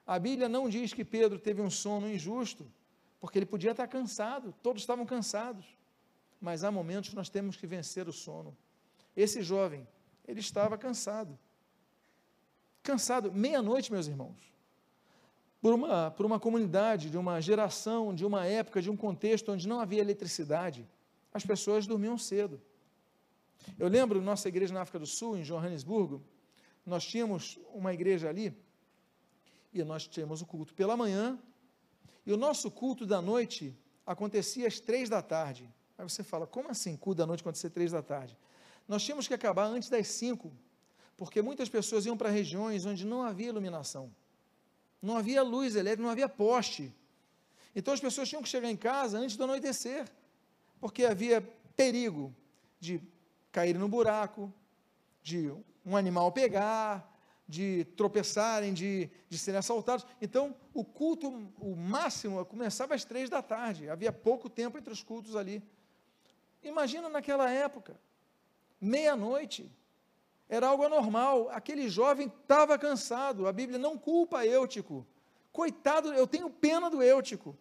A 0.06 0.20
Bíblia 0.20 0.48
não 0.48 0.70
diz 0.70 0.94
que 0.94 1.04
Pedro 1.04 1.40
teve 1.40 1.60
um 1.60 1.70
sono 1.70 2.08
injusto, 2.08 2.72
porque 3.20 3.40
ele 3.40 3.48
podia 3.48 3.72
estar 3.72 3.88
cansado, 3.88 4.54
todos 4.62 4.84
estavam 4.84 5.04
cansados. 5.04 5.66
Mas 6.40 6.64
há 6.64 6.70
momentos 6.70 7.10
que 7.10 7.16
nós 7.16 7.28
temos 7.28 7.58
que 7.58 7.66
vencer 7.66 8.08
o 8.08 8.14
sono. 8.14 8.56
Esse 9.18 9.42
jovem, 9.42 9.88
ele 10.28 10.40
estava 10.40 10.78
cansado. 10.78 11.38
Cansado, 12.84 13.32
meia-noite, 13.32 13.92
meus 13.92 14.06
irmãos. 14.06 14.54
Por 15.60 15.74
uma, 15.74 16.12
por 16.12 16.24
uma 16.24 16.40
comunidade, 16.40 17.10
de 17.10 17.18
uma 17.18 17.42
geração, 17.42 18.14
de 18.14 18.26
uma 18.26 18.46
época, 18.46 18.80
de 18.80 18.92
um 18.92 18.98
contexto 18.98 19.52
onde 19.52 19.68
não 19.68 19.80
havia 19.80 20.02
eletricidade, 20.02 20.88
as 21.34 21.44
pessoas 21.44 21.88
dormiam 21.88 22.16
cedo. 22.16 22.62
Eu 23.78 23.88
lembro 23.88 24.22
nossa 24.22 24.48
igreja 24.48 24.74
na 24.74 24.82
África 24.82 25.00
do 25.00 25.06
Sul, 25.06 25.38
em 25.38 25.44
Johannesburgo, 25.44 26.22
nós 26.86 27.06
tínhamos 27.06 27.60
uma 27.74 27.94
igreja 27.94 28.30
ali, 28.30 28.56
e 29.74 29.84
nós 29.84 30.08
tínhamos 30.08 30.42
o 30.42 30.46
culto 30.46 30.74
pela 30.74 30.96
manhã, 30.96 31.40
e 32.26 32.32
o 32.32 32.38
nosso 32.38 32.70
culto 32.70 33.06
da 33.06 33.22
noite 33.22 33.76
acontecia 34.06 34.68
às 34.68 34.80
três 34.80 35.10
da 35.10 35.22
tarde. 35.22 35.70
Aí 35.98 36.08
você 36.08 36.24
fala, 36.24 36.46
como 36.46 36.70
assim 36.70 36.96
culto 36.98 37.18
da 37.20 37.26
noite 37.26 37.42
acontecer 37.42 37.70
três 37.70 37.92
da 37.92 38.02
tarde? 38.02 38.38
Nós 38.88 39.04
tínhamos 39.04 39.28
que 39.28 39.34
acabar 39.34 39.66
antes 39.66 39.90
das 39.90 40.08
cinco, 40.08 40.52
porque 41.16 41.42
muitas 41.42 41.70
pessoas 41.70 42.06
iam 42.06 42.18
para 42.18 42.30
regiões 42.30 42.86
onde 42.86 43.06
não 43.06 43.24
havia 43.24 43.48
iluminação, 43.48 44.14
não 45.02 45.18
havia 45.18 45.42
luz 45.42 45.76
elétrica, 45.76 46.04
não 46.04 46.10
havia 46.10 46.28
poste. 46.28 46.94
Então 47.76 47.94
as 47.94 48.00
pessoas 48.00 48.28
tinham 48.28 48.42
que 48.42 48.50
chegar 48.50 48.70
em 48.70 48.78
casa 48.78 49.18
antes 49.18 49.36
do 49.38 49.44
anoitecer, 49.44 50.10
porque 50.80 51.06
havia 51.06 51.42
perigo 51.76 52.34
de 52.80 53.02
caírem 53.54 53.80
no 53.80 53.88
buraco, 53.88 54.52
de 55.22 55.54
um 55.86 55.96
animal 55.96 56.32
pegar, 56.32 57.10
de 57.48 57.86
tropeçarem, 57.96 58.74
de, 58.74 59.10
de 59.30 59.38
serem 59.38 59.60
assaltados. 59.60 60.06
Então, 60.20 60.56
o 60.74 60.84
culto, 60.84 61.28
o 61.60 61.76
máximo, 61.76 62.44
começava 62.46 62.96
às 62.96 63.06
três 63.06 63.30
da 63.30 63.42
tarde. 63.42 63.88
Havia 63.90 64.12
pouco 64.12 64.50
tempo 64.50 64.78
entre 64.78 64.92
os 64.92 65.04
cultos 65.04 65.36
ali. 65.36 65.64
Imagina 66.64 67.08
naquela 67.08 67.50
época, 67.50 67.96
meia-noite. 68.82 69.72
era 70.50 70.68
algo 70.68 70.84
anormal. 70.84 71.50
Aquele 71.50 71.88
jovem 71.88 72.28
estava 72.28 72.78
cansado. 72.78 73.48
A 73.48 73.54
Bíblia 73.54 73.78
não 73.78 73.98
culpa 73.98 74.46
Eutico. 74.46 75.06
Coitado, 75.52 76.12
eu 76.14 76.26
tenho 76.26 76.50
pena 76.50 76.90
do 76.90 77.04
Eutico. 77.04 77.56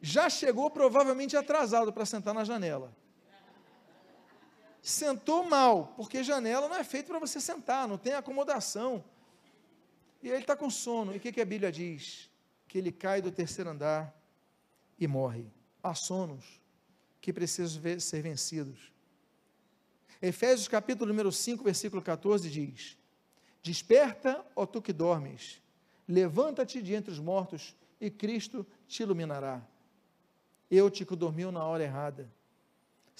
Já 0.00 0.28
chegou 0.28 0.68
provavelmente 0.68 1.36
atrasado 1.36 1.92
para 1.92 2.04
sentar 2.04 2.34
na 2.34 2.42
janela. 2.42 2.92
Sentou 4.82 5.44
mal, 5.44 5.94
porque 5.96 6.24
janela 6.24 6.68
não 6.68 6.76
é 6.76 6.82
feita 6.82 7.08
para 7.08 7.20
você 7.20 7.40
sentar, 7.40 7.86
não 7.86 7.96
tem 7.96 8.14
acomodação. 8.14 9.04
E 10.20 10.26
aí 10.26 10.34
ele 10.34 10.42
está 10.42 10.56
com 10.56 10.68
sono. 10.68 11.14
E 11.14 11.18
o 11.18 11.20
que, 11.20 11.30
que 11.30 11.40
a 11.40 11.44
Bíblia 11.44 11.70
diz? 11.70 12.28
Que 12.66 12.78
ele 12.78 12.90
cai 12.90 13.22
do 13.22 13.30
terceiro 13.30 13.70
andar 13.70 14.12
e 14.98 15.06
morre. 15.06 15.46
Há 15.80 15.94
sonos 15.94 16.60
que 17.20 17.32
precisam 17.32 17.80
ser 18.00 18.22
vencidos. 18.22 18.92
Efésios 20.20 20.66
capítulo 20.66 21.08
número 21.08 21.30
5, 21.30 21.62
versículo 21.62 22.02
14 22.02 22.50
diz: 22.50 22.98
Desperta, 23.62 24.44
ó 24.56 24.66
tu 24.66 24.82
que 24.82 24.92
dormes, 24.92 25.62
levanta-te 26.08 26.82
de 26.82 26.94
entre 26.94 27.12
os 27.12 27.20
mortos 27.20 27.76
e 28.00 28.10
Cristo 28.10 28.66
te 28.88 29.04
iluminará. 29.04 29.64
Eutico 30.68 31.14
dormiu 31.14 31.52
na 31.52 31.64
hora 31.64 31.84
errada. 31.84 32.28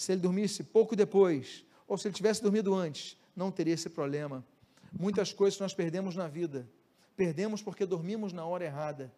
Se 0.02 0.10
ele 0.10 0.20
dormisse 0.20 0.64
pouco 0.64 0.96
depois, 0.96 1.64
ou 1.86 1.96
se 1.96 2.08
ele 2.08 2.14
tivesse 2.16 2.42
dormido 2.42 2.74
antes, 2.74 3.16
não 3.36 3.52
teria 3.52 3.74
esse 3.74 3.88
problema. 3.88 4.44
Muitas 4.92 5.32
coisas 5.32 5.60
nós 5.60 5.74
perdemos 5.74 6.16
na 6.16 6.26
vida. 6.26 6.68
Perdemos 7.14 7.62
porque 7.62 7.86
dormimos 7.86 8.32
na 8.32 8.44
hora 8.44 8.64
errada. 8.64 9.12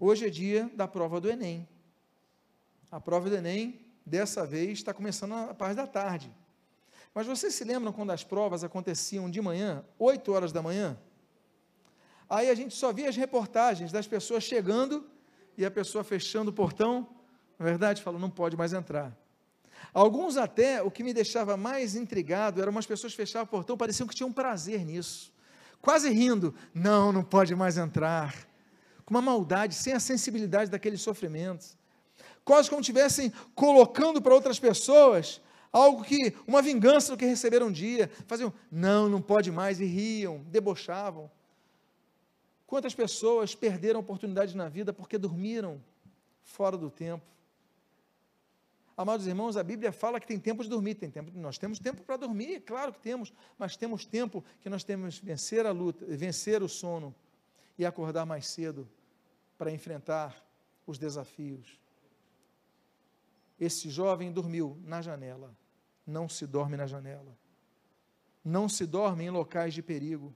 Hoje 0.00 0.26
é 0.26 0.30
dia 0.30 0.70
da 0.74 0.88
prova 0.88 1.20
do 1.20 1.28
Enem. 1.28 1.68
A 2.90 2.98
prova 2.98 3.28
do 3.28 3.36
Enem, 3.36 3.78
dessa 4.06 4.46
vez, 4.46 4.78
está 4.78 4.94
começando 4.94 5.34
a 5.34 5.52
parte 5.52 5.76
da 5.76 5.86
tarde. 5.86 6.32
Mas 7.12 7.26
vocês 7.26 7.54
se 7.54 7.62
lembram 7.62 7.92
quando 7.92 8.12
as 8.12 8.24
provas 8.24 8.64
aconteciam 8.64 9.28
de 9.28 9.42
manhã, 9.42 9.84
8 9.98 10.32
horas 10.32 10.52
da 10.52 10.62
manhã? 10.62 10.98
Aí 12.30 12.48
a 12.48 12.54
gente 12.54 12.74
só 12.74 12.94
via 12.94 13.10
as 13.10 13.16
reportagens 13.16 13.92
das 13.92 14.06
pessoas 14.06 14.42
chegando 14.42 15.06
e 15.54 15.66
a 15.66 15.70
pessoa 15.70 16.02
fechando 16.02 16.50
o 16.50 16.54
portão, 16.54 17.06
na 17.58 17.66
é 17.66 17.68
verdade, 17.68 18.00
falou, 18.00 18.18
não 18.18 18.30
pode 18.30 18.56
mais 18.56 18.72
entrar. 18.72 19.14
Alguns 19.92 20.36
até, 20.36 20.82
o 20.82 20.90
que 20.90 21.02
me 21.02 21.14
deixava 21.14 21.56
mais 21.56 21.94
intrigado, 21.94 22.60
eram 22.60 22.70
umas 22.70 22.86
pessoas 22.86 23.12
que 23.12 23.16
fechavam 23.16 23.44
o 23.44 23.48
portão, 23.48 23.76
pareciam 23.76 24.06
que 24.06 24.14
tinham 24.14 24.32
prazer 24.32 24.84
nisso. 24.84 25.32
Quase 25.80 26.10
rindo, 26.10 26.54
não, 26.74 27.12
não 27.12 27.22
pode 27.24 27.54
mais 27.54 27.78
entrar. 27.78 28.34
Com 29.04 29.14
uma 29.14 29.22
maldade, 29.22 29.74
sem 29.74 29.92
a 29.92 30.00
sensibilidade 30.00 30.70
daqueles 30.70 31.00
sofrimentos. 31.00 31.76
Quase 32.44 32.68
como 32.68 32.80
estivessem 32.80 33.32
colocando 33.54 34.20
para 34.20 34.34
outras 34.34 34.58
pessoas 34.58 35.40
algo 35.72 36.02
que, 36.02 36.34
uma 36.46 36.62
vingança 36.62 37.12
do 37.12 37.18
que 37.18 37.26
receberam 37.26 37.66
um 37.66 37.72
dia. 37.72 38.10
Faziam, 38.26 38.52
não, 38.70 39.08
não 39.08 39.20
pode 39.20 39.50
mais, 39.50 39.80
e 39.80 39.84
riam, 39.84 40.42
debochavam. 40.48 41.30
Quantas 42.66 42.94
pessoas 42.94 43.54
perderam 43.54 44.00
oportunidades 44.00 44.54
na 44.54 44.68
vida 44.68 44.92
porque 44.92 45.18
dormiram 45.18 45.80
fora 46.42 46.76
do 46.76 46.90
tempo? 46.90 47.24
Amados 48.96 49.26
irmãos, 49.26 49.56
a 49.56 49.62
Bíblia 49.62 49.92
fala 49.92 50.18
que 50.18 50.26
tem 50.26 50.38
tempo 50.38 50.62
de 50.62 50.70
dormir, 50.70 50.94
tem 50.94 51.10
tempo, 51.10 51.30
nós 51.34 51.58
temos 51.58 51.78
tempo 51.78 52.02
para 52.02 52.16
dormir, 52.16 52.60
claro 52.60 52.92
que 52.92 53.00
temos, 53.00 53.32
mas 53.58 53.76
temos 53.76 54.06
tempo 54.06 54.42
que 54.60 54.70
nós 54.70 54.82
temos 54.82 55.18
vencer 55.18 55.66
a 55.66 55.70
luta, 55.70 56.04
vencer 56.06 56.62
o 56.62 56.68
sono 56.68 57.14
e 57.78 57.84
acordar 57.84 58.24
mais 58.24 58.46
cedo 58.46 58.88
para 59.58 59.70
enfrentar 59.70 60.42
os 60.86 60.98
desafios. 60.98 61.78
Esse 63.60 63.90
jovem 63.90 64.32
dormiu 64.32 64.80
na 64.82 65.02
janela, 65.02 65.54
não 66.06 66.28
se 66.28 66.46
dorme 66.46 66.76
na 66.76 66.86
janela, 66.86 67.36
não 68.42 68.68
se 68.68 68.86
dorme 68.86 69.24
em 69.24 69.30
locais 69.30 69.74
de 69.74 69.82
perigo 69.82 70.34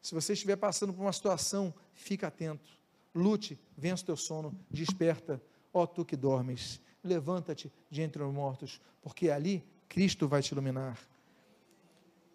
se 0.00 0.14
você 0.14 0.32
estiver 0.32 0.56
passando 0.56 0.92
por 0.92 1.02
uma 1.02 1.12
situação, 1.12 1.74
fica 1.92 2.28
atento. 2.28 2.70
Lute, 3.14 3.58
vença 3.76 4.02
o 4.02 4.06
teu 4.06 4.16
sono, 4.16 4.58
desperta, 4.70 5.42
ó 5.72 5.86
tu 5.86 6.04
que 6.04 6.16
dormes. 6.16 6.80
Levanta-te 7.02 7.72
de 7.90 8.02
entre 8.02 8.22
os 8.22 8.32
mortos, 8.32 8.80
porque 9.02 9.30
ali 9.30 9.64
Cristo 9.88 10.26
vai 10.28 10.42
te 10.42 10.52
iluminar. 10.52 10.98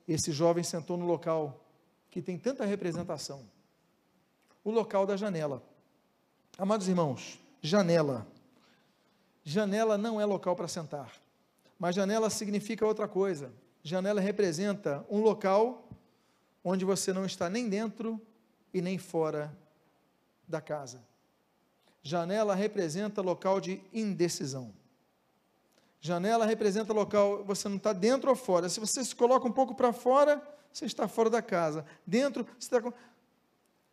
Esse 0.08 0.32
jovem 0.32 0.64
sentou 0.64 0.98
no 0.98 1.06
local 1.06 1.60
que 2.10 2.22
tem 2.22 2.38
tanta 2.38 2.66
representação 2.66 3.44
o 4.64 4.72
local 4.72 5.06
da 5.06 5.18
janela. 5.18 5.62
Amados 6.58 6.88
irmãos, 6.88 7.40
janela. 7.62 8.26
Janela 9.44 9.98
não 9.98 10.22
é 10.22 10.26
local 10.26 10.56
para 10.56 10.70
sentar, 10.70 11.12
mas 11.78 11.96
janela 11.96 12.30
significa 12.30 12.86
outra 12.86 13.08
coisa. 13.08 13.52
Janela 13.84 14.22
representa 14.22 15.06
um 15.10 15.20
local 15.20 15.86
onde 16.64 16.86
você 16.86 17.12
não 17.12 17.26
está 17.26 17.50
nem 17.50 17.68
dentro 17.68 18.22
e 18.74 18.82
nem 18.82 18.98
fora 18.98 19.54
da 20.48 20.62
casa. 20.62 21.04
Janela 22.04 22.54
representa 22.54 23.22
local 23.22 23.62
de 23.62 23.82
indecisão. 23.94 24.74
Janela 26.02 26.46
representa 26.46 26.92
local, 26.92 27.46
você 27.46 27.70
não 27.70 27.78
está 27.78 27.94
dentro 27.94 28.30
ou 28.30 28.36
fora. 28.36 28.68
Se 28.68 28.78
você 28.78 29.04
se 29.06 29.16
coloca 29.16 29.48
um 29.48 29.52
pouco 29.52 29.74
para 29.74 29.94
fora, 29.94 30.46
você 30.72 30.86
está 30.86 31.08
fora 31.08 31.30
da 31.30 31.42
casa. 31.42 31.86
Dentro, 32.06 32.46
você 32.60 32.76
está. 32.76 32.94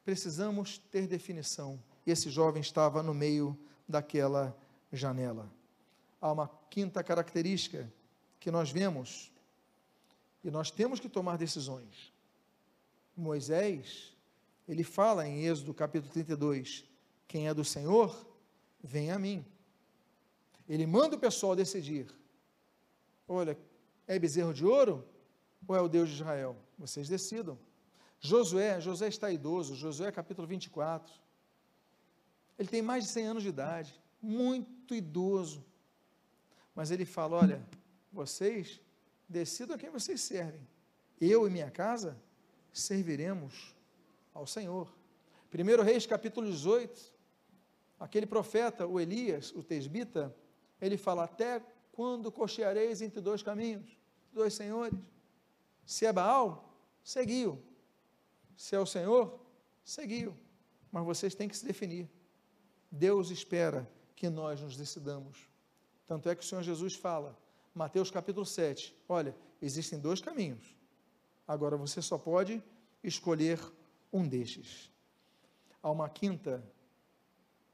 Precisamos 0.05 0.79
ter 0.91 1.07
definição. 1.07 1.81
E 2.05 2.11
esse 2.11 2.29
jovem 2.29 2.61
estava 2.61 3.01
no 3.01 3.15
meio 3.15 3.57
daquela 3.89 4.57
janela. 4.93 5.49
Há 6.21 6.33
uma 6.33 6.51
quinta 6.69 7.05
característica 7.05 7.89
que 8.41 8.51
nós 8.51 8.73
vemos, 8.73 9.31
e 10.43 10.51
nós 10.51 10.71
temos 10.71 10.99
que 10.99 11.09
tomar 11.09 11.37
decisões. 11.37 12.13
Moisés, 13.17 14.17
ele 14.67 14.83
fala 14.83 15.29
em 15.29 15.45
Êxodo 15.45 15.73
capítulo 15.73 16.13
32: 16.13 16.90
quem 17.31 17.47
é 17.47 17.55
do 17.55 17.65
Senhor, 17.65 18.27
vem 18.83 19.13
a 19.13 19.17
mim. 19.17 19.47
Ele 20.69 20.85
manda 20.85 21.15
o 21.15 21.19
pessoal 21.19 21.55
decidir: 21.55 22.13
olha, 23.29 23.57
é 24.05 24.19
bezerro 24.19 24.53
de 24.53 24.67
ouro 24.67 25.07
ou 25.69 25.77
é 25.77 25.81
o 25.81 25.87
Deus 25.87 26.09
de 26.09 26.17
Israel? 26.17 26.57
Vocês 26.77 27.09
decidam. 27.09 27.57
Josué, 28.19 28.81
Josué 28.81 29.07
está 29.07 29.31
idoso, 29.31 29.77
Josué 29.77 30.11
capítulo 30.11 30.45
24. 30.49 31.15
Ele 32.59 32.69
tem 32.69 32.83
mais 32.83 33.05
de 33.05 33.11
100 33.11 33.27
anos 33.27 33.43
de 33.45 33.49
idade, 33.49 33.95
muito 34.21 34.93
idoso. 34.93 35.65
Mas 36.75 36.91
ele 36.91 37.05
fala: 37.05 37.37
olha, 37.37 37.65
vocês 38.13 38.81
decidam 39.29 39.77
a 39.77 39.79
quem 39.79 39.89
vocês 39.89 40.21
servem. 40.21 40.67
Eu 41.21 41.47
e 41.47 41.51
minha 41.51 41.71
casa 41.71 42.21
serviremos 42.73 43.73
ao 44.35 44.49
Senhor. 44.49 44.93
1 45.55 45.85
Reis 45.85 46.07
capítulo 46.07 46.51
18, 46.51 47.20
aquele 48.01 48.27
profeta, 48.27 48.87
o 48.87 48.99
Elias, 48.99 49.53
o 49.55 49.63
tesbita, 49.63 50.35
ele 50.81 50.97
fala: 50.97 51.25
Até 51.25 51.63
quando 51.93 52.33
cocheareis 52.33 53.01
entre 53.01 53.21
dois 53.21 53.43
caminhos, 53.43 53.97
dois 54.33 54.55
senhores? 54.55 54.99
Se 55.87 56.07
é 56.07 56.13
Baal, 56.13 56.75
seguiu. 57.05 57.63
Se 58.57 58.75
é 58.75 58.81
o 58.81 58.87
Senhor, 58.87 59.39
seguiu. 59.85 60.37
Mas 60.91 61.05
vocês 61.05 61.35
têm 61.35 61.49
que 61.49 61.57
se 61.57 61.65
definir. 61.65 62.09
Deus 62.91 63.31
espera 63.31 63.89
que 64.17 64.29
nós 64.29 64.61
nos 64.61 64.77
decidamos. 64.77 65.49
Tanto 66.07 66.29
é 66.29 66.35
que 66.35 66.43
o 66.43 66.47
Senhor 66.47 66.63
Jesus 66.63 66.95
fala, 66.95 67.39
Mateus 67.73 68.11
capítulo 68.11 68.45
7, 68.45 68.97
olha, 69.09 69.35
existem 69.63 69.99
dois 69.99 70.21
caminhos 70.21 70.81
Agora 71.51 71.77
você 71.77 72.01
só 72.01 72.17
pode 72.17 72.63
escolher 73.03 73.59
um 74.13 74.29
destes. 74.29 74.89
Há 75.83 75.91
uma 75.91 76.09
quinta, 76.09 76.63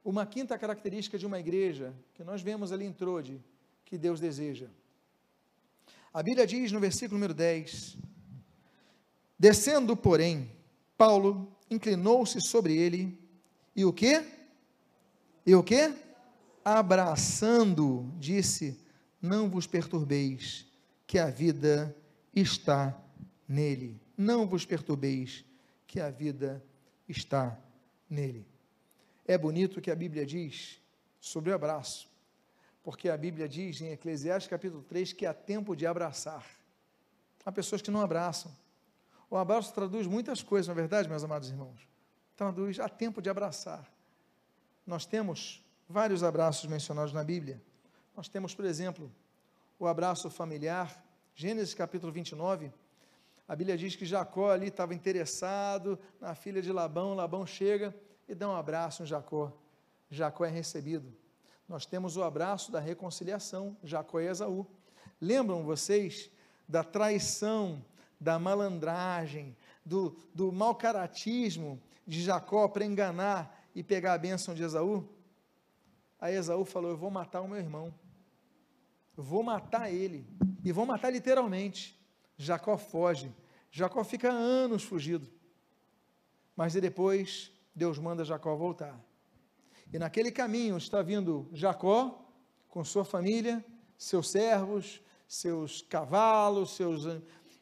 uma 0.07 0.25
quinta 0.25 0.57
característica 0.57 1.19
de 1.19 1.27
uma 1.27 1.41
igreja 1.41 1.93
que 2.15 2.23
nós 2.23 2.41
vemos 2.41 2.71
ali 2.71 2.85
em 2.85 2.93
Trode, 2.93 3.43
que 3.85 3.99
Deus 3.99 4.21
deseja. 4.21 4.69
A 6.15 6.23
Bíblia 6.23 6.47
diz 6.47 6.71
no 6.71 6.79
versículo 6.79 7.19
número 7.19 7.35
10: 7.35 7.99
Descendo, 9.37 9.97
porém, 9.97 10.49
Paulo 10.97 11.53
inclinou-se 11.69 12.41
sobre 12.41 12.77
ele 12.77 13.19
e 13.75 13.85
o 13.85 13.93
que? 13.93 14.25
E 15.45 15.57
o 15.57 15.63
que? 15.63 15.93
Abraçando, 16.65 18.09
disse: 18.17 18.79
Não 19.21 19.51
vos 19.51 19.67
perturbeis, 19.67 20.67
que 21.05 21.19
a 21.19 21.29
vida 21.31 21.95
está 22.33 22.97
nele. 23.49 24.01
Não 24.17 24.47
vos 24.47 24.65
perturbeis, 24.65 25.45
que 25.85 25.99
a 25.99 26.11
vida 26.11 26.65
está 27.09 27.59
nele. 28.09 28.47
É 29.29 29.37
bonito 29.37 29.79
o 29.79 29.83
que 29.83 29.91
a 29.91 29.95
Bíblia 29.97 30.25
diz 30.25 30.81
sobre 31.21 31.51
o 31.51 31.55
abraço, 31.55 32.09
porque 32.85 33.09
a 33.09 33.17
Bíblia 33.17 33.49
diz 33.49 33.81
em 33.81 33.91
Eclesiastes 33.91 34.49
capítulo 34.49 34.85
3 34.85 35.13
que 35.13 35.27
há 35.27 35.35
tempo 35.35 35.75
de 35.75 35.85
abraçar. 35.85 36.47
Há 37.45 37.51
pessoas 37.51 37.83
que 37.83 37.91
não 37.91 38.01
abraçam. 38.01 38.55
O 39.29 39.37
abraço 39.37 39.75
traduz 39.75 40.07
muitas 40.07 40.45
coisas, 40.45 40.69
não 40.69 40.75
é 40.75 40.77
verdade, 40.77 41.09
meus 41.09 41.25
amados 41.25 41.51
irmãos? 41.51 41.89
Traduz 42.37 42.79
há 42.79 42.89
tempo 42.89 43.21
de 43.21 43.29
abraçar. 43.29 43.85
Nós 44.87 45.05
temos 45.05 45.61
vários 45.89 46.23
abraços 46.23 46.71
mencionados 46.71 47.13
na 47.13 47.25
Bíblia. 47.25 47.61
Nós 48.17 48.29
temos, 48.29 48.55
por 48.55 48.65
exemplo, 48.65 49.13
o 49.77 49.89
abraço 49.89 50.31
familiar, 50.31 51.05
Gênesis 51.35 51.75
capítulo 51.75 52.13
29, 52.13 52.73
A 53.49 53.57
Bíblia 53.57 53.77
diz 53.77 53.97
que 53.97 54.07
Jacó 54.07 54.51
ali 54.51 54.69
estava 54.69 54.95
interessado 54.95 55.99
na 56.21 56.35
filha 56.35 56.63
de 56.63 56.73
Labão, 56.73 57.15
Labão 57.15 57.45
chega 57.45 57.93
e 58.29 58.35
dá 58.35 58.49
um 58.49 58.55
abraço 58.55 59.03
em 59.03 59.07
Jacó. 59.07 59.53
Jacó 60.11 60.45
é 60.45 60.51
recebido. 60.51 61.13
Nós 61.69 61.85
temos 61.85 62.17
o 62.17 62.23
abraço 62.23 62.71
da 62.71 62.81
reconciliação, 62.81 63.77
Jacó 63.83 64.21
e 64.21 64.27
Esaú. 64.27 64.67
Lembram 65.21 65.65
vocês 65.65 66.31
da 66.69 66.85
traição, 66.85 67.85
da 68.21 68.39
malandragem, 68.39 69.57
do, 69.85 70.17
do 70.35 70.53
mau 70.53 70.75
caratismo 70.75 71.81
de 72.07 72.23
Jacó 72.23 72.69
para 72.69 72.85
enganar 72.85 73.65
e 73.75 73.83
pegar 73.83 74.15
a 74.15 74.19
bênção 74.19 74.55
de 74.55 74.63
Esaú? 74.63 75.09
Aí 76.21 76.35
Esaú 76.35 76.65
falou: 76.65 76.91
Eu 76.91 76.97
vou 76.97 77.11
matar 77.11 77.41
o 77.41 77.49
meu 77.49 77.59
irmão. 77.59 77.93
Eu 79.17 79.23
vou 79.23 79.43
matar 79.43 79.91
ele. 79.93 80.27
E 80.65 80.73
vou 80.73 80.87
matar 80.87 81.11
literalmente. 81.11 81.99
Jacó 82.37 82.77
foge. 82.77 83.35
Jacó 83.71 84.05
fica 84.05 84.31
anos 84.31 84.83
fugido. 84.83 85.27
Mas 86.55 86.75
depois 86.75 87.53
Deus 87.77 87.99
manda 87.99 88.25
Jacó 88.25 88.57
voltar. 88.57 88.99
E 89.93 89.99
naquele 89.99 90.33
caminho 90.33 90.79
está 90.79 91.03
vindo 91.03 91.47
Jacó 91.53 92.27
com 92.71 92.83
sua 92.83 93.05
família, 93.05 93.63
seus 93.99 94.31
servos, 94.31 95.03
seus 95.29 95.83
cavalos, 95.83 96.75
seus 96.75 97.05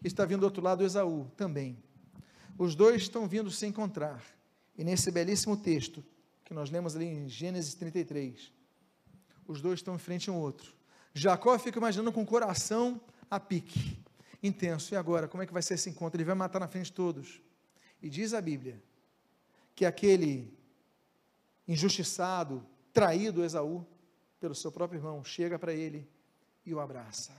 está 0.04 0.24
vindo 0.24 0.40
do 0.40 0.44
outro 0.44 0.62
lado 0.62 0.84
Esaú 0.84 1.28
também. 1.36 1.82
Os 2.56 2.76
dois 2.76 3.02
estão 3.02 3.26
vindo 3.26 3.50
se 3.50 3.66
encontrar. 3.66 4.22
E 4.78 4.84
nesse 4.84 5.10
belíssimo 5.10 5.56
texto 5.56 6.04
que 6.44 6.54
nós 6.54 6.70
lemos 6.70 6.94
ali 6.94 7.06
em 7.06 7.28
Gênesis 7.28 7.74
33, 7.74 8.52
os 9.48 9.60
dois 9.60 9.80
estão 9.80 9.96
em 9.96 9.98
frente 9.98 10.30
um 10.30 10.34
ao 10.34 10.40
outro. 10.40 10.72
Jacó 11.12 11.58
fica 11.58 11.78
imaginando 11.78 12.12
com 12.12 12.22
o 12.22 12.26
coração 12.26 13.00
a 13.28 13.40
pique, 13.40 13.98
intenso. 14.42 14.94
E 14.94 14.96
agora, 14.96 15.26
como 15.26 15.42
é 15.42 15.46
que 15.46 15.52
vai 15.52 15.62
ser 15.62 15.74
esse 15.74 15.90
encontro? 15.90 16.16
Ele 16.16 16.24
vai 16.24 16.34
matar 16.34 16.60
na 16.60 16.68
frente 16.68 16.86
de 16.86 16.92
todos. 16.92 17.40
E 18.00 18.08
diz 18.08 18.32
a 18.32 18.40
Bíblia 18.40 18.80
que 19.75 19.85
aquele 19.85 20.57
injustiçado, 21.66 22.64
traído 22.93 23.45
Esaú 23.45 23.87
pelo 24.39 24.55
seu 24.55 24.70
próprio 24.70 24.99
irmão, 24.99 25.25
chega 25.25 25.59
para 25.59 25.72
ele 25.72 26.09
e 26.64 26.75
o 26.75 26.81
abraça. 26.81 27.33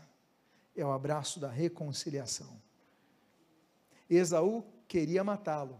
É 0.76 0.86
o 0.86 0.92
abraço 0.92 1.40
da 1.40 1.50
reconciliação. 1.50 2.62
Esaú 4.10 4.64
queria 4.88 5.24
matá-lo. 5.24 5.80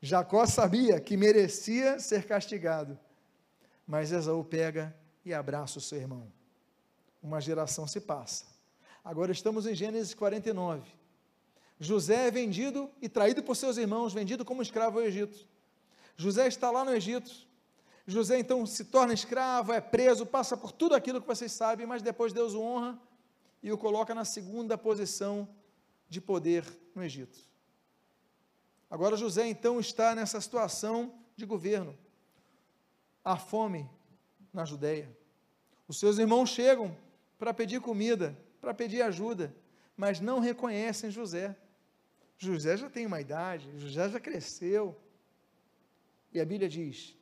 Jacó 0.00 0.46
sabia 0.46 1.00
que 1.00 1.16
merecia 1.16 1.98
ser 1.98 2.26
castigado. 2.26 2.98
Mas 3.86 4.12
Esaú 4.12 4.44
pega 4.44 4.94
e 5.24 5.34
abraça 5.34 5.78
o 5.78 5.82
seu 5.82 5.98
irmão. 5.98 6.32
Uma 7.22 7.40
geração 7.40 7.86
se 7.86 8.00
passa. 8.00 8.46
Agora 9.04 9.32
estamos 9.32 9.66
em 9.66 9.74
Gênesis 9.74 10.14
49. 10.14 10.90
José 11.78 12.28
é 12.28 12.30
vendido 12.30 12.90
e 13.00 13.08
traído 13.08 13.42
por 13.42 13.56
seus 13.56 13.76
irmãos, 13.76 14.12
vendido 14.12 14.44
como 14.44 14.62
escravo 14.62 14.98
ao 14.98 15.04
Egito. 15.04 15.46
José 16.16 16.46
está 16.46 16.70
lá 16.70 16.84
no 16.84 16.94
Egito. 16.94 17.30
José 18.06 18.38
então 18.38 18.66
se 18.66 18.84
torna 18.84 19.14
escravo, 19.14 19.72
é 19.72 19.80
preso, 19.80 20.26
passa 20.26 20.56
por 20.56 20.72
tudo 20.72 20.94
aquilo 20.94 21.20
que 21.20 21.26
vocês 21.26 21.52
sabem, 21.52 21.86
mas 21.86 22.02
depois 22.02 22.32
Deus 22.32 22.54
o 22.54 22.60
honra 22.60 23.00
e 23.62 23.70
o 23.70 23.78
coloca 23.78 24.14
na 24.14 24.24
segunda 24.24 24.76
posição 24.76 25.48
de 26.08 26.20
poder 26.20 26.64
no 26.94 27.02
Egito. 27.02 27.38
Agora 28.90 29.16
José 29.16 29.46
então 29.46 29.80
está 29.80 30.14
nessa 30.14 30.40
situação 30.40 31.14
de 31.36 31.46
governo. 31.46 31.96
Há 33.24 33.36
fome 33.36 33.88
na 34.52 34.64
Judéia. 34.64 35.16
Os 35.88 35.98
seus 35.98 36.18
irmãos 36.18 36.50
chegam 36.50 36.96
para 37.38 37.54
pedir 37.54 37.80
comida, 37.80 38.36
para 38.60 38.74
pedir 38.74 39.02
ajuda, 39.02 39.54
mas 39.96 40.20
não 40.20 40.40
reconhecem 40.40 41.10
José. 41.10 41.56
José 42.36 42.76
já 42.76 42.90
tem 42.90 43.06
uma 43.06 43.20
idade, 43.20 43.70
José 43.78 44.08
já 44.08 44.20
cresceu. 44.20 44.96
E 46.32 46.40
a 46.40 46.44
Bíblia 46.44 46.68
diz 46.68 47.16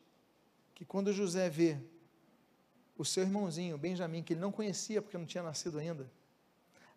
que 0.75 0.85
quando 0.85 1.13
José 1.13 1.49
vê 1.51 1.79
o 2.97 3.05
seu 3.05 3.23
irmãozinho, 3.23 3.77
Benjamim, 3.77 4.23
que 4.23 4.35
ele 4.35 4.41
não 4.41 4.53
conhecia 4.53 5.03
porque 5.03 5.19
não 5.19 5.27
tinha 5.27 5.43
nascido 5.43 5.79
ainda, 5.79 6.11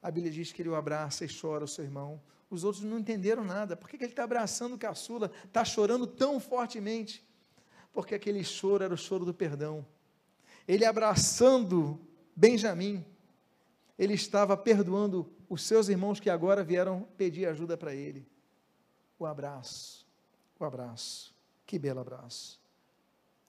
a 0.02 0.12
Bíblia 0.12 0.32
diz 0.32 0.52
que 0.52 0.62
ele 0.62 0.70
o 0.70 0.76
abraça 0.76 1.26
e 1.26 1.28
chora 1.30 1.64
o 1.64 1.68
seu 1.68 1.84
irmão. 1.84 2.22
Os 2.50 2.64
outros 2.64 2.84
não 2.84 3.00
entenderam 3.00 3.44
nada. 3.44 3.76
Por 3.76 3.90
que, 3.90 3.98
que 3.98 4.04
ele 4.04 4.12
está 4.12 4.26
abraçando 4.26 4.74
o 4.74 4.78
caçula? 4.78 5.32
Está 5.46 5.64
chorando 5.64 6.06
tão 6.06 6.40
fortemente? 6.40 7.26
Porque 7.94 8.14
aquele 8.14 8.44
choro 8.44 8.84
era 8.84 8.94
o 8.94 8.98
choro 8.98 9.26
do 9.26 9.34
perdão. 9.34 9.86
Ele 10.68 10.86
abraçando 10.86 12.00
Benjamim, 12.36 13.06
ele 13.98 14.14
estava 14.14 14.58
perdoando 14.58 15.32
os 15.48 15.62
seus 15.64 15.88
irmãos 15.88 16.20
que 16.20 16.30
agora 16.30 16.64
vieram 16.64 17.08
pedir 17.16 17.46
ajuda 17.46 17.78
para 17.78 17.94
ele. 17.94 18.28
O 19.20 19.26
abraço, 19.26 20.06
o 20.60 20.66
abraço, 20.66 21.33
que 21.66 21.80
belo 21.80 22.00
abraço. 22.00 22.62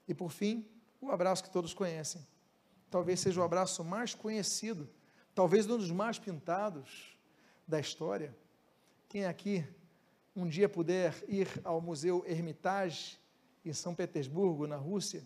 E 0.07 0.13
por 0.13 0.31
fim, 0.31 0.67
o 1.01 1.11
abraço 1.11 1.43
que 1.43 1.49
todos 1.49 1.73
conhecem. 1.73 2.25
Talvez 2.89 3.19
seja 3.19 3.41
o 3.41 3.43
abraço 3.43 3.83
mais 3.83 4.13
conhecido, 4.13 4.89
talvez 5.33 5.65
um 5.65 5.77
dos 5.77 5.91
mais 5.91 6.17
pintados 6.17 7.17
da 7.67 7.79
história. 7.79 8.35
Quem 9.09 9.25
aqui 9.25 9.65
um 10.35 10.47
dia 10.47 10.67
puder 10.67 11.13
ir 11.27 11.47
ao 11.63 11.79
Museu 11.81 12.23
Hermitage, 12.27 13.17
em 13.63 13.73
São 13.73 13.95
Petersburgo, 13.95 14.67
na 14.67 14.75
Rússia, 14.75 15.25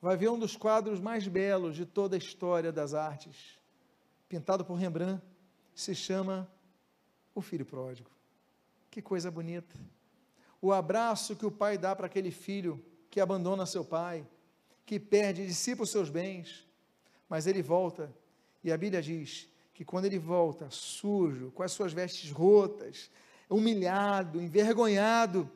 vai 0.00 0.16
ver 0.16 0.30
um 0.30 0.38
dos 0.38 0.56
quadros 0.56 1.00
mais 1.00 1.28
belos 1.28 1.76
de 1.76 1.84
toda 1.84 2.16
a 2.16 2.18
história 2.18 2.72
das 2.72 2.94
artes, 2.94 3.58
pintado 4.28 4.64
por 4.64 4.74
Rembrandt, 4.74 5.22
se 5.74 5.94
chama 5.94 6.50
O 7.34 7.40
Filho 7.40 7.66
Pródigo. 7.66 8.10
Que 8.90 9.02
coisa 9.02 9.30
bonita. 9.30 9.74
O 10.62 10.72
abraço 10.72 11.36
que 11.36 11.44
o 11.44 11.50
pai 11.50 11.76
dá 11.76 11.94
para 11.94 12.06
aquele 12.06 12.30
filho 12.30 12.82
que 13.10 13.20
abandona 13.20 13.66
seu 13.66 13.84
pai, 13.84 14.26
que 14.86 14.98
perde, 14.98 15.46
dissipa 15.46 15.82
os 15.82 15.90
seus 15.90 16.08
bens, 16.08 16.66
mas 17.28 17.46
ele 17.46 17.60
volta, 17.60 18.10
e 18.64 18.72
a 18.72 18.78
Bíblia 18.78 19.02
diz 19.02 19.48
que 19.74 19.84
quando 19.84 20.06
ele 20.06 20.18
volta, 20.18 20.68
sujo, 20.70 21.50
com 21.50 21.62
as 21.62 21.72
suas 21.72 21.92
vestes 21.92 22.30
rotas, 22.30 23.10
humilhado, 23.50 24.40
envergonhado, 24.40 25.50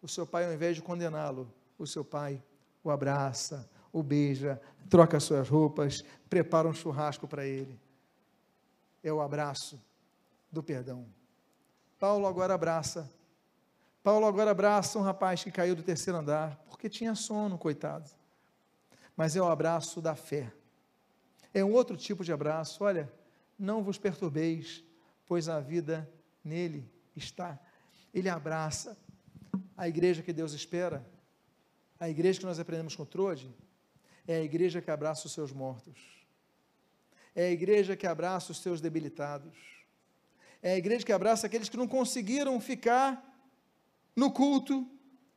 o 0.00 0.06
seu 0.06 0.26
pai, 0.26 0.44
ao 0.44 0.52
invés 0.52 0.76
de 0.76 0.82
condená-lo, 0.82 1.52
o 1.78 1.86
seu 1.86 2.04
pai 2.04 2.40
o 2.84 2.90
abraça, 2.90 3.68
o 3.92 4.02
beija, 4.02 4.60
troca 4.88 5.20
suas 5.20 5.48
roupas, 5.48 6.04
prepara 6.28 6.68
um 6.68 6.72
churrasco 6.72 7.28
para 7.28 7.46
ele. 7.46 7.78
É 9.02 9.12
o 9.12 9.20
abraço 9.20 9.80
do 10.50 10.62
perdão. 10.62 11.06
Paulo 11.98 12.26
agora 12.26 12.54
abraça. 12.54 13.10
Paulo 14.02 14.26
agora 14.26 14.50
abraça 14.50 14.98
um 14.98 15.02
rapaz 15.02 15.44
que 15.44 15.50
caiu 15.52 15.76
do 15.76 15.82
terceiro 15.82 16.18
andar, 16.18 16.56
porque 16.68 16.88
tinha 16.88 17.14
sono, 17.14 17.56
coitado. 17.56 18.10
Mas 19.16 19.36
é 19.36 19.40
o 19.40 19.46
abraço 19.46 20.00
da 20.00 20.16
fé. 20.16 20.52
É 21.54 21.64
um 21.64 21.72
outro 21.72 21.96
tipo 21.96 22.24
de 22.24 22.32
abraço. 22.32 22.82
Olha, 22.82 23.08
não 23.56 23.82
vos 23.82 23.98
perturbeis, 23.98 24.82
pois 25.24 25.48
a 25.48 25.60
vida 25.60 26.10
nele 26.44 26.90
está. 27.14 27.56
Ele 28.12 28.28
abraça 28.28 28.96
a 29.76 29.88
igreja 29.88 30.22
que 30.22 30.32
Deus 30.32 30.52
espera, 30.52 31.06
a 32.00 32.08
igreja 32.08 32.40
que 32.40 32.46
nós 32.46 32.58
aprendemos 32.58 32.96
com 32.96 33.04
Trode, 33.04 33.54
é 34.26 34.36
a 34.36 34.42
igreja 34.42 34.82
que 34.82 34.90
abraça 34.90 35.26
os 35.26 35.32
seus 35.32 35.52
mortos. 35.52 36.26
É 37.34 37.44
a 37.44 37.50
igreja 37.50 37.96
que 37.96 38.06
abraça 38.06 38.50
os 38.50 38.58
seus 38.58 38.80
debilitados. 38.80 39.56
É 40.60 40.72
a 40.72 40.76
igreja 40.76 41.06
que 41.06 41.12
abraça 41.12 41.46
aqueles 41.46 41.68
que 41.68 41.76
não 41.76 41.86
conseguiram 41.86 42.60
ficar 42.60 43.31
no 44.14 44.30
culto 44.30 44.86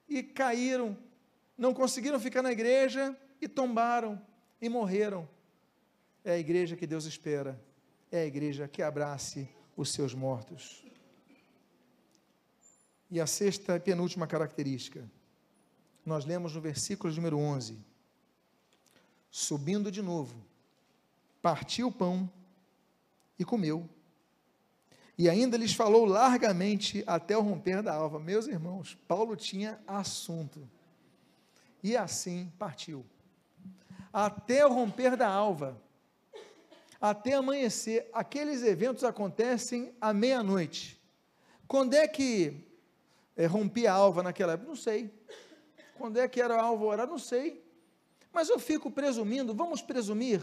e 0.07 0.23
caíram. 0.23 0.97
Não 1.57 1.73
conseguiram 1.73 2.19
ficar 2.19 2.41
na 2.41 2.51
igreja 2.51 3.17
e 3.41 3.47
tombaram 3.47 4.21
e 4.61 4.67
morreram. 4.69 5.27
É 6.23 6.33
a 6.33 6.39
igreja 6.39 6.75
que 6.75 6.87
Deus 6.87 7.05
espera. 7.05 7.59
É 8.11 8.21
a 8.21 8.25
igreja 8.25 8.67
que 8.67 8.81
abrace 8.81 9.47
os 9.75 9.91
seus 9.91 10.13
mortos. 10.13 10.83
E 13.09 13.19
a 13.19 13.27
sexta 13.27 13.75
e 13.75 13.79
penúltima 13.79 14.27
característica, 14.27 15.09
nós 16.05 16.25
lemos 16.25 16.55
no 16.55 16.61
versículo 16.61 17.13
número 17.13 17.37
11 17.37 17.77
subindo 19.35 19.91
de 19.91 20.01
novo, 20.01 20.33
partiu 21.41 21.89
o 21.89 21.91
pão 21.91 22.31
e 23.37 23.43
comeu. 23.43 23.89
E 25.17 25.29
ainda 25.29 25.55
lhes 25.55 25.73
falou 25.73 26.05
largamente 26.05 27.03
até 27.07 27.37
o 27.37 27.41
romper 27.41 27.81
da 27.81 27.93
alva. 27.93 28.19
Meus 28.19 28.47
irmãos, 28.47 28.97
Paulo 29.07 29.35
tinha 29.35 29.79
assunto. 29.87 30.67
E 31.81 31.95
assim 31.95 32.51
partiu. 32.59 33.05
Até 34.11 34.65
o 34.65 34.73
romper 34.73 35.15
da 35.15 35.27
alva, 35.27 35.81
até 36.99 37.33
amanhecer, 37.33 38.09
aqueles 38.13 38.63
eventos 38.63 39.03
acontecem 39.03 39.93
à 40.01 40.13
meia-noite. 40.13 40.99
Quando 41.67 41.93
é 41.93 42.07
que 42.07 42.65
é, 43.35 43.45
rompia 43.45 43.91
a 43.91 43.95
alva 43.95 44.23
naquela 44.23 44.53
época? 44.53 44.69
Não 44.69 44.75
sei. 44.75 45.13
Quando 45.97 46.17
é 46.17 46.27
que 46.27 46.41
era 46.41 46.55
a 46.55 46.63
alvorada? 46.63 47.11
Não 47.11 47.19
sei. 47.19 47.63
Mas 48.31 48.49
eu 48.49 48.59
fico 48.59 48.91
presumindo, 48.91 49.53
vamos 49.53 49.81
presumir, 49.81 50.41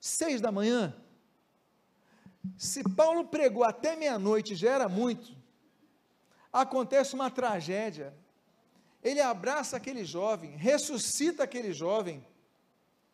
seis 0.00 0.40
da 0.40 0.50
manhã. 0.50 0.94
Se 2.56 2.82
Paulo 2.82 3.24
pregou 3.24 3.64
até 3.64 3.96
meia-noite, 3.96 4.54
já 4.54 4.70
era 4.70 4.88
muito. 4.88 5.34
acontece 6.52 7.14
uma 7.14 7.30
tragédia. 7.30 8.14
Ele 9.02 9.20
abraça 9.20 9.76
aquele 9.76 10.04
jovem, 10.04 10.56
ressuscita 10.56 11.42
aquele 11.42 11.72
jovem. 11.72 12.24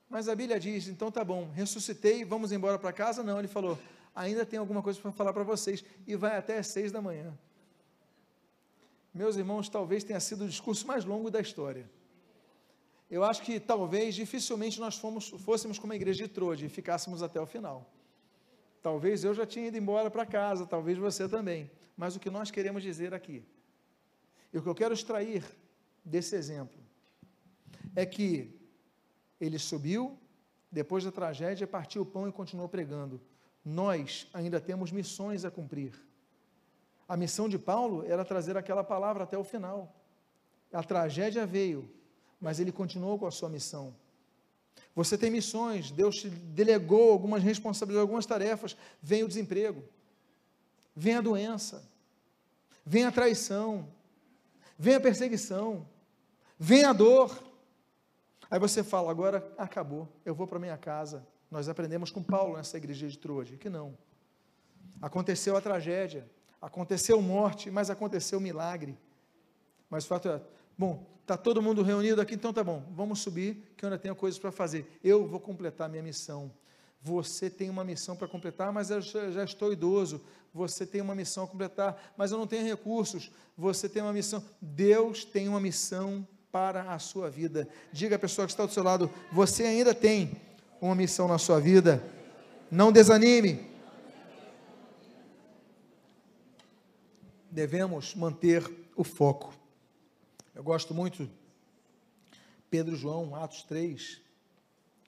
Mas 0.09 0.29
a 0.29 0.35
Bíblia 0.35 0.61
diz: 0.61 0.89
então 0.89 1.11
tá 1.11 1.25
bom, 1.25 1.51
ressuscitei, 1.51 2.25
vamos 2.25 2.53
embora 2.53 2.79
para 2.79 2.93
casa? 2.93 3.23
Não, 3.23 3.39
ele 3.39 3.49
falou: 3.49 3.79
ainda 4.15 4.45
tem 4.45 4.59
alguma 4.59 4.83
coisa 4.83 5.01
para 5.01 5.13
falar 5.13 5.33
para 5.33 5.45
vocês. 5.45 5.85
E 6.07 6.17
vai 6.17 6.37
até 6.37 6.59
as 6.59 6.69
seis 6.69 6.93
da 6.93 7.01
manhã. 7.01 7.37
Meus 9.13 9.37
irmãos, 9.37 9.69
talvez 9.69 10.05
tenha 10.05 10.21
sido 10.21 10.45
o 10.45 10.49
discurso 10.49 10.87
mais 10.87 11.05
longo 11.05 11.31
da 11.31 11.41
história. 11.41 11.91
Eu 13.11 13.25
acho 13.25 13.43
que 13.43 13.59
talvez, 13.59 14.15
dificilmente, 14.15 14.79
nós 14.79 14.97
fomos, 14.97 15.29
fôssemos 15.29 15.79
como 15.79 15.93
a 15.93 15.97
igreja 15.97 16.25
de 16.25 16.29
Trode 16.29 16.67
e 16.67 16.69
ficássemos 16.69 17.23
até 17.23 17.41
o 17.41 17.47
final. 17.47 17.91
Talvez 18.83 19.25
eu 19.25 19.35
já 19.35 19.47
tinha 19.47 19.69
ido 19.69 19.77
embora 19.77 20.11
para 20.11 20.25
casa, 20.25 20.67
talvez 20.67 20.97
você 20.97 21.29
também. 21.29 21.71
Mas 21.97 22.17
o 22.17 22.21
que 22.21 22.31
nós 22.31 22.51
queremos 22.51 22.83
dizer 22.83 23.13
aqui, 23.13 23.45
e 24.53 24.59
o 24.59 24.63
que 24.63 24.69
eu 24.69 24.75
quero 24.75 24.95
extrair 24.95 25.45
desse 26.05 26.35
exemplo, 26.35 26.79
é 27.95 28.07
que 28.07 28.59
ele 29.41 29.59
subiu, 29.59 30.19
depois 30.71 31.05
da 31.05 31.13
tragédia, 31.13 31.67
partiu 31.67 32.03
o 32.03 32.07
pão 32.07 32.29
e 32.29 32.33
continuou 32.33 32.69
pregando. 32.69 33.21
Nós 33.65 34.29
ainda 34.33 34.61
temos 34.61 34.91
missões 34.91 35.45
a 35.45 35.51
cumprir. 35.51 35.93
A 37.09 37.17
missão 37.17 37.49
de 37.49 37.59
Paulo 37.59 38.05
era 38.07 38.25
trazer 38.25 38.57
aquela 38.57 38.85
palavra 38.85 39.25
até 39.25 39.37
o 39.37 39.45
final. 39.45 39.95
A 40.73 40.83
tragédia 40.83 41.45
veio, 41.45 41.91
mas 42.41 42.61
ele 42.61 42.73
continuou 42.73 43.19
com 43.19 43.27
a 43.27 43.31
sua 43.31 43.49
missão. 43.49 43.95
Você 44.95 45.17
tem 45.17 45.31
missões, 45.31 45.91
Deus 45.91 46.17
te 46.17 46.29
delegou 46.29 47.13
algumas 47.13 47.43
responsabilidades, 47.43 48.03
algumas 48.03 48.27
tarefas. 48.27 48.77
Vem 49.01 49.23
o 49.23 49.29
desemprego, 49.29 49.85
vem 50.95 51.15
a 51.15 51.21
doença, 51.21 51.89
vem 52.85 53.05
a 53.05 53.13
traição, 53.13 53.89
vem 54.79 54.95
a 54.95 55.01
perseguição, 55.01 55.87
vem 56.59 56.85
a 56.85 56.93
dor. 56.93 57.43
Aí 58.51 58.59
você 58.59 58.83
fala, 58.83 59.11
agora 59.11 59.53
acabou, 59.57 60.09
eu 60.25 60.35
vou 60.35 60.47
para 60.47 60.59
minha 60.59 60.77
casa. 60.77 61.27
Nós 61.51 61.69
aprendemos 61.69 62.11
com 62.11 62.23
Paulo 62.23 62.57
nessa 62.57 62.77
igreja 62.77 63.09
de 63.09 63.19
Troje, 63.19 63.57
que 63.57 63.69
não. 63.69 63.97
Aconteceu 65.01 65.57
a 65.57 65.61
tragédia, 65.61 66.29
aconteceu 66.61 67.21
morte, 67.23 67.71
mas 67.71 67.91
aconteceu 67.91 68.41
milagre. 68.41 68.99
Mas 69.89 70.05
o 70.05 70.09
fato 70.09 70.29
é, 70.29 70.41
bom, 70.81 71.07
está 71.21 71.37
todo 71.37 71.61
mundo 71.61 71.83
reunido 71.83 72.23
aqui, 72.23 72.35
então 72.35 72.55
tá 72.55 72.65
bom, 72.65 72.83
vamos 72.97 73.21
subir, 73.21 73.75
que 73.77 73.85
eu 73.85 73.89
ainda 73.89 73.99
tenho 73.99 74.17
coisas 74.17 74.41
para 74.41 74.51
fazer. 74.51 74.99
Eu 75.05 75.27
vou 75.27 75.39
completar 75.39 75.91
minha 75.91 76.03
missão. 76.03 76.51
Você 77.03 77.51
tem 77.51 77.69
uma 77.69 77.85
missão 77.85 78.17
para 78.17 78.27
completar, 78.27 78.73
mas 78.73 78.91
eu 78.91 79.03
já 79.03 79.45
estou 79.45 79.75
idoso. 79.75 80.23
Você 80.55 80.87
tem 80.87 81.03
uma 81.03 81.15
missão 81.15 81.45
a 81.45 81.47
completar, 81.47 82.15
mas 82.17 82.33
eu 82.33 82.39
não 82.39 82.47
tenho 82.47 82.65
recursos. 82.65 83.31
Você 83.59 83.91
tem 83.91 84.01
uma 84.01 84.13
missão. 84.15 84.43
Deus 84.59 85.23
tem 85.23 85.49
uma 85.49 85.61
missão 85.61 86.27
para 86.51 86.95
a 86.95 86.99
sua 86.99 87.29
vida. 87.29 87.69
Diga 87.93 88.17
à 88.17 88.19
pessoa 88.19 88.47
que 88.47 88.53
está 88.53 88.65
do 88.65 88.73
seu 88.73 88.83
lado: 88.83 89.11
você 89.31 89.65
ainda 89.65 89.95
tem 89.95 90.41
uma 90.81 90.95
missão 90.95 91.29
na 91.29 91.37
sua 91.37 91.61
vida. 91.61 92.03
Não 92.71 92.91
desanime. 92.91 93.69
Devemos 97.51 98.15
manter 98.15 98.65
o 98.97 99.05
foco. 99.05 99.60
Eu 100.61 100.65
gosto 100.65 100.93
muito, 100.93 101.27
Pedro 102.69 102.95
João, 102.95 103.35
Atos 103.35 103.63
3, 103.63 104.21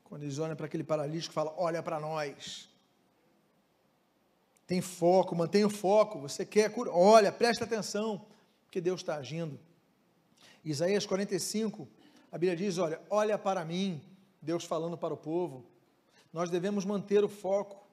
quando 0.03 0.23
eles 0.23 0.39
olham 0.39 0.57
para 0.57 0.65
aquele 0.65 0.83
paralítico, 0.83 1.35
fala: 1.35 1.53
Olha 1.59 1.83
para 1.83 2.01
nós. 2.01 2.71
Tem 4.67 4.81
foco, 4.81 5.37
mantenha 5.37 5.67
o 5.67 5.71
foco. 5.71 6.19
Você 6.21 6.47
quer 6.47 6.73
cura? 6.73 6.91
Olha, 6.91 7.31
presta 7.31 7.65
atenção, 7.65 8.25
porque 8.65 8.81
Deus 8.81 9.03
está 9.03 9.17
agindo. 9.17 9.61
Isaías 10.65 11.05
45, 11.05 11.87
a 12.33 12.39
Bíblia 12.39 12.57
diz: 12.57 12.79
Olha, 12.79 12.99
olha 13.11 13.37
para 13.37 13.63
mim, 13.63 14.03
Deus 14.41 14.65
falando 14.65 14.97
para 14.97 15.13
o 15.13 15.19
povo. 15.19 15.67
Nós 16.33 16.49
devemos 16.49 16.87
manter 16.87 17.23
o 17.23 17.29
foco. 17.29 17.87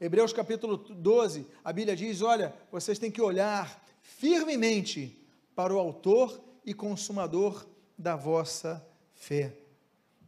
Hebreus 0.00 0.32
capítulo 0.32 0.78
12, 0.78 1.46
a 1.62 1.74
Bíblia 1.74 1.94
diz: 1.94 2.22
Olha, 2.22 2.54
vocês 2.70 2.98
têm 2.98 3.10
que 3.10 3.20
olhar 3.20 3.84
firmemente 4.00 5.22
para 5.54 5.74
o 5.74 5.78
Autor 5.78 6.51
e 6.64 6.74
Consumador 6.74 7.66
da 7.96 8.16
vossa 8.16 8.86
fé. 9.14 9.56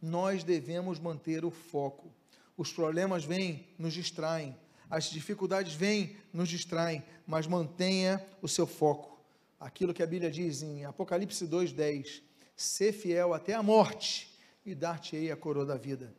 Nós 0.01 0.43
devemos 0.43 0.99
manter 0.99 1.43
o 1.43 1.51
foco. 1.51 2.11
Os 2.57 2.71
problemas 2.71 3.23
vêm, 3.25 3.67
nos 3.77 3.93
distraem. 3.93 4.55
As 4.89 5.05
dificuldades 5.05 5.73
vêm, 5.73 6.15
nos 6.31 6.49
distraem. 6.49 7.03
Mas 7.25 7.47
mantenha 7.47 8.25
o 8.41 8.47
seu 8.47 8.67
foco 8.67 9.15
aquilo 9.59 9.93
que 9.93 10.03
a 10.03 10.07
Bíblia 10.07 10.29
diz 10.29 10.61
em 10.61 10.85
Apocalipse 10.85 11.47
2:10, 11.47 12.21
ser 12.55 12.93
fiel 12.93 13.33
até 13.33 13.53
a 13.53 13.63
morte 13.63 14.31
e 14.65 14.75
dar-te-ei 14.75 15.31
a 15.31 15.35
coroa 15.35 15.65
da 15.65 15.75
vida. 15.75 16.13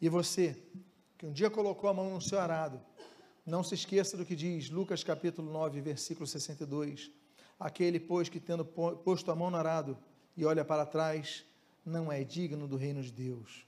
E 0.00 0.08
você, 0.08 0.56
que 1.18 1.26
um 1.26 1.32
dia 1.32 1.50
colocou 1.50 1.88
a 1.90 1.94
mão 1.94 2.14
no 2.14 2.20
seu 2.20 2.38
arado, 2.38 2.80
não 3.44 3.62
se 3.62 3.74
esqueça 3.74 4.16
do 4.16 4.24
que 4.24 4.36
diz 4.36 4.70
Lucas 4.70 5.02
capítulo 5.02 5.50
9, 5.50 5.80
versículo 5.80 6.26
62. 6.26 7.10
Aquele, 7.58 7.98
pois, 7.98 8.28
que 8.28 8.38
tendo 8.38 8.64
posto 8.64 9.30
a 9.30 9.34
mão 9.34 9.50
no 9.50 9.56
arado 9.56 9.96
e 10.36 10.44
olha 10.44 10.64
para 10.64 10.84
trás, 10.84 11.44
não 11.84 12.12
é 12.12 12.22
digno 12.22 12.68
do 12.68 12.76
reino 12.76 13.02
de 13.02 13.10
Deus. 13.10 13.66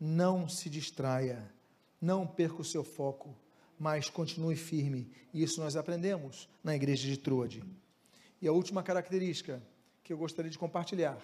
Não 0.00 0.48
se 0.48 0.70
distraia, 0.70 1.52
não 2.00 2.26
perca 2.26 2.62
o 2.62 2.64
seu 2.64 2.84
foco, 2.84 3.36
mas 3.78 4.08
continue 4.08 4.56
firme. 4.56 5.10
E 5.34 5.42
isso 5.42 5.60
nós 5.60 5.76
aprendemos 5.76 6.48
na 6.62 6.74
igreja 6.74 7.08
de 7.08 7.16
Troade. 7.16 7.62
E 8.40 8.48
a 8.48 8.52
última 8.52 8.82
característica 8.82 9.62
que 10.02 10.12
eu 10.12 10.18
gostaria 10.18 10.50
de 10.50 10.58
compartilhar 10.58 11.18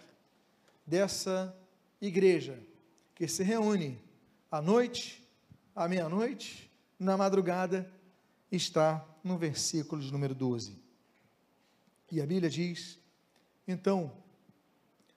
dessa 0.86 1.56
igreja 2.00 2.58
que 3.14 3.26
se 3.26 3.42
reúne 3.42 3.98
à 4.50 4.60
noite, 4.60 5.26
à 5.74 5.88
meia-noite, 5.88 6.70
na 6.98 7.16
madrugada, 7.16 7.90
está 8.50 9.04
no 9.22 9.38
versículo 9.38 10.02
de 10.02 10.12
número 10.12 10.34
12. 10.34 10.83
E 12.10 12.20
a 12.20 12.26
Bíblia 12.26 12.50
diz: 12.50 12.98
Então, 13.66 14.12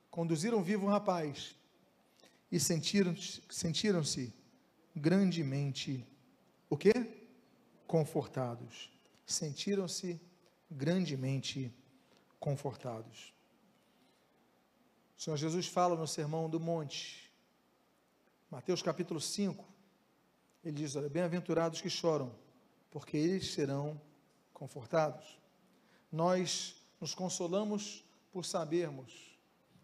conduziram 0.10 0.64
vivo 0.64 0.86
o 0.86 0.90
rapaz 0.90 1.56
e 2.52 2.60
sentiram-se 2.60 3.42
sentiram 3.50 4.02
grandemente 4.96 6.06
o 6.70 6.78
quê? 6.78 6.94
Confortados. 7.86 8.92
Sentiram-se 9.26 10.20
grandemente 10.70 11.74
confortados. 12.40 13.34
O 15.18 15.22
Senhor 15.22 15.38
Jesus 15.38 15.68
fala 15.68 15.96
no 15.96 16.08
Sermão 16.08 16.50
do 16.50 16.60
Monte, 16.60 17.32
Mateus 18.50 18.82
capítulo 18.82 19.20
5, 19.20 19.66
ele 20.64 20.78
diz: 20.78 20.96
Olha, 20.96 21.10
bem-aventurados 21.10 21.82
que 21.82 21.90
choram, 21.90 22.34
porque 22.92 23.18
eles 23.18 23.52
serão 23.52 24.00
confortados. 24.54 25.40
Nós 26.12 26.77
nos 27.00 27.14
consolamos 27.14 28.04
por 28.32 28.46
sabermos, 28.46 29.38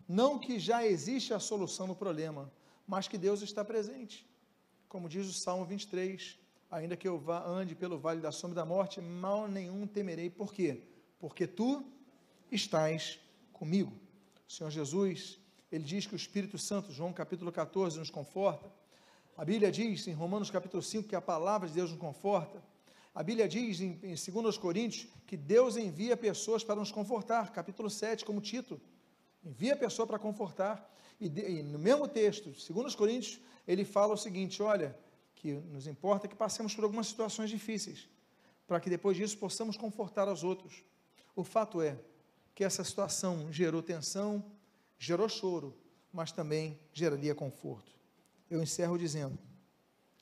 não 0.07 0.37
que 0.37 0.59
já 0.59 0.85
existe 0.85 1.33
a 1.33 1.39
solução 1.39 1.87
do 1.87 1.95
problema, 1.95 2.51
mas 2.87 3.07
que 3.07 3.17
Deus 3.17 3.41
está 3.41 3.63
presente. 3.63 4.27
Como 4.89 5.09
diz 5.09 5.27
o 5.27 5.33
Salmo 5.33 5.65
23, 5.65 6.37
ainda 6.69 6.97
que 6.97 7.07
eu 7.07 7.17
vá, 7.17 7.45
ande 7.45 7.73
pelo 7.75 7.97
vale 7.97 8.19
da 8.19 8.31
sombra 8.31 8.55
da 8.55 8.65
morte, 8.65 8.99
mal 9.01 9.47
nenhum 9.47 9.87
temerei. 9.87 10.29
Por 10.29 10.53
quê? 10.53 10.83
Porque 11.19 11.47
tu 11.47 11.83
estás 12.51 13.19
comigo. 13.51 13.93
O 14.47 14.51
Senhor 14.51 14.69
Jesus, 14.69 15.39
ele 15.71 15.83
diz 15.83 16.05
que 16.05 16.13
o 16.13 16.17
Espírito 16.17 16.57
Santo, 16.57 16.91
João 16.91 17.13
capítulo 17.13 17.51
14, 17.51 17.97
nos 17.97 18.09
conforta. 18.09 18.69
A 19.35 19.43
Bíblia 19.43 19.71
diz 19.71 20.07
em 20.07 20.13
Romanos 20.13 20.51
capítulo 20.51 20.83
5 20.83 21.09
que 21.09 21.15
a 21.15 21.21
palavra 21.21 21.67
de 21.67 21.73
Deus 21.73 21.89
nos 21.89 21.99
conforta. 21.99 22.61
A 23.13 23.21
Bíblia 23.21 23.47
diz 23.47 23.79
em, 23.79 23.99
em 24.01 24.15
2 24.15 24.57
Coríntios 24.57 25.07
que 25.27 25.37
Deus 25.37 25.77
envia 25.77 26.17
pessoas 26.17 26.63
para 26.63 26.75
nos 26.75 26.91
confortar, 26.91 27.51
capítulo 27.51 27.89
7, 27.89 28.25
como 28.25 28.41
título. 28.41 28.81
Envia 29.43 29.73
a 29.73 29.77
pessoa 29.77 30.07
para 30.07 30.17
confortar. 30.17 30.91
E, 31.19 31.29
de, 31.29 31.41
e 31.41 31.63
no 31.63 31.77
mesmo 31.77 32.07
texto, 32.07 32.51
2 32.73 32.95
Coríntios, 32.95 33.39
ele 33.67 33.85
fala 33.85 34.13
o 34.13 34.17
seguinte: 34.17 34.63
olha, 34.63 34.97
que 35.35 35.53
nos 35.53 35.85
importa 35.85 36.27
que 36.27 36.35
passemos 36.35 36.73
por 36.73 36.83
algumas 36.83 37.07
situações 37.07 37.49
difíceis, 37.49 38.09
para 38.65 38.79
que 38.79 38.89
depois 38.89 39.15
disso 39.15 39.37
possamos 39.37 39.77
confortar 39.77 40.27
os 40.27 40.43
outros. 40.43 40.83
O 41.35 41.43
fato 41.43 41.81
é 41.81 41.99
que 42.55 42.63
essa 42.63 42.83
situação 42.83 43.51
gerou 43.51 43.83
tensão, 43.83 44.43
gerou 44.97 45.29
choro, 45.29 45.75
mas 46.11 46.31
também 46.31 46.79
geraria 46.91 47.35
conforto. 47.35 47.91
Eu 48.49 48.61
encerro 48.61 48.97
dizendo 48.97 49.37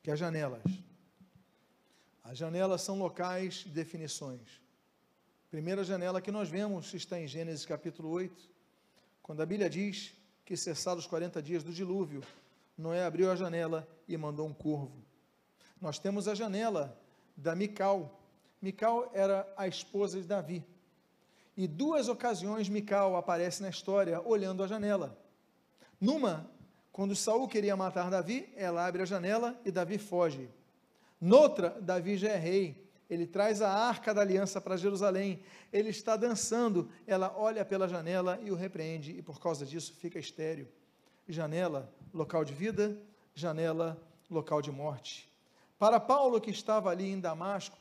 que 0.01 0.09
as 0.09 0.19
janelas, 0.19 0.63
as 2.31 2.37
janelas 2.37 2.81
são 2.81 2.97
locais 2.97 3.55
de 3.55 3.71
definições. 3.71 4.61
Primeira 5.49 5.83
janela 5.83 6.21
que 6.21 6.31
nós 6.31 6.47
vemos 6.47 6.93
está 6.93 7.19
em 7.19 7.27
Gênesis 7.27 7.65
capítulo 7.65 8.07
8, 8.07 8.49
quando 9.21 9.41
a 9.41 9.45
Bíblia 9.45 9.69
diz 9.69 10.13
que 10.45 10.55
cessados 10.55 11.03
os 11.03 11.09
40 11.09 11.41
dias 11.41 11.61
do 11.61 11.73
dilúvio, 11.73 12.23
Noé 12.77 13.03
abriu 13.03 13.29
a 13.29 13.35
janela 13.35 13.85
e 14.07 14.15
mandou 14.15 14.47
um 14.47 14.53
corvo. 14.53 15.03
Nós 15.81 15.99
temos 15.99 16.25
a 16.25 16.33
janela 16.33 16.97
da 17.35 17.53
Mical. 17.53 18.17
Mical 18.61 19.11
era 19.13 19.45
a 19.57 19.67
esposa 19.67 20.21
de 20.21 20.25
Davi. 20.25 20.65
E 21.57 21.67
duas 21.67 22.07
ocasiões 22.07 22.69
Mical 22.69 23.17
aparece 23.17 23.61
na 23.61 23.67
história 23.67 24.21
olhando 24.21 24.63
a 24.63 24.67
janela. 24.67 25.21
Numa, 25.99 26.49
quando 26.93 27.13
Saul 27.13 27.45
queria 27.49 27.75
matar 27.75 28.09
Davi, 28.09 28.47
ela 28.55 28.87
abre 28.87 29.01
a 29.01 29.05
janela 29.05 29.59
e 29.65 29.69
Davi 29.69 29.97
foge. 29.97 30.49
Noutra, 31.21 31.77
Davi 31.79 32.17
já 32.17 32.29
é 32.29 32.37
rei. 32.37 32.89
Ele 33.07 33.27
traz 33.27 33.61
a 33.61 33.69
arca 33.71 34.13
da 34.13 34.21
aliança 34.21 34.59
para 34.59 34.75
Jerusalém. 34.75 35.43
Ele 35.71 35.89
está 35.89 36.15
dançando. 36.15 36.89
Ela 37.05 37.31
olha 37.37 37.63
pela 37.63 37.87
janela 37.87 38.39
e 38.43 38.49
o 38.49 38.55
repreende, 38.55 39.11
e 39.11 39.21
por 39.21 39.39
causa 39.39 39.63
disso 39.65 39.93
fica 39.93 40.17
estéreo. 40.17 40.67
Janela, 41.27 41.93
local 42.11 42.43
de 42.43 42.53
vida, 42.53 42.97
janela, 43.35 44.01
local 44.29 44.61
de 44.61 44.71
morte. 44.71 45.29
Para 45.77 45.99
Paulo, 45.99 46.41
que 46.41 46.49
estava 46.49 46.89
ali 46.89 47.11
em 47.11 47.19
Damasco, 47.19 47.77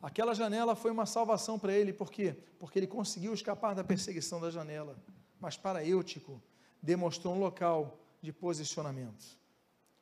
aquela 0.00 0.34
janela 0.34 0.76
foi 0.76 0.90
uma 0.90 1.06
salvação 1.06 1.58
para 1.58 1.72
ele, 1.72 1.92
por 1.92 2.10
quê? 2.10 2.36
Porque 2.58 2.78
ele 2.78 2.86
conseguiu 2.86 3.34
escapar 3.34 3.74
da 3.74 3.82
perseguição 3.82 4.40
da 4.40 4.50
janela. 4.50 4.96
Mas 5.40 5.56
para 5.56 5.84
Eutico, 5.84 6.40
demonstrou 6.82 7.34
um 7.34 7.38
local 7.38 7.98
de 8.22 8.32
posicionamento. 8.32 9.36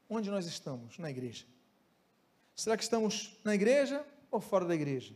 Onde 0.09 0.31
nós 0.31 0.47
estamos? 0.47 0.99
Na 0.99 1.11
igreja. 1.11 1.54
Será 2.55 2.77
que 2.77 2.85
estamos 2.85 3.37
na 3.43 3.55
igreja 3.55 4.05
ou 4.31 4.41
fora 4.41 4.65
da 4.65 4.75
igreja? 4.75 5.15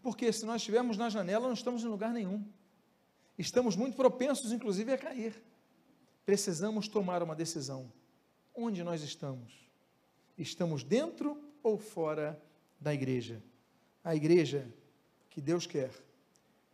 Porque 0.00 0.32
se 0.32 0.46
nós 0.46 0.62
estivermos 0.62 0.96
na 0.96 1.08
janela, 1.08 1.46
não 1.46 1.54
estamos 1.54 1.82
em 1.82 1.88
lugar 1.88 2.12
nenhum. 2.12 2.44
Estamos 3.36 3.74
muito 3.74 3.96
propensos, 3.96 4.52
inclusive, 4.52 4.92
a 4.92 4.98
cair. 4.98 5.34
Precisamos 6.24 6.86
tomar 6.86 7.22
uma 7.22 7.34
decisão. 7.34 7.92
Onde 8.54 8.84
nós 8.84 9.02
estamos? 9.02 9.52
Estamos 10.36 10.84
dentro 10.84 11.42
ou 11.62 11.78
fora 11.78 12.40
da 12.80 12.94
igreja? 12.94 13.42
A 14.04 14.14
igreja 14.14 14.72
que 15.30 15.40
Deus 15.40 15.66
quer 15.66 15.90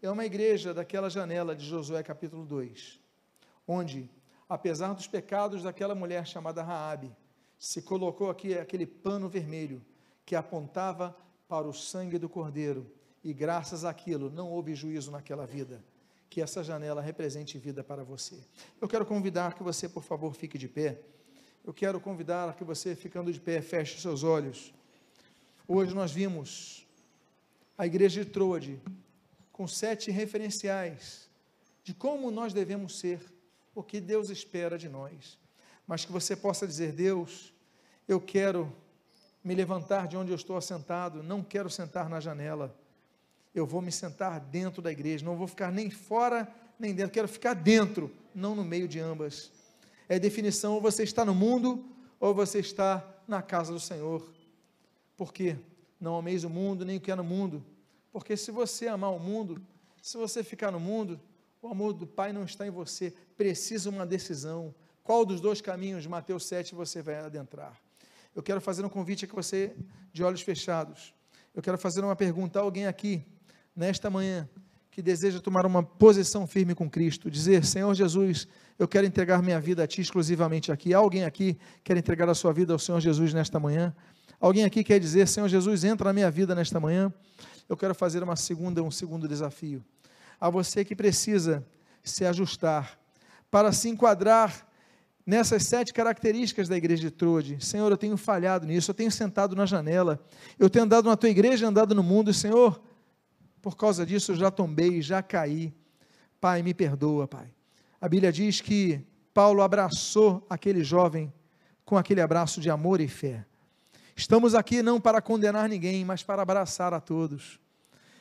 é 0.02 0.10
uma 0.10 0.24
igreja 0.24 0.74
daquela 0.74 1.08
janela 1.08 1.56
de 1.56 1.64
Josué 1.64 2.02
capítulo 2.02 2.44
2, 2.44 3.00
onde, 3.66 4.10
apesar 4.48 4.92
dos 4.92 5.06
pecados 5.06 5.62
daquela 5.62 5.94
mulher 5.94 6.26
chamada 6.26 6.62
Raabe, 6.62 7.14
se 7.58 7.80
colocou 7.80 8.28
aqui 8.28 8.58
aquele 8.58 8.86
pano 8.86 9.28
vermelho 9.28 9.82
que 10.24 10.34
apontava 10.34 11.16
para 11.48 11.66
o 11.66 11.72
sangue 11.72 12.18
do 12.18 12.28
Cordeiro, 12.28 12.90
e 13.22 13.32
graças 13.32 13.84
àquilo 13.84 14.30
não 14.30 14.50
houve 14.50 14.74
juízo 14.74 15.10
naquela 15.10 15.46
vida. 15.46 15.82
Que 16.28 16.42
essa 16.42 16.64
janela 16.64 17.00
represente 17.00 17.58
vida 17.58 17.84
para 17.84 18.02
você. 18.02 18.36
Eu 18.80 18.88
quero 18.88 19.06
convidar 19.06 19.54
que 19.54 19.62
você, 19.62 19.88
por 19.88 20.02
favor, 20.02 20.34
fique 20.34 20.58
de 20.58 20.68
pé. 20.68 21.00
Eu 21.64 21.72
quero 21.72 22.00
convidar 22.00 22.54
que 22.56 22.64
você, 22.64 22.94
ficando 22.96 23.32
de 23.32 23.40
pé, 23.40 23.62
feche 23.62 24.00
seus 24.00 24.22
olhos. 24.24 24.74
Hoje 25.66 25.94
nós 25.94 26.12
vimos 26.12 26.86
a 27.78 27.86
igreja 27.86 28.24
de 28.24 28.30
Troade 28.30 28.80
com 29.52 29.66
sete 29.66 30.10
referenciais 30.10 31.30
de 31.84 31.94
como 31.94 32.30
nós 32.30 32.52
devemos 32.52 32.98
ser, 32.98 33.20
o 33.74 33.82
que 33.82 34.00
Deus 34.00 34.30
espera 34.30 34.76
de 34.76 34.88
nós. 34.88 35.38
Mas 35.86 36.04
que 36.04 36.12
você 36.12 36.34
possa 36.34 36.66
dizer: 36.66 36.92
Deus, 36.92 37.52
eu 38.08 38.20
quero 38.20 38.74
me 39.44 39.54
levantar 39.54 40.08
de 40.08 40.16
onde 40.16 40.32
eu 40.32 40.36
estou 40.36 40.56
assentado, 40.56 41.22
não 41.22 41.42
quero 41.42 41.68
sentar 41.68 42.08
na 42.08 42.18
janela. 42.18 42.74
Eu 43.54 43.66
vou 43.66 43.82
me 43.82 43.92
sentar 43.92 44.40
dentro 44.40 44.80
da 44.80 44.90
igreja, 44.90 45.24
não 45.24 45.36
vou 45.36 45.46
ficar 45.46 45.70
nem 45.70 45.90
fora 45.90 46.52
nem 46.78 46.94
dentro, 46.94 47.12
quero 47.12 47.28
ficar 47.28 47.54
dentro, 47.54 48.10
não 48.34 48.54
no 48.54 48.64
meio 48.64 48.88
de 48.88 48.98
ambas. 48.98 49.52
É 50.08 50.18
definição: 50.18 50.74
ou 50.74 50.80
você 50.80 51.02
está 51.02 51.24
no 51.24 51.34
mundo, 51.34 51.84
ou 52.18 52.34
você 52.34 52.58
está 52.58 53.04
na 53.26 53.42
casa 53.42 53.72
do 53.72 53.80
Senhor. 53.80 54.32
Por 55.16 55.32
quê? 55.32 55.56
Não 56.00 56.16
ameis 56.16 56.44
o 56.44 56.50
mundo, 56.50 56.84
nem 56.84 56.96
o 56.96 57.00
que 57.00 57.10
é 57.10 57.14
no 57.14 57.24
mundo. 57.24 57.64
Porque 58.12 58.36
se 58.36 58.50
você 58.50 58.88
amar 58.88 59.12
o 59.12 59.18
mundo, 59.18 59.62
se 60.02 60.16
você 60.16 60.42
ficar 60.42 60.70
no 60.70 60.80
mundo, 60.80 61.20
o 61.62 61.68
amor 61.68 61.92
do 61.92 62.06
Pai 62.06 62.32
não 62.32 62.44
está 62.44 62.66
em 62.66 62.70
você. 62.70 63.12
Precisa 63.36 63.88
uma 63.88 64.04
decisão. 64.04 64.74
Qual 65.02 65.24
dos 65.24 65.40
dois 65.40 65.60
caminhos, 65.60 66.06
Mateus 66.06 66.46
7, 66.46 66.74
você 66.74 67.00
vai 67.02 67.16
adentrar? 67.16 67.80
Eu 68.34 68.42
quero 68.42 68.60
fazer 68.60 68.84
um 68.84 68.88
convite 68.88 69.24
a 69.24 69.28
que 69.28 69.34
você, 69.34 69.74
de 70.12 70.22
olhos 70.24 70.42
fechados, 70.42 71.14
eu 71.54 71.62
quero 71.62 71.78
fazer 71.78 72.02
uma 72.02 72.16
pergunta 72.16 72.58
a 72.58 72.62
alguém 72.62 72.86
aqui, 72.86 73.24
nesta 73.74 74.10
manhã, 74.10 74.48
que 74.90 75.02
deseja 75.02 75.40
tomar 75.40 75.66
uma 75.66 75.82
posição 75.82 76.46
firme 76.46 76.74
com 76.74 76.88
Cristo, 76.88 77.30
dizer: 77.30 77.64
Senhor 77.64 77.92
Jesus, 77.94 78.46
eu 78.78 78.86
quero 78.86 79.06
entregar 79.06 79.42
minha 79.42 79.60
vida 79.60 79.82
a 79.82 79.86
Ti 79.86 80.00
exclusivamente 80.00 80.70
aqui. 80.70 80.92
Alguém 80.94 81.24
aqui 81.24 81.58
quer 81.82 81.96
entregar 81.96 82.28
a 82.28 82.34
sua 82.34 82.52
vida 82.52 82.72
ao 82.72 82.78
Senhor 82.78 83.00
Jesus 83.00 83.32
nesta 83.32 83.58
manhã? 83.58 83.94
Alguém 84.40 84.64
aqui 84.64 84.84
quer 84.84 84.98
dizer: 85.00 85.26
Senhor 85.28 85.48
Jesus, 85.48 85.84
entra 85.84 86.06
na 86.06 86.12
minha 86.12 86.30
vida 86.30 86.54
nesta 86.54 86.78
manhã? 86.78 87.12
Eu 87.68 87.76
quero 87.76 87.94
fazer 87.94 88.22
uma 88.22 88.36
segunda, 88.36 88.82
um 88.82 88.90
segundo 88.90 89.26
desafio. 89.26 89.84
A 90.40 90.50
você 90.50 90.84
que 90.84 90.94
precisa 90.94 91.66
se 92.02 92.24
ajustar 92.24 92.98
para 93.50 93.72
se 93.72 93.88
enquadrar 93.88 94.66
nessas 95.26 95.64
sete 95.64 95.92
características 95.92 96.68
da 96.68 96.76
igreja 96.76 97.02
de 97.02 97.10
Trode. 97.10 97.64
Senhor, 97.64 97.90
eu 97.90 97.96
tenho 97.96 98.16
falhado 98.16 98.66
nisso, 98.66 98.90
eu 98.90 98.94
tenho 98.94 99.10
sentado 99.10 99.56
na 99.56 99.64
janela, 99.64 100.22
eu 100.58 100.68
tenho 100.68 100.84
andado 100.84 101.08
na 101.08 101.16
tua 101.16 101.30
igreja, 101.30 101.66
andado 101.66 101.94
no 101.94 102.02
mundo, 102.02 102.30
e, 102.30 102.34
Senhor, 102.34 102.80
por 103.62 103.76
causa 103.76 104.04
disso 104.04 104.32
eu 104.32 104.36
já 104.36 104.50
tombei, 104.50 105.00
já 105.00 105.22
caí. 105.22 105.74
Pai, 106.40 106.62
me 106.62 106.74
perdoa, 106.74 107.26
Pai. 107.26 107.52
A 108.00 108.08
Bíblia 108.08 108.30
diz 108.30 108.60
que 108.60 109.00
Paulo 109.32 109.62
abraçou 109.62 110.46
aquele 110.48 110.84
jovem 110.84 111.32
com 111.84 111.96
aquele 111.96 112.20
abraço 112.20 112.60
de 112.60 112.68
amor 112.68 113.00
e 113.00 113.08
fé. 113.08 113.44
Estamos 114.14 114.54
aqui 114.54 114.82
não 114.82 115.00
para 115.00 115.20
condenar 115.20 115.68
ninguém, 115.68 116.04
mas 116.04 116.22
para 116.22 116.42
abraçar 116.42 116.92
a 116.94 117.00
todos. 117.00 117.58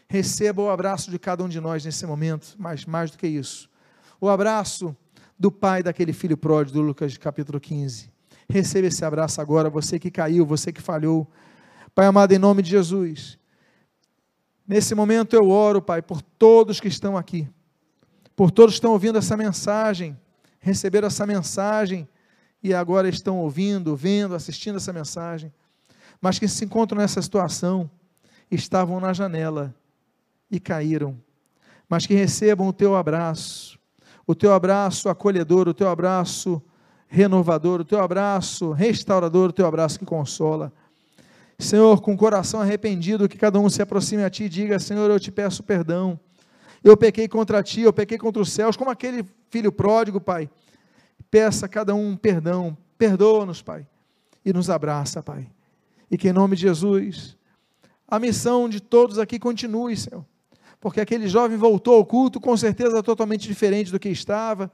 Receba 0.08 0.62
o 0.62 0.70
abraço 0.70 1.12
de 1.12 1.20
cada 1.20 1.44
um 1.44 1.50
de 1.50 1.60
nós 1.60 1.84
nesse 1.84 2.06
momento, 2.06 2.56
mas 2.58 2.86
mais 2.86 3.12
do 3.12 3.18
que 3.18 3.28
isso, 3.28 3.70
o 4.20 4.30
abraço 4.30 4.96
do 5.38 5.52
pai 5.52 5.84
daquele 5.84 6.14
filho 6.14 6.38
pródigo, 6.38 6.80
do 6.80 6.82
Lucas 6.82 7.18
capítulo 7.18 7.60
15. 7.60 8.12
Receba 8.50 8.88
esse 8.88 9.04
abraço 9.04 9.42
agora, 9.42 9.70
você 9.70 9.98
que 9.98 10.12
caiu, 10.12 10.46
você 10.46 10.72
que 10.72 10.82
falhou. 10.82 11.30
Pai 11.96 12.06
amado, 12.06 12.32
em 12.32 12.40
nome 12.40 12.62
de 12.62 12.70
Jesus. 12.70 13.38
Nesse 14.68 14.96
momento 14.96 15.36
eu 15.36 15.50
oro, 15.50 15.82
Pai, 15.82 16.02
por 16.02 16.22
todos 16.22 16.80
que 16.80 16.88
estão 16.88 17.18
aqui, 17.18 17.50
por 18.36 18.50
todos 18.50 18.76
que 18.76 18.78
estão 18.78 18.92
ouvindo 18.92 19.18
essa 19.18 19.36
mensagem, 19.36 20.18
receberam 20.60 21.08
essa 21.08 21.26
mensagem 21.26 22.08
e 22.62 22.74
agora 22.74 23.10
estão 23.10 23.40
ouvindo, 23.40 23.96
vendo, 23.96 24.34
assistindo 24.34 24.78
essa 24.78 24.94
mensagem, 24.94 25.54
mas 26.22 26.40
que 26.40 26.48
se 26.48 26.64
encontram 26.64 27.00
nessa 27.00 27.22
situação, 27.22 27.92
estavam 28.50 29.00
na 29.00 29.12
janela 29.12 29.76
e 30.50 30.60
caíram, 30.60 31.20
mas 31.90 32.08
que 32.08 32.14
recebam 32.14 32.68
o 32.68 32.74
teu 32.74 32.96
abraço, 32.96 33.78
o 34.26 34.34
teu 34.34 34.54
abraço 34.54 35.10
acolhedor, 35.10 35.68
o 35.68 35.74
teu 35.74 35.90
abraço 35.90 36.62
renovador, 37.08 37.82
o 37.82 37.86
teu 37.86 38.02
abraço 38.02 38.72
restaurador, 38.72 39.50
o 39.50 39.54
teu 39.54 39.66
abraço 39.66 40.00
que 40.00 40.06
consola. 40.06 40.72
Senhor, 41.60 42.02
com 42.02 42.14
o 42.14 42.18
coração 42.18 42.62
arrependido, 42.62 43.30
que 43.30 43.38
cada 43.38 43.60
um 43.60 43.70
se 43.70 43.82
aproxime 43.82 44.24
a 44.24 44.30
Ti 44.30 44.46
e 44.46 44.50
diga: 44.50 44.80
Senhor, 44.80 45.10
eu 45.10 45.20
te 45.20 45.32
peço 45.32 45.62
perdão. 45.62 46.20
Eu 46.84 46.98
pequei 46.98 47.28
contra 47.28 47.62
Ti, 47.62 47.82
eu 47.82 47.94
pequei 47.94 48.18
contra 48.18 48.42
os 48.42 48.52
céus, 48.52 48.76
como 48.76 48.90
aquele 48.90 49.26
filho 49.50 49.72
pródigo, 49.72 50.20
Pai. 50.20 50.50
Peça 51.30 51.66
a 51.66 51.70
cada 51.70 51.94
um 51.94 52.16
perdão, 52.16 52.78
perdoa-nos, 52.98 53.62
Pai, 53.62 53.88
e 54.44 54.52
nos 54.52 54.70
abraça, 54.70 55.22
Pai. 55.22 55.50
E 56.10 56.18
que 56.18 56.30
em 56.30 56.34
nome 56.34 56.56
de 56.56 56.64
Jesus, 56.64 57.38
a 58.08 58.20
missão 58.20 58.68
de 58.68 58.82
todos 58.82 59.20
aqui 59.20 59.40
continue, 59.40 59.96
Senhor 59.96 60.26
porque 60.84 61.00
aquele 61.00 61.30
jovem 61.30 61.58
voltou 61.58 61.96
ao 61.96 62.06
culto 62.06 62.42
com 62.42 62.58
certeza 62.58 63.02
totalmente 63.02 63.48
diferente 63.48 63.90
do 63.90 63.98
que 63.98 64.10
estava. 64.10 64.70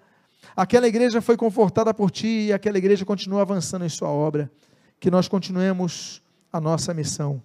Aquela 0.55 0.87
igreja 0.87 1.21
foi 1.21 1.37
confortada 1.37 1.93
por 1.93 2.09
ti 2.09 2.47
e 2.47 2.51
aquela 2.51 2.79
igreja 2.79 3.05
continua 3.05 3.43
avançando 3.43 3.85
em 3.85 3.89
sua 3.89 4.09
obra. 4.09 4.51
Que 4.99 5.11
nós 5.11 5.27
continuemos 5.27 6.19
a 6.51 6.59
nossa 6.59 6.95
missão. 6.95 7.39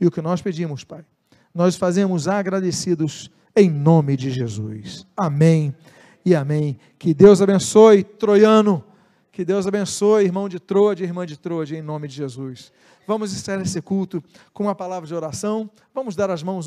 E 0.00 0.06
o 0.06 0.10
que 0.10 0.20
nós 0.20 0.42
pedimos, 0.42 0.82
Pai, 0.82 1.04
nós 1.54 1.76
fazemos 1.76 2.26
agradecidos 2.26 3.30
em 3.54 3.70
nome 3.70 4.16
de 4.16 4.32
Jesus. 4.32 5.06
Amém 5.16 5.72
e 6.24 6.34
amém. 6.34 6.80
Que 6.98 7.14
Deus 7.14 7.40
abençoe, 7.40 8.02
Troiano. 8.02 8.84
Que 9.30 9.44
Deus 9.44 9.64
abençoe, 9.64 10.24
irmão 10.24 10.48
de 10.48 10.58
Troade, 10.58 11.04
irmã 11.04 11.24
de 11.24 11.38
Troade, 11.38 11.76
em 11.76 11.80
nome 11.80 12.08
de 12.08 12.16
Jesus. 12.16 12.72
Vamos 13.06 13.32
encerrar 13.32 13.62
esse 13.62 13.80
culto 13.80 14.22
com 14.52 14.64
uma 14.64 14.74
palavra 14.74 15.06
de 15.06 15.14
oração. 15.14 15.70
Vamos 15.94 16.14
dar 16.14 16.30
as 16.30 16.42
mãos 16.42 16.60